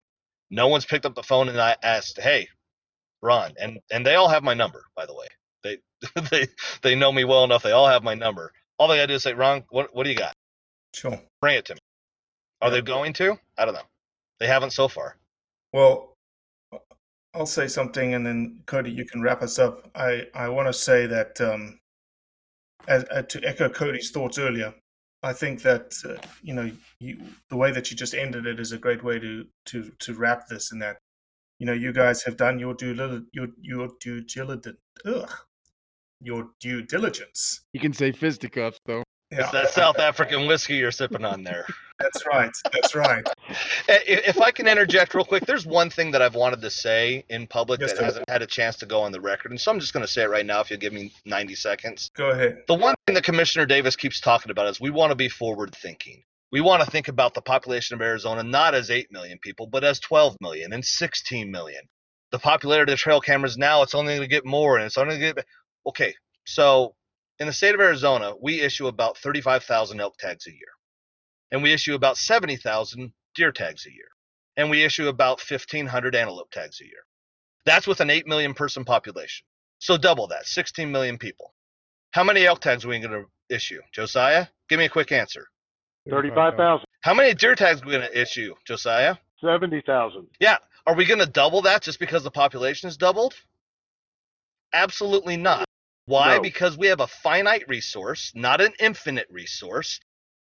No 0.50 0.68
one's 0.68 0.86
picked 0.86 1.06
up 1.06 1.16
the 1.16 1.24
phone 1.24 1.48
and 1.48 1.62
I 1.62 1.78
asked, 1.82 2.20
"Hey, 2.20 2.48
Ron," 3.22 3.54
and 3.60 3.80
and 3.92 4.06
they 4.06 4.16
all 4.16 4.28
have 4.28 4.44
my 4.44 4.54
number, 4.54 4.84
by 4.96 5.06
the 5.06 5.16
way. 5.16 5.28
They 5.64 5.78
they 6.30 6.48
they 6.82 6.96
know 6.96 7.12
me 7.12 7.24
well 7.24 7.46
enough. 7.46 7.64
They 7.64 7.72
all 7.72 7.88
have 7.88 8.04
my 8.04 8.16
number. 8.16 8.52
All 8.78 8.88
they 8.88 8.98
gotta 8.98 9.08
do 9.08 9.14
is 9.14 9.24
say, 9.24 9.34
"Ron, 9.34 9.64
what 9.70 9.96
what 9.96 10.04
do 10.04 10.10
you 10.10 10.16
got? 10.16 10.34
Sure. 10.94 11.22
Bring 11.40 11.56
it 11.56 11.66
to 11.66 11.76
me." 11.76 11.80
Are 12.62 12.70
they 12.70 12.82
going 12.82 13.14
to? 13.14 13.38
I 13.58 13.66
don't 13.66 13.74
know. 13.74 13.82
They 14.40 14.48
haven't 14.48 14.72
so 14.72 14.88
far. 14.88 15.18
Well, 15.74 16.16
I'll 17.34 17.46
say 17.46 17.68
something, 17.68 18.14
and 18.14 18.26
then 18.26 18.62
Cody, 18.66 18.92
you 18.92 19.06
can 19.06 19.22
wrap 19.22 19.42
us 19.42 19.58
up. 19.58 19.90
I 19.96 20.28
I 20.36 20.50
want 20.50 20.68
to 20.68 20.74
say 20.74 21.08
that 21.08 21.40
um, 21.40 21.80
as, 22.88 23.06
uh, 23.12 23.22
to 23.24 23.44
echo 23.44 23.70
Cody's 23.70 24.12
thoughts 24.12 24.38
earlier, 24.38 24.74
I 25.24 25.34
think 25.34 25.62
that 25.62 25.94
uh, 26.08 26.16
you 26.42 26.54
know 26.54 26.72
you, 27.00 27.22
the 27.50 27.58
way 27.58 27.72
that 27.72 27.92
you 27.92 27.98
just 27.98 28.14
ended 28.14 28.46
it 28.46 28.60
is 28.60 28.72
a 28.72 28.78
great 28.78 29.04
way 29.04 29.20
to 29.20 29.46
to 29.68 29.92
to 30.00 30.14
wrap 30.14 30.48
this. 30.48 30.72
In 30.72 30.80
that, 30.80 30.98
you 31.60 31.66
know, 31.66 31.74
you 31.74 31.94
guys 31.94 32.24
have 32.24 32.38
done 32.38 32.60
your 32.60 32.74
due 32.74 32.96
dili- 32.96 33.26
your 33.32 33.48
your 33.62 33.90
due 34.00 34.22
diligence. 34.22 34.78
Ugh, 35.06 35.32
your 36.22 36.50
due 36.60 36.82
diligence. 36.82 37.62
You 37.74 37.80
can 37.80 37.94
say 37.94 38.12
fisticuffs 38.12 38.80
though. 38.86 39.04
Yeah. 39.32 39.42
It's 39.42 39.52
that 39.52 39.70
South 39.70 40.00
African 40.00 40.46
whiskey 40.46 40.76
you're 40.76 40.92
sipping 40.92 41.24
on 41.24 41.44
there. 41.44 41.66
That's 42.00 42.26
right. 42.26 42.52
That's 42.74 42.96
right. 42.96 43.26
Eh, 43.88 43.94
I- 43.98 44.02
If 44.28 44.40
I 44.42 44.52
can 44.52 44.68
interject 44.68 45.14
real 45.14 45.26
quick, 45.26 45.46
there's 45.46 45.66
one 45.66 45.90
thing 45.90 46.12
that 46.12 46.22
I've 46.22 46.36
wanted 46.36 46.62
to 46.62 46.70
say 46.70 47.26
in 47.30 47.48
public 47.48 47.80
Yes, 47.82 47.92
that 47.92 47.98
sir. 48.00 48.04
hasn't 48.06 48.30
had 48.30 48.42
a 48.42 48.48
chance 48.48 48.76
to 48.78 48.86
go 48.86 49.02
on 49.02 49.12
the 49.12 49.22
record, 49.22 49.52
and 49.52 49.60
so 49.60 49.72
I'm 49.72 49.80
just 49.80 49.94
going 49.94 50.06
to 50.06 50.12
say 50.12 50.24
it 50.24 50.30
right 50.30 50.46
now. 50.46 50.60
If 50.62 50.70
you'll 50.70 50.80
give 50.80 50.94
me 50.94 51.14
90 51.26 51.56
seconds. 51.56 52.10
Go 52.16 52.30
ahead. 52.32 52.64
The 52.68 52.74
one 52.76 52.96
thing 53.06 53.16
that 53.16 53.24
Commissioner 53.24 53.66
Davis 53.66 53.96
keeps 53.96 54.20
talking 54.20 54.52
about 54.52 54.68
is 54.68 54.80
we 54.80 54.90
want 54.90 55.12
to 55.12 55.16
be 55.16 55.30
forward 55.30 55.76
thinking. 55.76 56.24
We 56.52 56.62
want 56.62 56.84
to 56.84 56.90
think 56.92 57.08
about 57.08 57.34
the 57.34 57.42
population 57.42 57.96
of 57.96 58.02
Arizona 58.02 58.44
not 58.44 58.76
as 58.76 58.90
8 58.92 59.12
million 59.12 59.40
people, 59.40 59.68
but 59.68 59.84
as 59.84 60.00
12 60.02 60.36
million 60.42 60.74
and 60.74 60.84
16 60.84 61.50
million. 61.50 61.82
The 62.32 62.40
popularity 62.40 62.92
of 62.94 62.98
the 62.98 63.02
trail 63.02 63.22
cameras 63.22 63.58
now, 63.58 63.82
it's 63.84 63.96
only 63.96 64.16
going 64.16 64.22
to 64.22 64.34
get 64.36 64.46
more 64.46 64.78
and 64.78 64.86
it's 64.86 64.98
only 64.98 65.18
going 65.18 65.30
to 65.30 65.36
get. 65.36 65.46
Okay, 65.88 66.14
so 66.46 66.96
in 67.40 67.48
the 67.48 67.54
state 67.54 67.74
of 67.74 67.82
Arizona, 67.82 68.34
we 68.42 68.62
issue 68.62 68.88
about 68.88 69.18
35,000 69.18 70.00
elk 70.00 70.18
tags 70.18 70.46
a 70.48 70.52
year, 70.52 70.70
and 71.52 71.64
we 71.64 71.74
issue 71.74 71.96
about 71.96 72.18
70,000 72.18 73.12
deer 73.36 73.52
tags 73.52 73.86
a 73.86 73.92
year, 73.92 74.10
and 74.58 74.70
we 74.70 74.84
issue 74.84 75.08
about 75.08 75.42
1,500 75.48 76.16
antelope 76.16 76.52
tags 76.52 76.82
a 76.82 76.86
year. 76.86 77.04
That's 77.66 77.88
with 77.88 78.00
an 78.00 78.10
8 78.10 78.28
million 78.28 78.54
person 78.54 78.86
population. 78.86 79.46
So 79.80 79.98
double 79.98 80.28
that, 80.28 80.46
16 80.46 80.92
million 80.92 81.18
people. 81.18 81.54
How 82.12 82.24
many 82.24 82.46
elk 82.46 82.62
tags 82.62 82.86
are 82.86 82.90
we 82.90 83.00
going 83.00 83.12
to 83.12 83.56
issue? 83.56 83.82
Josiah, 83.94 84.48
give 84.70 84.80
me 84.80 84.86
a 84.86 84.90
quick 84.90 85.12
answer. 85.12 85.48
35,000, 86.10 86.86
How 87.02 87.14
many 87.14 87.34
deer 87.34 87.56
tags 87.56 87.82
are 87.82 87.86
we 87.86 87.92
going 87.92 88.08
to 88.08 88.22
issue, 88.22 88.54
Josiah? 88.66 89.16
70,000. 89.42 90.28
Yeah. 90.40 90.58
Are 90.88 90.96
we 90.96 91.06
going 91.06 91.20
to 91.20 91.26
double 91.26 91.62
that 91.64 91.84
just 91.84 92.00
because 92.00 92.24
the 92.24 92.32
population 92.32 92.88
has 92.88 92.98
doubled? 92.98 93.36
Absolutely 94.74 95.38
not. 95.38 95.66
Why? 96.06 96.36
No. 96.36 96.42
Because 96.42 96.78
we 96.78 96.88
have 96.88 97.02
a 97.02 97.08
finite 97.08 97.68
resource, 97.68 98.32
not 98.36 98.62
an 98.62 98.74
infinite 98.80 99.28
resource. 99.30 100.00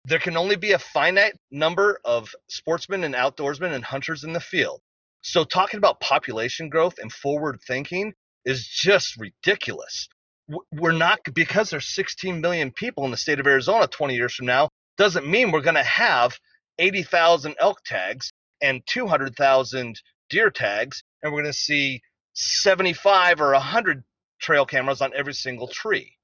There 0.08 0.20
can 0.20 0.38
only 0.38 0.56
be 0.56 0.74
a 0.74 0.80
finite 0.80 1.36
number 1.49 1.99
of 2.06 2.36
sportsmen 2.47 3.03
and 3.03 3.16
outdoorsmen 3.16 3.74
and 3.74 3.84
hunters 3.84 4.24
in 4.24 4.34
the 4.34 4.39
field. 4.39 4.82
So 5.22 5.43
talking 5.43 5.80
about 5.80 5.99
population 5.99 6.70
growth 6.70 6.99
and 6.99 7.12
forward 7.12 7.60
thinking 7.66 8.14
is 8.45 8.68
just 8.68 9.18
ridiculous. 9.18 10.08
We're 10.72 10.91
not 10.91 11.22
because 11.34 11.72
there's 11.72 11.88
16 11.88 12.39
million 12.39 12.72
people 12.72 13.06
in 13.06 13.12
the 13.12 13.18
state 13.18 13.39
of 13.39 13.47
Arizona 13.47 13.88
20 13.88 14.16
years 14.16 14.36
from 14.36 14.45
now 14.45 14.70
doesn't 14.97 15.28
mean 15.28 15.51
we're 15.51 15.62
going 15.62 15.74
to 15.74 15.84
have 15.84 16.38
80,000 16.78 17.56
elk 17.60 17.80
tags 17.84 18.32
and 18.62 18.84
200,000 18.86 20.01
deer 20.30 20.51
tags 20.51 21.03
and 21.24 21.34
we're 21.34 21.41
going 21.41 21.51
to 21.51 21.58
see 21.58 22.01
75 22.34 23.41
or 23.41 23.53
100 23.53 24.03
trail 24.39 24.68
cameras 24.68 25.01
on 25.01 25.14
every 25.16 25.34
single 25.34 25.68
tree. 25.68 26.14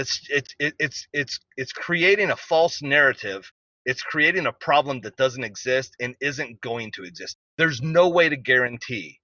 That's 0.00 0.26
it's 0.30 0.54
it, 0.58 0.74
it's 0.78 1.06
it's 1.12 1.40
it's 1.58 1.72
creating 1.74 2.30
a 2.30 2.36
false 2.36 2.80
narrative. 2.80 3.52
It's 3.84 4.02
creating 4.02 4.46
a 4.46 4.52
problem 4.52 5.02
that 5.02 5.16
doesn't 5.16 5.44
exist 5.44 5.94
and 6.00 6.16
isn't 6.22 6.62
going 6.62 6.92
to 6.92 7.04
exist. 7.04 7.36
There's 7.58 7.82
no 7.82 8.08
way 8.08 8.30
to 8.30 8.36
guarantee 8.36 9.20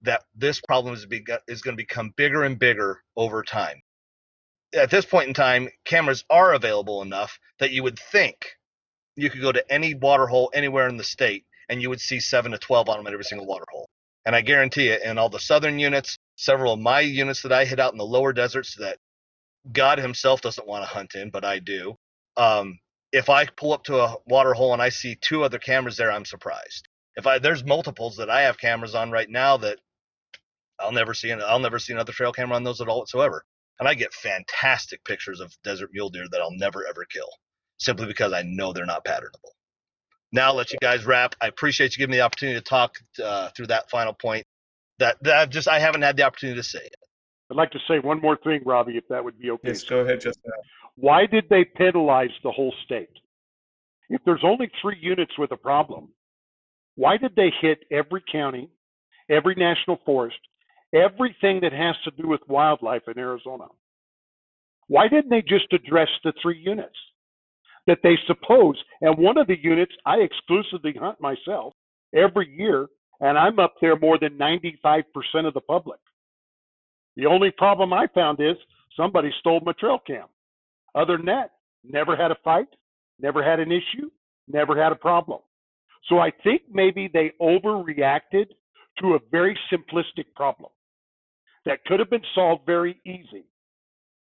that 0.00 0.22
this 0.34 0.62
problem 0.62 0.94
is, 0.94 1.04
be, 1.04 1.22
is 1.46 1.60
going 1.60 1.76
to 1.76 1.82
become 1.82 2.14
bigger 2.16 2.42
and 2.42 2.58
bigger 2.58 3.02
over 3.18 3.42
time. 3.42 3.82
At 4.74 4.88
this 4.88 5.04
point 5.04 5.28
in 5.28 5.34
time, 5.34 5.68
cameras 5.84 6.24
are 6.30 6.54
available 6.54 7.02
enough 7.02 7.38
that 7.58 7.72
you 7.72 7.82
would 7.82 7.98
think 7.98 8.56
you 9.14 9.28
could 9.28 9.42
go 9.42 9.52
to 9.52 9.70
any 9.70 9.92
water 9.92 10.26
hole 10.26 10.50
anywhere 10.54 10.88
in 10.88 10.96
the 10.96 11.04
state 11.04 11.44
and 11.68 11.82
you 11.82 11.90
would 11.90 12.00
see 12.00 12.18
seven 12.18 12.52
to 12.52 12.58
12 12.58 12.88
on 12.88 12.96
them 12.96 13.06
at 13.08 13.12
every 13.12 13.24
single 13.24 13.46
water 13.46 13.66
hole. 13.70 13.90
And 14.24 14.34
I 14.34 14.40
guarantee 14.40 14.88
it, 14.88 15.02
in 15.02 15.18
all 15.18 15.28
the 15.28 15.38
southern 15.38 15.78
units, 15.78 16.16
several 16.36 16.72
of 16.72 16.80
my 16.80 17.00
units 17.00 17.42
that 17.42 17.52
I 17.52 17.66
hit 17.66 17.78
out 17.78 17.92
in 17.92 17.98
the 17.98 18.06
lower 18.06 18.32
deserts 18.32 18.76
that 18.76 18.96
God 19.70 19.98
Himself 19.98 20.40
doesn't 20.40 20.66
want 20.66 20.84
to 20.84 20.88
hunt 20.88 21.14
in, 21.14 21.30
but 21.30 21.44
I 21.44 21.58
do. 21.58 21.96
Um, 22.36 22.78
if 23.12 23.28
I 23.30 23.46
pull 23.46 23.72
up 23.72 23.84
to 23.84 23.98
a 24.00 24.16
water 24.26 24.54
hole 24.54 24.72
and 24.72 24.82
I 24.82 24.88
see 24.90 25.16
two 25.20 25.44
other 25.44 25.58
cameras 25.58 25.96
there, 25.96 26.10
I'm 26.12 26.24
surprised. 26.24 26.88
If 27.16 27.26
I 27.26 27.38
there's 27.38 27.64
multiples 27.64 28.16
that 28.16 28.30
I 28.30 28.42
have 28.42 28.58
cameras 28.58 28.94
on 28.94 29.10
right 29.10 29.28
now 29.28 29.58
that 29.58 29.78
I'll 30.80 30.92
never 30.92 31.14
see, 31.14 31.32
I'll 31.32 31.60
never 31.60 31.78
see 31.78 31.92
another 31.94 32.12
trail 32.12 32.32
camera 32.32 32.56
on 32.56 32.64
those 32.64 32.80
at 32.80 32.88
all 32.88 33.00
whatsoever. 33.00 33.44
And 33.80 33.88
I 33.88 33.94
get 33.94 34.14
fantastic 34.14 35.04
pictures 35.04 35.40
of 35.40 35.54
desert 35.64 35.90
mule 35.92 36.10
deer 36.10 36.26
that 36.30 36.40
I'll 36.42 36.56
never 36.56 36.86
ever 36.88 37.04
kill, 37.06 37.28
simply 37.78 38.06
because 38.06 38.32
I 38.32 38.42
know 38.42 38.72
they're 38.72 38.86
not 38.86 39.04
patternable. 39.04 39.52
Now 40.32 40.48
I'll 40.48 40.54
let 40.56 40.72
you 40.72 40.78
guys 40.80 41.06
wrap. 41.06 41.34
I 41.40 41.48
appreciate 41.48 41.96
you 41.96 41.98
giving 42.00 42.12
me 42.12 42.18
the 42.18 42.24
opportunity 42.24 42.58
to 42.60 42.64
talk 42.64 42.96
uh, 43.24 43.50
through 43.56 43.68
that 43.68 43.90
final 43.90 44.14
point. 44.14 44.44
that 44.98 45.16
that 45.22 45.34
I've 45.36 45.50
just 45.50 45.68
I 45.68 45.78
haven't 45.78 46.02
had 46.02 46.16
the 46.16 46.24
opportunity 46.24 46.58
to 46.60 46.62
say. 46.66 46.88
I'd 47.52 47.56
like 47.56 47.70
to 47.72 47.78
say 47.86 47.98
one 47.98 48.18
more 48.18 48.38
thing, 48.42 48.62
Robbie, 48.64 48.96
if 48.96 49.06
that 49.08 49.22
would 49.22 49.38
be 49.38 49.50
okay. 49.50 49.68
Yes, 49.68 49.84
go 49.84 50.00
ahead, 50.00 50.22
Justin. 50.22 50.50
Why 50.94 51.26
did 51.26 51.44
they 51.50 51.66
penalize 51.66 52.30
the 52.42 52.50
whole 52.50 52.72
state? 52.86 53.10
If 54.08 54.22
there's 54.24 54.40
only 54.42 54.70
three 54.80 54.96
units 54.98 55.32
with 55.36 55.52
a 55.52 55.58
problem, 55.58 56.08
why 56.94 57.18
did 57.18 57.36
they 57.36 57.52
hit 57.60 57.80
every 57.90 58.22
county, 58.32 58.70
every 59.28 59.54
national 59.54 59.98
forest, 60.06 60.38
everything 60.94 61.60
that 61.60 61.74
has 61.74 61.94
to 62.04 62.22
do 62.22 62.26
with 62.26 62.40
wildlife 62.48 63.02
in 63.06 63.18
Arizona? 63.18 63.66
Why 64.88 65.08
didn't 65.08 65.28
they 65.28 65.42
just 65.42 65.70
address 65.74 66.08
the 66.24 66.32
three 66.40 66.58
units 66.58 66.96
that 67.86 67.98
they 68.02 68.16
suppose? 68.26 68.82
And 69.02 69.18
one 69.18 69.36
of 69.36 69.46
the 69.46 69.62
units 69.62 69.92
I 70.06 70.20
exclusively 70.20 70.94
hunt 70.98 71.20
myself 71.20 71.74
every 72.14 72.48
year, 72.48 72.86
and 73.20 73.36
I'm 73.36 73.58
up 73.58 73.74
there 73.82 73.96
more 73.96 74.18
than 74.18 74.38
95% 74.38 75.04
of 75.46 75.52
the 75.52 75.60
public. 75.60 76.00
The 77.16 77.26
only 77.26 77.50
problem 77.50 77.92
I 77.92 78.06
found 78.14 78.40
is 78.40 78.56
somebody 78.96 79.30
stole 79.40 79.60
my 79.64 79.72
trail 79.72 79.98
cam. 80.06 80.26
Other 80.94 81.16
than 81.16 81.26
that, 81.26 81.52
never 81.84 82.16
had 82.16 82.30
a 82.30 82.36
fight, 82.44 82.68
never 83.20 83.42
had 83.42 83.60
an 83.60 83.72
issue, 83.72 84.10
never 84.48 84.80
had 84.80 84.92
a 84.92 84.96
problem. 84.96 85.40
So 86.08 86.18
I 86.18 86.32
think 86.42 86.62
maybe 86.70 87.08
they 87.12 87.32
overreacted 87.40 88.46
to 89.00 89.14
a 89.14 89.18
very 89.30 89.58
simplistic 89.72 90.26
problem 90.34 90.70
that 91.64 91.84
could 91.84 92.00
have 92.00 92.10
been 92.10 92.24
solved 92.34 92.66
very 92.66 93.00
easy. 93.06 93.44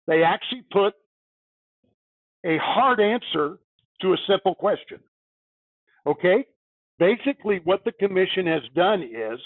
They 0.07 0.23
actually 0.23 0.65
put 0.73 0.95
a 2.45 2.57
hard 2.59 3.01
answer 3.01 3.59
to 4.01 4.13
a 4.13 4.17
simple 4.27 4.55
question. 4.55 5.01
Okay? 6.07 6.47
Basically, 6.99 7.61
what 7.65 7.85
the 7.85 7.93
commission 7.93 8.47
has 8.47 8.63
done 8.75 9.03
is 9.03 9.39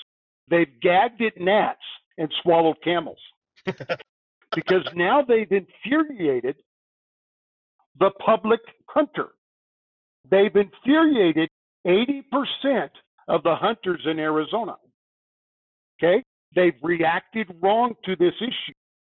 they've 0.49 0.80
gagged 0.80 1.20
at 1.22 1.41
gnats 1.41 1.78
and 2.20 2.30
swallowed 2.42 2.76
camels. 2.84 3.18
because 4.54 4.86
now 4.94 5.22
they've 5.26 5.50
infuriated 5.50 6.56
the 7.98 8.10
public 8.24 8.60
hunter. 8.86 9.28
They've 10.30 10.54
infuriated 10.54 11.48
80% 11.86 12.90
of 13.28 13.42
the 13.42 13.54
hunters 13.54 14.02
in 14.04 14.18
Arizona. 14.18 14.76
Okay? 15.98 16.22
They've 16.54 16.74
reacted 16.82 17.48
wrong 17.62 17.94
to 18.04 18.16
this 18.16 18.34
issue. 18.40 18.74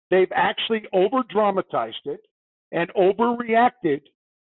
They've 0.09 0.31
actually 0.33 0.83
over 0.93 1.23
dramatized 1.29 2.05
it 2.05 2.21
and 2.71 2.89
overreacted 2.93 4.01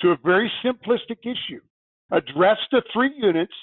to 0.02 0.12
a 0.12 0.18
very 0.24 0.52
simplistic 0.64 1.20
issue. 1.24 1.62
Address 2.12 2.58
the 2.72 2.82
three 2.94 3.12
units 3.18 3.54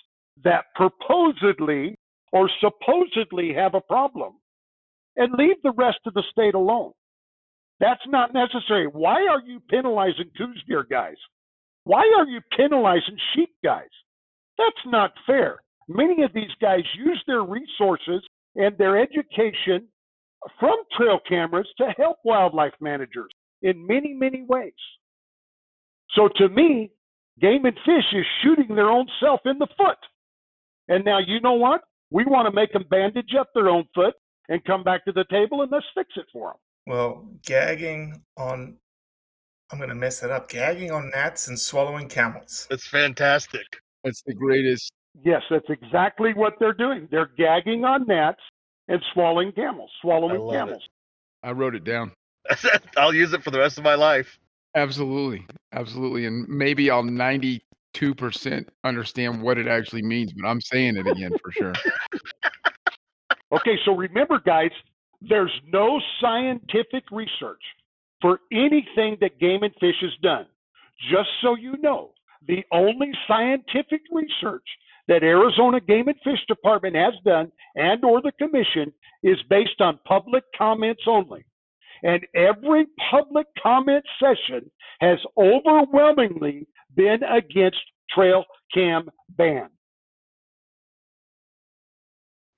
that 0.42 0.64
purportedly 0.78 1.94
or 2.32 2.50
supposedly 2.60 3.54
have 3.54 3.74
a 3.74 3.80
problem 3.80 4.34
and 5.16 5.32
leave 5.38 5.56
the 5.62 5.72
rest 5.72 5.98
of 6.06 6.14
the 6.14 6.24
state 6.30 6.54
alone. 6.54 6.92
That's 7.80 8.06
not 8.06 8.34
necessary. 8.34 8.86
Why 8.86 9.26
are 9.26 9.40
you 9.40 9.60
penalizing 9.68 10.30
Coues 10.36 10.62
deer 10.66 10.86
guys? 10.88 11.16
Why 11.84 12.10
are 12.16 12.26
you 12.26 12.40
penalizing 12.56 13.18
sheep 13.34 13.50
guys? 13.62 13.90
That's 14.58 14.86
not 14.86 15.12
fair. 15.26 15.58
Many 15.88 16.22
of 16.22 16.32
these 16.32 16.50
guys 16.60 16.82
use 16.96 17.22
their 17.26 17.42
resources 17.42 18.22
and 18.56 18.76
their 18.78 18.96
education 19.00 19.88
from 20.58 20.76
trail 20.96 21.18
cameras 21.28 21.68
to 21.78 21.92
help 21.96 22.18
wildlife 22.24 22.74
managers 22.80 23.30
in 23.62 23.86
many, 23.86 24.14
many 24.14 24.44
ways. 24.48 24.72
So 26.14 26.28
to 26.36 26.48
me, 26.48 26.90
Game 27.40 27.64
and 27.64 27.76
Fish 27.84 28.04
is 28.12 28.24
shooting 28.42 28.74
their 28.74 28.88
own 28.90 29.06
self 29.20 29.40
in 29.44 29.58
the 29.58 29.66
foot. 29.76 29.98
And 30.88 31.04
now 31.04 31.18
you 31.18 31.40
know 31.40 31.54
what? 31.54 31.82
We 32.10 32.24
want 32.24 32.46
to 32.46 32.54
make 32.54 32.72
them 32.72 32.84
bandage 32.88 33.34
up 33.38 33.48
their 33.54 33.68
own 33.68 33.84
foot 33.94 34.14
and 34.48 34.64
come 34.64 34.82
back 34.82 35.04
to 35.04 35.12
the 35.12 35.24
table 35.30 35.62
and 35.62 35.70
let's 35.70 35.86
fix 35.94 36.10
it 36.16 36.26
for 36.32 36.48
them. 36.48 36.56
Well, 36.86 37.28
gagging 37.44 38.22
on, 38.36 38.76
I'm 39.70 39.78
going 39.78 39.88
to 39.88 39.94
mess 39.94 40.22
it 40.22 40.30
up, 40.30 40.48
gagging 40.48 40.90
on 40.90 41.10
gnats 41.10 41.48
and 41.48 41.58
swallowing 41.58 42.08
camels. 42.08 42.66
That's 42.68 42.86
fantastic. 42.86 43.66
That's 44.02 44.22
the 44.22 44.34
greatest. 44.34 44.92
Yes, 45.22 45.42
that's 45.48 45.68
exactly 45.68 46.34
what 46.34 46.54
they're 46.58 46.74
doing. 46.74 47.08
They're 47.10 47.30
gagging 47.38 47.84
on 47.84 48.06
gnats 48.06 48.40
and 48.88 49.00
swallowing 49.14 49.52
camels, 49.52 49.90
swallowing 50.02 50.40
love 50.40 50.54
camels. 50.54 50.82
I 51.42 51.52
wrote 51.52 51.74
it 51.74 51.84
down. 51.84 52.12
I'll 52.96 53.14
use 53.14 53.32
it 53.32 53.42
for 53.42 53.50
the 53.50 53.58
rest 53.58 53.78
of 53.78 53.84
my 53.84 53.94
life. 53.94 54.38
Absolutely. 54.74 55.46
Absolutely. 55.72 56.26
And 56.26 56.46
maybe 56.48 56.90
I'll 56.90 57.02
92% 57.02 57.60
understand 58.82 59.40
what 59.40 59.56
it 59.56 59.68
actually 59.68 60.02
means, 60.02 60.32
but 60.32 60.46
I'm 60.46 60.60
saying 60.60 60.96
it 60.96 61.06
again 61.06 61.32
for 61.42 61.52
sure. 61.52 61.72
Okay, 63.54 63.78
so 63.84 63.94
remember, 63.94 64.40
guys, 64.44 64.70
there's 65.20 65.52
no 65.72 66.00
scientific 66.20 67.04
research 67.12 67.62
for 68.20 68.40
anything 68.52 69.16
that 69.20 69.38
Game 69.38 69.62
and 69.62 69.74
Fish 69.80 69.96
has 70.00 70.10
done. 70.22 70.46
Just 71.10 71.28
so 71.42 71.54
you 71.54 71.76
know, 71.80 72.12
the 72.46 72.64
only 72.72 73.12
scientific 73.28 74.02
research 74.10 74.66
that 75.08 75.22
Arizona 75.22 75.80
Game 75.80 76.08
and 76.08 76.16
Fish 76.24 76.40
Department 76.48 76.96
has 76.96 77.14
done 77.24 77.52
and 77.74 78.04
or 78.04 78.22
the 78.22 78.32
commission 78.32 78.92
is 79.22 79.36
based 79.48 79.80
on 79.80 79.98
public 80.06 80.44
comments 80.56 81.02
only. 81.06 81.44
And 82.02 82.26
every 82.34 82.86
public 83.10 83.46
comment 83.62 84.04
session 84.20 84.70
has 85.00 85.18
overwhelmingly 85.36 86.66
been 86.94 87.20
against 87.22 87.78
trail 88.10 88.44
cam 88.72 89.08
ban. 89.36 89.68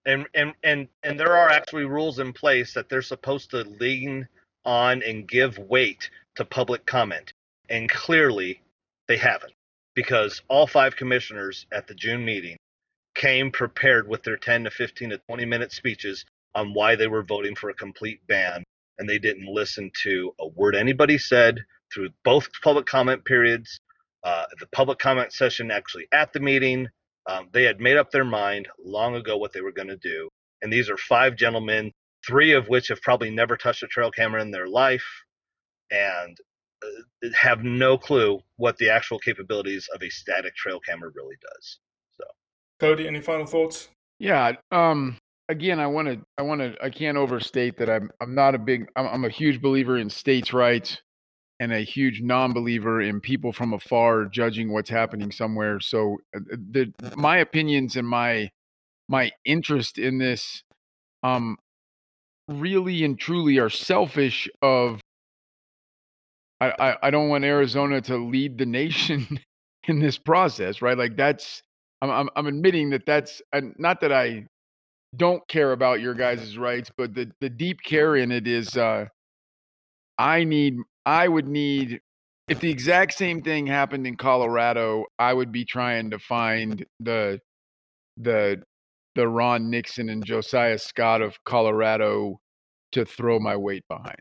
And 0.07 0.26
and 0.34 0.54
and 0.62 0.88
and 1.02 1.20
there 1.20 1.36
are 1.36 1.50
actually 1.50 1.84
rules 1.84 2.18
in 2.18 2.32
place 2.32 2.72
that 2.74 2.88
they're 2.88 3.02
supposed 3.02 3.50
to 3.50 3.64
lean 3.64 4.26
on 4.64 5.02
and 5.02 5.28
give 5.28 5.59
weight 5.59 6.09
to 6.36 6.44
public 6.44 6.86
comment. 6.86 7.32
And 7.68 7.90
clearly 7.90 8.62
they 9.09 9.16
haven't 9.16 9.52
because 9.94 10.42
all 10.48 10.66
five 10.66 10.96
commissioners 10.96 11.66
at 11.72 11.86
the 11.86 11.94
June 11.94 12.24
meeting 12.24 12.57
came 13.14 13.50
prepared 13.50 14.07
with 14.09 14.22
their 14.22 14.36
10 14.36 14.64
to 14.64 14.70
15 14.70 15.11
to 15.11 15.18
20 15.28 15.44
minute 15.44 15.72
speeches 15.72 16.24
on 16.54 16.74
why 16.74 16.94
they 16.94 17.07
were 17.07 17.22
voting 17.22 17.54
for 17.54 17.70
a 17.70 17.74
complete 17.74 18.20
ban 18.28 18.62
and 18.98 19.09
they 19.09 19.18
didn't 19.18 19.46
listen 19.46 19.90
to 20.02 20.32
a 20.40 20.48
word 20.48 20.74
anybody 20.76 21.18
said 21.18 21.59
through 21.92 22.11
both 22.24 22.48
public 22.62 22.86
comment 22.86 23.24
periods. 23.24 23.80
Uh, 24.24 24.44
the 24.59 24.66
public 24.68 24.98
comment 24.98 25.32
session 25.32 25.70
actually 25.70 26.07
at 26.12 26.32
the 26.32 26.40
meeting 26.40 26.88
um, 27.28 27.48
they 27.52 27.64
had 27.64 27.80
made 27.80 27.96
up 27.96 28.10
their 28.10 28.24
mind 28.24 28.68
long 28.84 29.16
ago 29.16 29.36
what 29.36 29.52
they 29.52 29.60
were 29.60 29.72
going 29.72 29.88
to 29.88 29.96
do. 29.96 30.28
And 30.62 30.72
these 30.72 30.88
are 30.88 30.96
five 30.96 31.36
gentlemen, 31.36 31.92
three 32.26 32.52
of 32.52 32.68
which 32.68 32.88
have 32.88 33.02
probably 33.02 33.30
never 33.30 33.56
touched 33.56 33.82
a 33.82 33.86
trail 33.86 34.10
camera 34.10 34.40
in 34.42 34.50
their 34.50 34.68
life 34.68 35.04
and 35.90 36.36
uh, 36.82 37.28
have 37.34 37.62
no 37.62 37.98
clue 37.98 38.40
what 38.56 38.76
the 38.78 38.90
actual 38.90 39.18
capabilities 39.18 39.88
of 39.94 40.02
a 40.02 40.10
static 40.10 40.54
trail 40.54 40.80
camera 40.80 41.10
really 41.14 41.36
does. 41.40 41.78
So, 42.18 42.24
Cody, 42.80 43.06
any 43.06 43.20
final 43.20 43.46
thoughts? 43.46 43.88
Yeah. 44.18 44.52
Um. 44.70 45.18
Again, 45.48 45.78
I 45.78 45.86
want 45.86 46.08
to. 46.08 46.20
I 46.38 46.42
want 46.42 46.60
to. 46.60 46.74
I 46.82 46.90
can't 46.90 47.16
overstate 47.16 47.76
that. 47.78 47.88
I'm. 47.88 48.10
I'm 48.20 48.34
not 48.34 48.54
a 48.54 48.58
big. 48.58 48.88
I'm, 48.96 49.06
I'm 49.06 49.24
a 49.24 49.30
huge 49.30 49.60
believer 49.60 49.96
in 49.96 50.10
states' 50.10 50.52
rights, 50.52 51.00
and 51.59 51.72
a 51.72 51.80
huge 51.80 52.20
non-believer 52.20 53.00
in 53.00 53.20
people 53.20 53.52
from 53.52 53.72
afar 53.72 54.26
judging 54.26 54.72
what's 54.72 54.90
happening 54.90 55.30
somewhere. 55.30 55.80
So, 55.80 56.18
uh, 56.34 56.40
the 56.50 56.92
my 57.16 57.38
opinions 57.38 57.96
and 57.96 58.07
my 58.07 58.50
my 59.09 59.30
interest 59.44 59.98
in 59.98 60.18
this, 60.18 60.62
um, 61.22 61.57
really 62.48 63.04
and 63.04 63.18
truly 63.18 63.59
are 63.59 63.70
selfish. 63.70 64.48
Of 64.62 65.00
I, 66.61 66.72
I, 66.78 66.96
I 67.04 67.11
don't 67.11 67.28
want 67.28 67.44
Arizona 67.44 68.00
to 68.02 68.16
lead 68.16 68.59
the 68.59 68.66
nation 68.66 69.40
in 69.84 70.00
this 70.00 70.18
process, 70.18 70.82
right? 70.82 70.98
Like 70.98 71.16
that's 71.16 71.62
I'm 72.02 72.11
I'm, 72.11 72.28
I'm 72.36 72.46
admitting 72.46 72.90
that 72.90 73.07
that's 73.07 73.40
not 73.78 74.00
that 74.00 74.12
I 74.12 74.46
don't 75.16 75.46
care 75.48 75.72
about 75.72 76.00
your 76.00 76.14
guys' 76.14 76.59
rights, 76.59 76.90
but 76.96 77.14
the 77.14 77.30
the 77.40 77.48
deep 77.48 77.78
care 77.82 78.16
in 78.16 78.30
it 78.30 78.46
is 78.46 78.76
uh 78.76 79.07
I 80.18 80.44
need 80.44 80.76
I 81.07 81.28
would 81.28 81.46
need 81.46 82.00
if 82.48 82.61
the 82.61 82.70
exact 82.70 83.14
same 83.14 83.42
thing 83.42 83.66
happened 83.66 84.07
in 84.07 84.16
Colorado, 84.16 85.07
I 85.18 85.32
would 85.32 85.50
be 85.50 85.64
trying 85.64 86.11
to 86.11 86.18
find 86.18 86.84
the 87.00 87.40
the 88.16 88.62
the 89.14 89.26
Ron 89.26 89.70
Nixon 89.70 90.11
and 90.11 90.24
Josiah 90.24 90.78
Scott 90.78 91.22
of 91.22 91.42
Colorado 91.44 92.38
to 92.92 93.04
throw 93.04 93.38
my 93.38 93.57
weight 93.57 93.84
behind. 93.88 94.20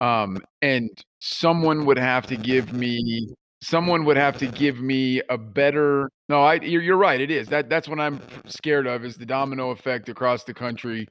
Um, 0.00 0.38
and 0.62 0.90
someone 1.20 1.86
would 1.86 1.98
have 1.98 2.26
to 2.26 2.36
give 2.36 2.72
me 2.72 3.28
someone 3.62 4.04
would 4.04 4.16
have 4.16 4.38
to 4.38 4.46
give 4.46 4.80
me 4.80 5.20
a 5.30 5.36
better 5.36 6.08
no 6.28 6.42
i 6.42 6.54
you're, 6.54 6.80
you're 6.80 6.96
right 6.96 7.20
it 7.20 7.28
is 7.28 7.48
that 7.48 7.68
that's 7.68 7.88
what 7.88 7.98
i'm 7.98 8.20
scared 8.46 8.86
of 8.86 9.04
is 9.04 9.16
the 9.16 9.26
domino 9.26 9.70
effect 9.70 10.08
across 10.08 10.44
the 10.44 10.54
country 10.54 11.08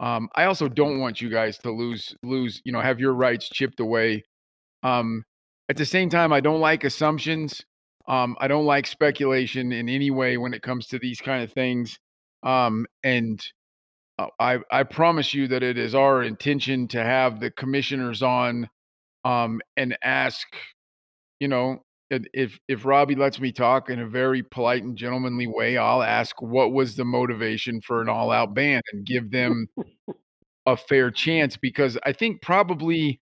um 0.00 0.28
i 0.34 0.44
also 0.44 0.66
don't 0.66 0.98
want 0.98 1.20
you 1.20 1.28
guys 1.28 1.56
to 1.56 1.70
lose 1.70 2.12
lose 2.24 2.60
you 2.64 2.72
know 2.72 2.80
have 2.80 2.98
your 2.98 3.12
rights 3.14 3.48
chipped 3.48 3.78
away 3.78 4.20
um 4.84 5.24
at 5.68 5.76
the 5.76 5.84
same 5.86 6.08
time 6.08 6.32
i 6.32 6.40
don't 6.40 6.60
like 6.60 6.84
assumptions. 6.84 7.64
Um 8.06 8.36
i 8.40 8.46
don't 8.48 8.66
like 8.66 8.86
speculation 8.86 9.72
in 9.72 9.88
any 9.88 10.10
way 10.10 10.36
when 10.36 10.54
it 10.54 10.62
comes 10.62 10.86
to 10.88 10.98
these 10.98 11.20
kind 11.20 11.42
of 11.42 11.52
things. 11.52 11.98
Um 12.44 12.86
and 13.02 13.42
uh, 14.18 14.28
I 14.38 14.58
I 14.70 14.82
promise 14.84 15.34
you 15.34 15.48
that 15.48 15.62
it 15.62 15.78
is 15.78 15.94
our 15.94 16.22
intention 16.22 16.88
to 16.88 17.02
have 17.02 17.40
the 17.40 17.50
commissioners 17.50 18.22
on, 18.22 18.68
um, 19.24 19.60
and 19.76 19.96
ask, 20.04 20.46
you 21.40 21.48
know, 21.48 21.84
if 22.10 22.24
if 22.32 22.58
if 22.68 22.84
Robbie 22.84 23.16
lets 23.16 23.40
me 23.40 23.52
talk 23.52 23.90
in 23.90 23.98
a 24.00 24.06
very 24.08 24.42
polite 24.42 24.84
and 24.84 24.96
gentlemanly 24.96 25.46
way, 25.46 25.76
I'll 25.76 26.02
ask 26.02 26.40
what 26.42 26.72
was 26.72 26.96
the 26.96 27.04
motivation 27.04 27.80
for 27.80 28.02
an 28.02 28.08
all-out 28.08 28.54
ban 28.54 28.82
and 28.92 29.06
give 29.06 29.30
them 29.30 29.68
a 30.66 30.76
fair 30.76 31.10
chance 31.10 31.56
because 31.56 31.98
I 32.04 32.12
think 32.12 32.42
probably 32.42 33.20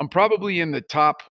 I'm 0.00 0.08
probably 0.08 0.60
in 0.60 0.70
the 0.70 0.80
top 0.80 1.22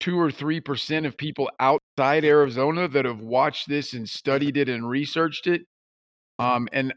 two 0.00 0.18
or 0.18 0.30
three 0.30 0.60
percent 0.60 1.06
of 1.06 1.16
people 1.16 1.50
outside 1.60 2.24
Arizona 2.24 2.88
that 2.88 3.04
have 3.04 3.20
watched 3.20 3.68
this 3.68 3.92
and 3.92 4.08
studied 4.08 4.56
it 4.56 4.68
and 4.68 4.88
researched 4.88 5.46
it. 5.46 5.62
Um, 6.38 6.68
and 6.72 6.92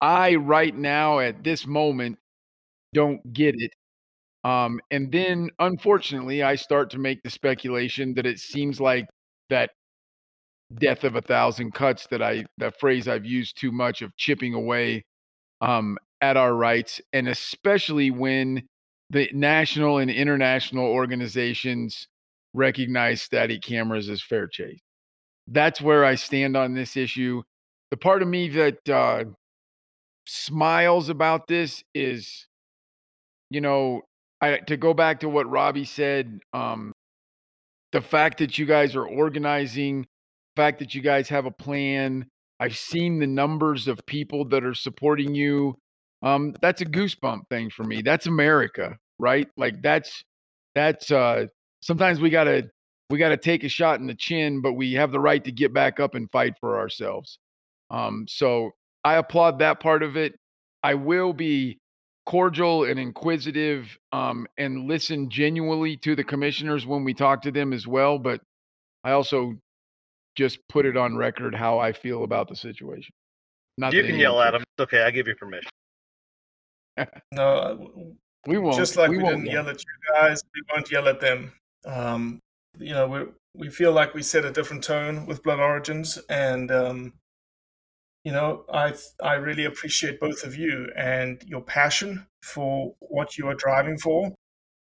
I 0.00 0.36
right 0.36 0.74
now 0.74 1.18
at 1.18 1.44
this 1.44 1.66
moment 1.66 2.18
don't 2.94 3.32
get 3.32 3.54
it. 3.58 3.72
Um, 4.44 4.80
and 4.90 5.10
then 5.10 5.50
unfortunately, 5.58 6.42
I 6.42 6.54
start 6.54 6.90
to 6.90 6.98
make 6.98 7.22
the 7.22 7.30
speculation 7.30 8.14
that 8.14 8.26
it 8.26 8.38
seems 8.38 8.80
like 8.80 9.06
that 9.50 9.70
death 10.78 11.04
of 11.04 11.16
a 11.16 11.20
thousand 11.20 11.74
cuts 11.74 12.06
that 12.08 12.22
I 12.22 12.44
that 12.58 12.78
phrase 12.78 13.08
I've 13.08 13.26
used 13.26 13.58
too 13.58 13.72
much 13.72 14.02
of 14.02 14.16
chipping 14.16 14.54
away 14.54 15.04
um, 15.60 15.98
at 16.20 16.36
our 16.36 16.54
rights, 16.54 17.00
and 17.12 17.28
especially 17.28 18.10
when 18.10 18.62
the 19.10 19.28
national 19.32 19.98
and 19.98 20.10
international 20.10 20.86
organizations 20.86 22.08
recognize 22.54 23.22
static 23.22 23.62
cameras 23.62 24.08
as 24.08 24.22
fair 24.22 24.46
chase. 24.46 24.80
That's 25.46 25.80
where 25.80 26.04
I 26.04 26.16
stand 26.16 26.56
on 26.56 26.74
this 26.74 26.96
issue. 26.96 27.42
The 27.90 27.96
part 27.96 28.22
of 28.22 28.28
me 28.28 28.48
that 28.48 28.88
uh, 28.88 29.24
smiles 30.26 31.08
about 31.08 31.46
this 31.46 31.84
is, 31.94 32.46
you 33.50 33.60
know, 33.60 34.02
I 34.40 34.58
to 34.58 34.76
go 34.76 34.92
back 34.92 35.20
to 35.20 35.28
what 35.28 35.48
Robbie 35.48 35.84
said, 35.84 36.40
um, 36.52 36.92
the 37.92 38.00
fact 38.00 38.38
that 38.38 38.58
you 38.58 38.66
guys 38.66 38.96
are 38.96 39.06
organizing, 39.06 40.02
the 40.02 40.62
fact 40.62 40.80
that 40.80 40.94
you 40.94 41.00
guys 41.00 41.28
have 41.28 41.46
a 41.46 41.50
plan. 41.50 42.26
I've 42.58 42.76
seen 42.76 43.18
the 43.18 43.26
numbers 43.26 43.86
of 43.86 44.00
people 44.06 44.46
that 44.46 44.64
are 44.64 44.74
supporting 44.74 45.34
you. 45.34 45.76
Um, 46.22 46.54
that's 46.60 46.80
a 46.80 46.86
goosebump 46.86 47.48
thing 47.50 47.70
for 47.70 47.84
me. 47.84 48.02
That's 48.02 48.26
America, 48.26 48.96
right? 49.18 49.48
Like 49.56 49.82
that's 49.82 50.24
that's 50.74 51.10
uh 51.10 51.46
sometimes 51.80 52.20
we 52.20 52.30
gotta 52.30 52.70
we 53.10 53.18
gotta 53.18 53.36
take 53.36 53.64
a 53.64 53.68
shot 53.68 54.00
in 54.00 54.06
the 54.06 54.14
chin, 54.14 54.60
but 54.60 54.72
we 54.72 54.94
have 54.94 55.12
the 55.12 55.20
right 55.20 55.42
to 55.44 55.52
get 55.52 55.72
back 55.72 56.00
up 56.00 56.14
and 56.14 56.30
fight 56.30 56.54
for 56.60 56.78
ourselves. 56.78 57.38
Um, 57.90 58.26
so 58.28 58.72
I 59.04 59.14
applaud 59.14 59.60
that 59.60 59.80
part 59.80 60.02
of 60.02 60.16
it. 60.16 60.34
I 60.82 60.94
will 60.94 61.32
be 61.32 61.78
cordial 62.26 62.84
and 62.84 62.98
inquisitive 62.98 63.96
um, 64.12 64.46
and 64.58 64.88
listen 64.88 65.30
genuinely 65.30 65.96
to 65.98 66.16
the 66.16 66.24
commissioners 66.24 66.86
when 66.86 67.04
we 67.04 67.14
talk 67.14 67.42
to 67.42 67.52
them 67.52 67.72
as 67.72 67.86
well. 67.86 68.18
But 68.18 68.40
I 69.04 69.12
also 69.12 69.54
just 70.36 70.58
put 70.68 70.84
it 70.84 70.96
on 70.96 71.16
record 71.16 71.54
how 71.54 71.78
I 71.78 71.92
feel 71.92 72.24
about 72.24 72.48
the 72.48 72.56
situation. 72.56 73.14
Not 73.78 73.92
you 73.92 74.02
can 74.02 74.16
yell 74.16 74.40
at 74.40 74.54
him. 74.54 74.62
It's 74.62 74.82
okay. 74.82 75.02
I 75.02 75.10
give 75.10 75.28
you 75.28 75.34
permission. 75.36 75.70
No, 77.32 77.48
uh, 77.48 77.76
We 78.46 78.58
won't. 78.58 78.76
just 78.76 78.96
like 78.96 79.10
we 79.10 79.18
we, 79.18 79.24
didn't 79.24 79.46
yell. 79.46 79.64
yell 79.64 79.68
at 79.68 79.80
you 79.80 80.14
guys, 80.14 80.42
we 80.54 80.62
won't 80.72 80.90
yell 80.90 81.08
at 81.08 81.20
them. 81.20 81.52
Um, 81.84 82.40
you 82.78 82.92
know, 82.94 83.06
we 83.08 83.24
we 83.54 83.70
feel 83.70 83.92
like 83.92 84.14
we 84.14 84.22
set 84.22 84.44
a 84.44 84.50
different 84.52 84.84
tone 84.84 85.26
with 85.26 85.42
Blood 85.42 85.60
Origins, 85.60 86.18
and 86.28 86.70
um, 86.70 87.12
you 88.24 88.32
know, 88.32 88.64
I 88.72 88.94
I 89.22 89.34
really 89.34 89.64
appreciate 89.64 90.20
both 90.20 90.44
of 90.44 90.56
you 90.56 90.90
and 90.96 91.42
your 91.46 91.62
passion 91.62 92.26
for 92.42 92.94
what 93.00 93.36
you 93.38 93.48
are 93.48 93.54
driving 93.54 93.98
for, 93.98 94.34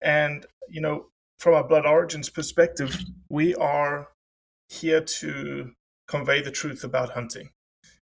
and 0.02 0.46
you 0.70 0.82
know, 0.82 1.08
from 1.40 1.54
a 1.56 1.64
Blood 1.64 1.86
Origins 1.86 2.30
perspective, 2.30 2.96
we 3.30 3.56
are 3.56 4.10
here 4.70 5.02
to 5.02 5.72
convey 6.08 6.42
the 6.42 6.52
truth 6.52 6.84
about 6.84 7.10
hunting. 7.12 7.50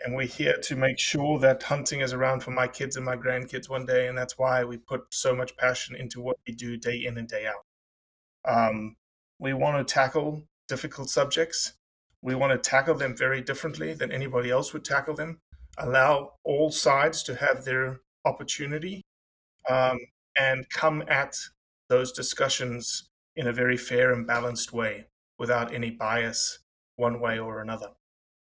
And 0.04 0.14
we're 0.14 0.26
here 0.26 0.58
to 0.62 0.76
make 0.76 0.98
sure 0.98 1.38
that 1.38 1.62
hunting 1.62 2.00
is 2.00 2.12
around 2.12 2.40
for 2.40 2.50
my 2.50 2.68
kids 2.68 2.96
and 2.96 3.04
my 3.04 3.16
grandkids 3.16 3.68
one 3.68 3.86
day. 3.86 4.08
And 4.08 4.16
that's 4.16 4.36
why 4.38 4.62
we 4.62 4.76
put 4.76 5.02
so 5.10 5.34
much 5.34 5.56
passion 5.56 5.96
into 5.96 6.20
what 6.20 6.36
we 6.46 6.54
do 6.54 6.76
day 6.76 7.04
in 7.06 7.16
and 7.18 7.26
day 7.26 7.46
out. 7.46 7.64
Um, 8.46 8.96
we 9.38 9.52
want 9.54 9.86
to 9.86 9.92
tackle 9.92 10.46
difficult 10.68 11.10
subjects. 11.10 11.74
We 12.22 12.34
want 12.34 12.52
to 12.52 12.70
tackle 12.70 12.94
them 12.94 13.16
very 13.16 13.40
differently 13.40 13.94
than 13.94 14.12
anybody 14.12 14.50
else 14.50 14.72
would 14.72 14.84
tackle 14.84 15.14
them. 15.14 15.40
Allow 15.78 16.32
all 16.44 16.70
sides 16.70 17.22
to 17.24 17.34
have 17.34 17.64
their 17.64 18.00
opportunity 18.24 19.04
um, 19.68 19.98
and 20.36 20.68
come 20.70 21.04
at 21.08 21.36
those 21.88 22.12
discussions 22.12 23.08
in 23.36 23.46
a 23.46 23.52
very 23.52 23.76
fair 23.76 24.12
and 24.12 24.26
balanced 24.26 24.72
way 24.72 25.06
without 25.38 25.74
any 25.74 25.90
bias 25.90 26.58
one 26.96 27.20
way 27.20 27.38
or 27.38 27.60
another. 27.60 27.90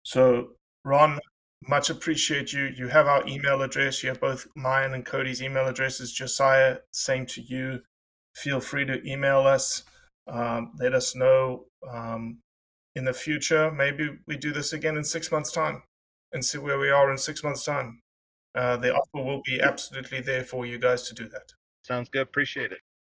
So, 0.03 0.53
Ron, 0.84 1.20
much 1.66 1.90
appreciate 1.90 2.52
you. 2.52 2.72
You 2.76 2.88
have 2.88 3.06
our 3.06 3.26
email 3.26 3.62
address. 3.62 4.02
You 4.02 4.08
have 4.08 4.20
both 4.20 4.46
mine 4.54 4.94
and 4.94 5.04
Cody's 5.04 5.42
email 5.42 5.66
addresses. 5.66 6.12
Josiah, 6.12 6.78
same 6.92 7.26
to 7.26 7.42
you. 7.42 7.80
Feel 8.34 8.61
free 8.61 8.84
to 8.86 9.06
email 9.06 9.40
us. 9.40 9.84
Um, 10.26 10.72
let 10.78 10.94
us 10.94 11.14
know 11.14 11.66
um, 11.90 12.38
in 12.94 13.04
the 13.04 13.12
future. 13.12 13.70
Maybe 13.70 14.11
we 14.26 14.36
do 14.36 14.52
this 14.52 14.72
again 14.72 14.96
in 14.96 15.04
six 15.04 15.30
months' 15.30 15.52
time 15.52 15.82
and 16.32 16.44
see 16.44 16.58
where 16.58 16.78
we 16.78 16.90
are 16.90 17.11
in 17.11 17.18
six 17.18 17.42
months' 17.42 17.64
time. 17.64 18.00
Uh, 18.54 18.76
the 18.76 18.94
offer 18.94 19.24
will 19.24 19.42
be 19.44 19.61
absolutely 19.61 20.20
there 20.20 20.44
for 20.44 20.66
you 20.66 20.78
guys 20.78 21.02
to 21.08 21.14
do 21.14 21.28
that. 21.28 21.52
Sounds 21.82 22.08
good. 22.08 22.22
Appreciate 22.22 22.72
it. 22.72 22.78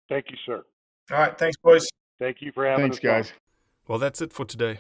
Thank 0.10 0.26
you, 0.30 0.38
sir. 0.46 0.64
All 1.12 1.18
right. 1.18 1.38
Thanks, 1.38 1.58
boys. 1.58 1.88
Thank 2.20 2.42
you 2.42 2.52
for 2.52 2.66
having 2.66 2.86
Thanks, 2.86 2.98
us 2.98 3.04
on. 3.06 3.10
guys. 3.12 3.34
Well, 3.88 4.00
that's 4.00 4.22
it 4.22 4.34
for 4.34 4.46
today. 4.46 4.80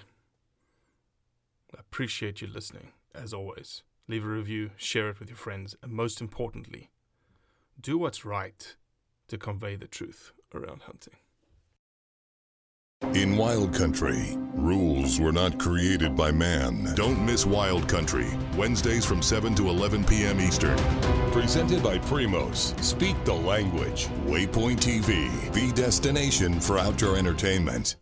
I 1.76 1.80
appreciate 1.80 2.41
you 2.41 2.47
listening, 2.47 2.89
as 3.14 3.34
always. 3.34 3.84
Leave 4.07 4.26
a 4.26 4.28
review, 4.28 4.72
share 4.76 5.09
it 5.09 5.20
with 5.20 5.30
your 5.30 5.38
friends, 5.38 5.76
and 5.82 5.91
most 5.91 6.22
importantly, 6.22 6.89
do 7.80 7.97
what's 7.97 8.26
right 8.26 8.76
to 9.28 9.38
convey 9.38 9.76
the 9.76 9.88
truth 9.88 10.34
around 10.53 10.84
hunting. 10.84 11.16
In 13.16 13.36
Wild 13.36 13.74
Country, 13.74 14.38
rules 14.53 15.20
were 15.20 15.32
not 15.34 15.57
created 15.57 16.16
by 16.16 16.32
man. 16.32 16.93
Don't 16.95 17.26
miss 17.26 17.45
Wild 17.45 17.89
Country, 17.89 18.28
Wednesdays 18.55 19.05
from 19.05 19.22
7 19.22 19.55
to 19.55 19.70
11 19.70 20.05
p.m. 20.05 20.39
Eastern. 20.39 20.78
Presented 21.32 21.84
by 21.84 21.97
Primos. 21.97 22.80
Speak 22.82 23.22
the 23.26 23.34
language. 23.34 24.07
Waypoint 24.26 24.78
TV, 24.78 25.51
the 25.51 25.74
destination 25.74 26.59
for 26.59 26.78
outdoor 26.78 27.18
entertainment. 27.18 27.95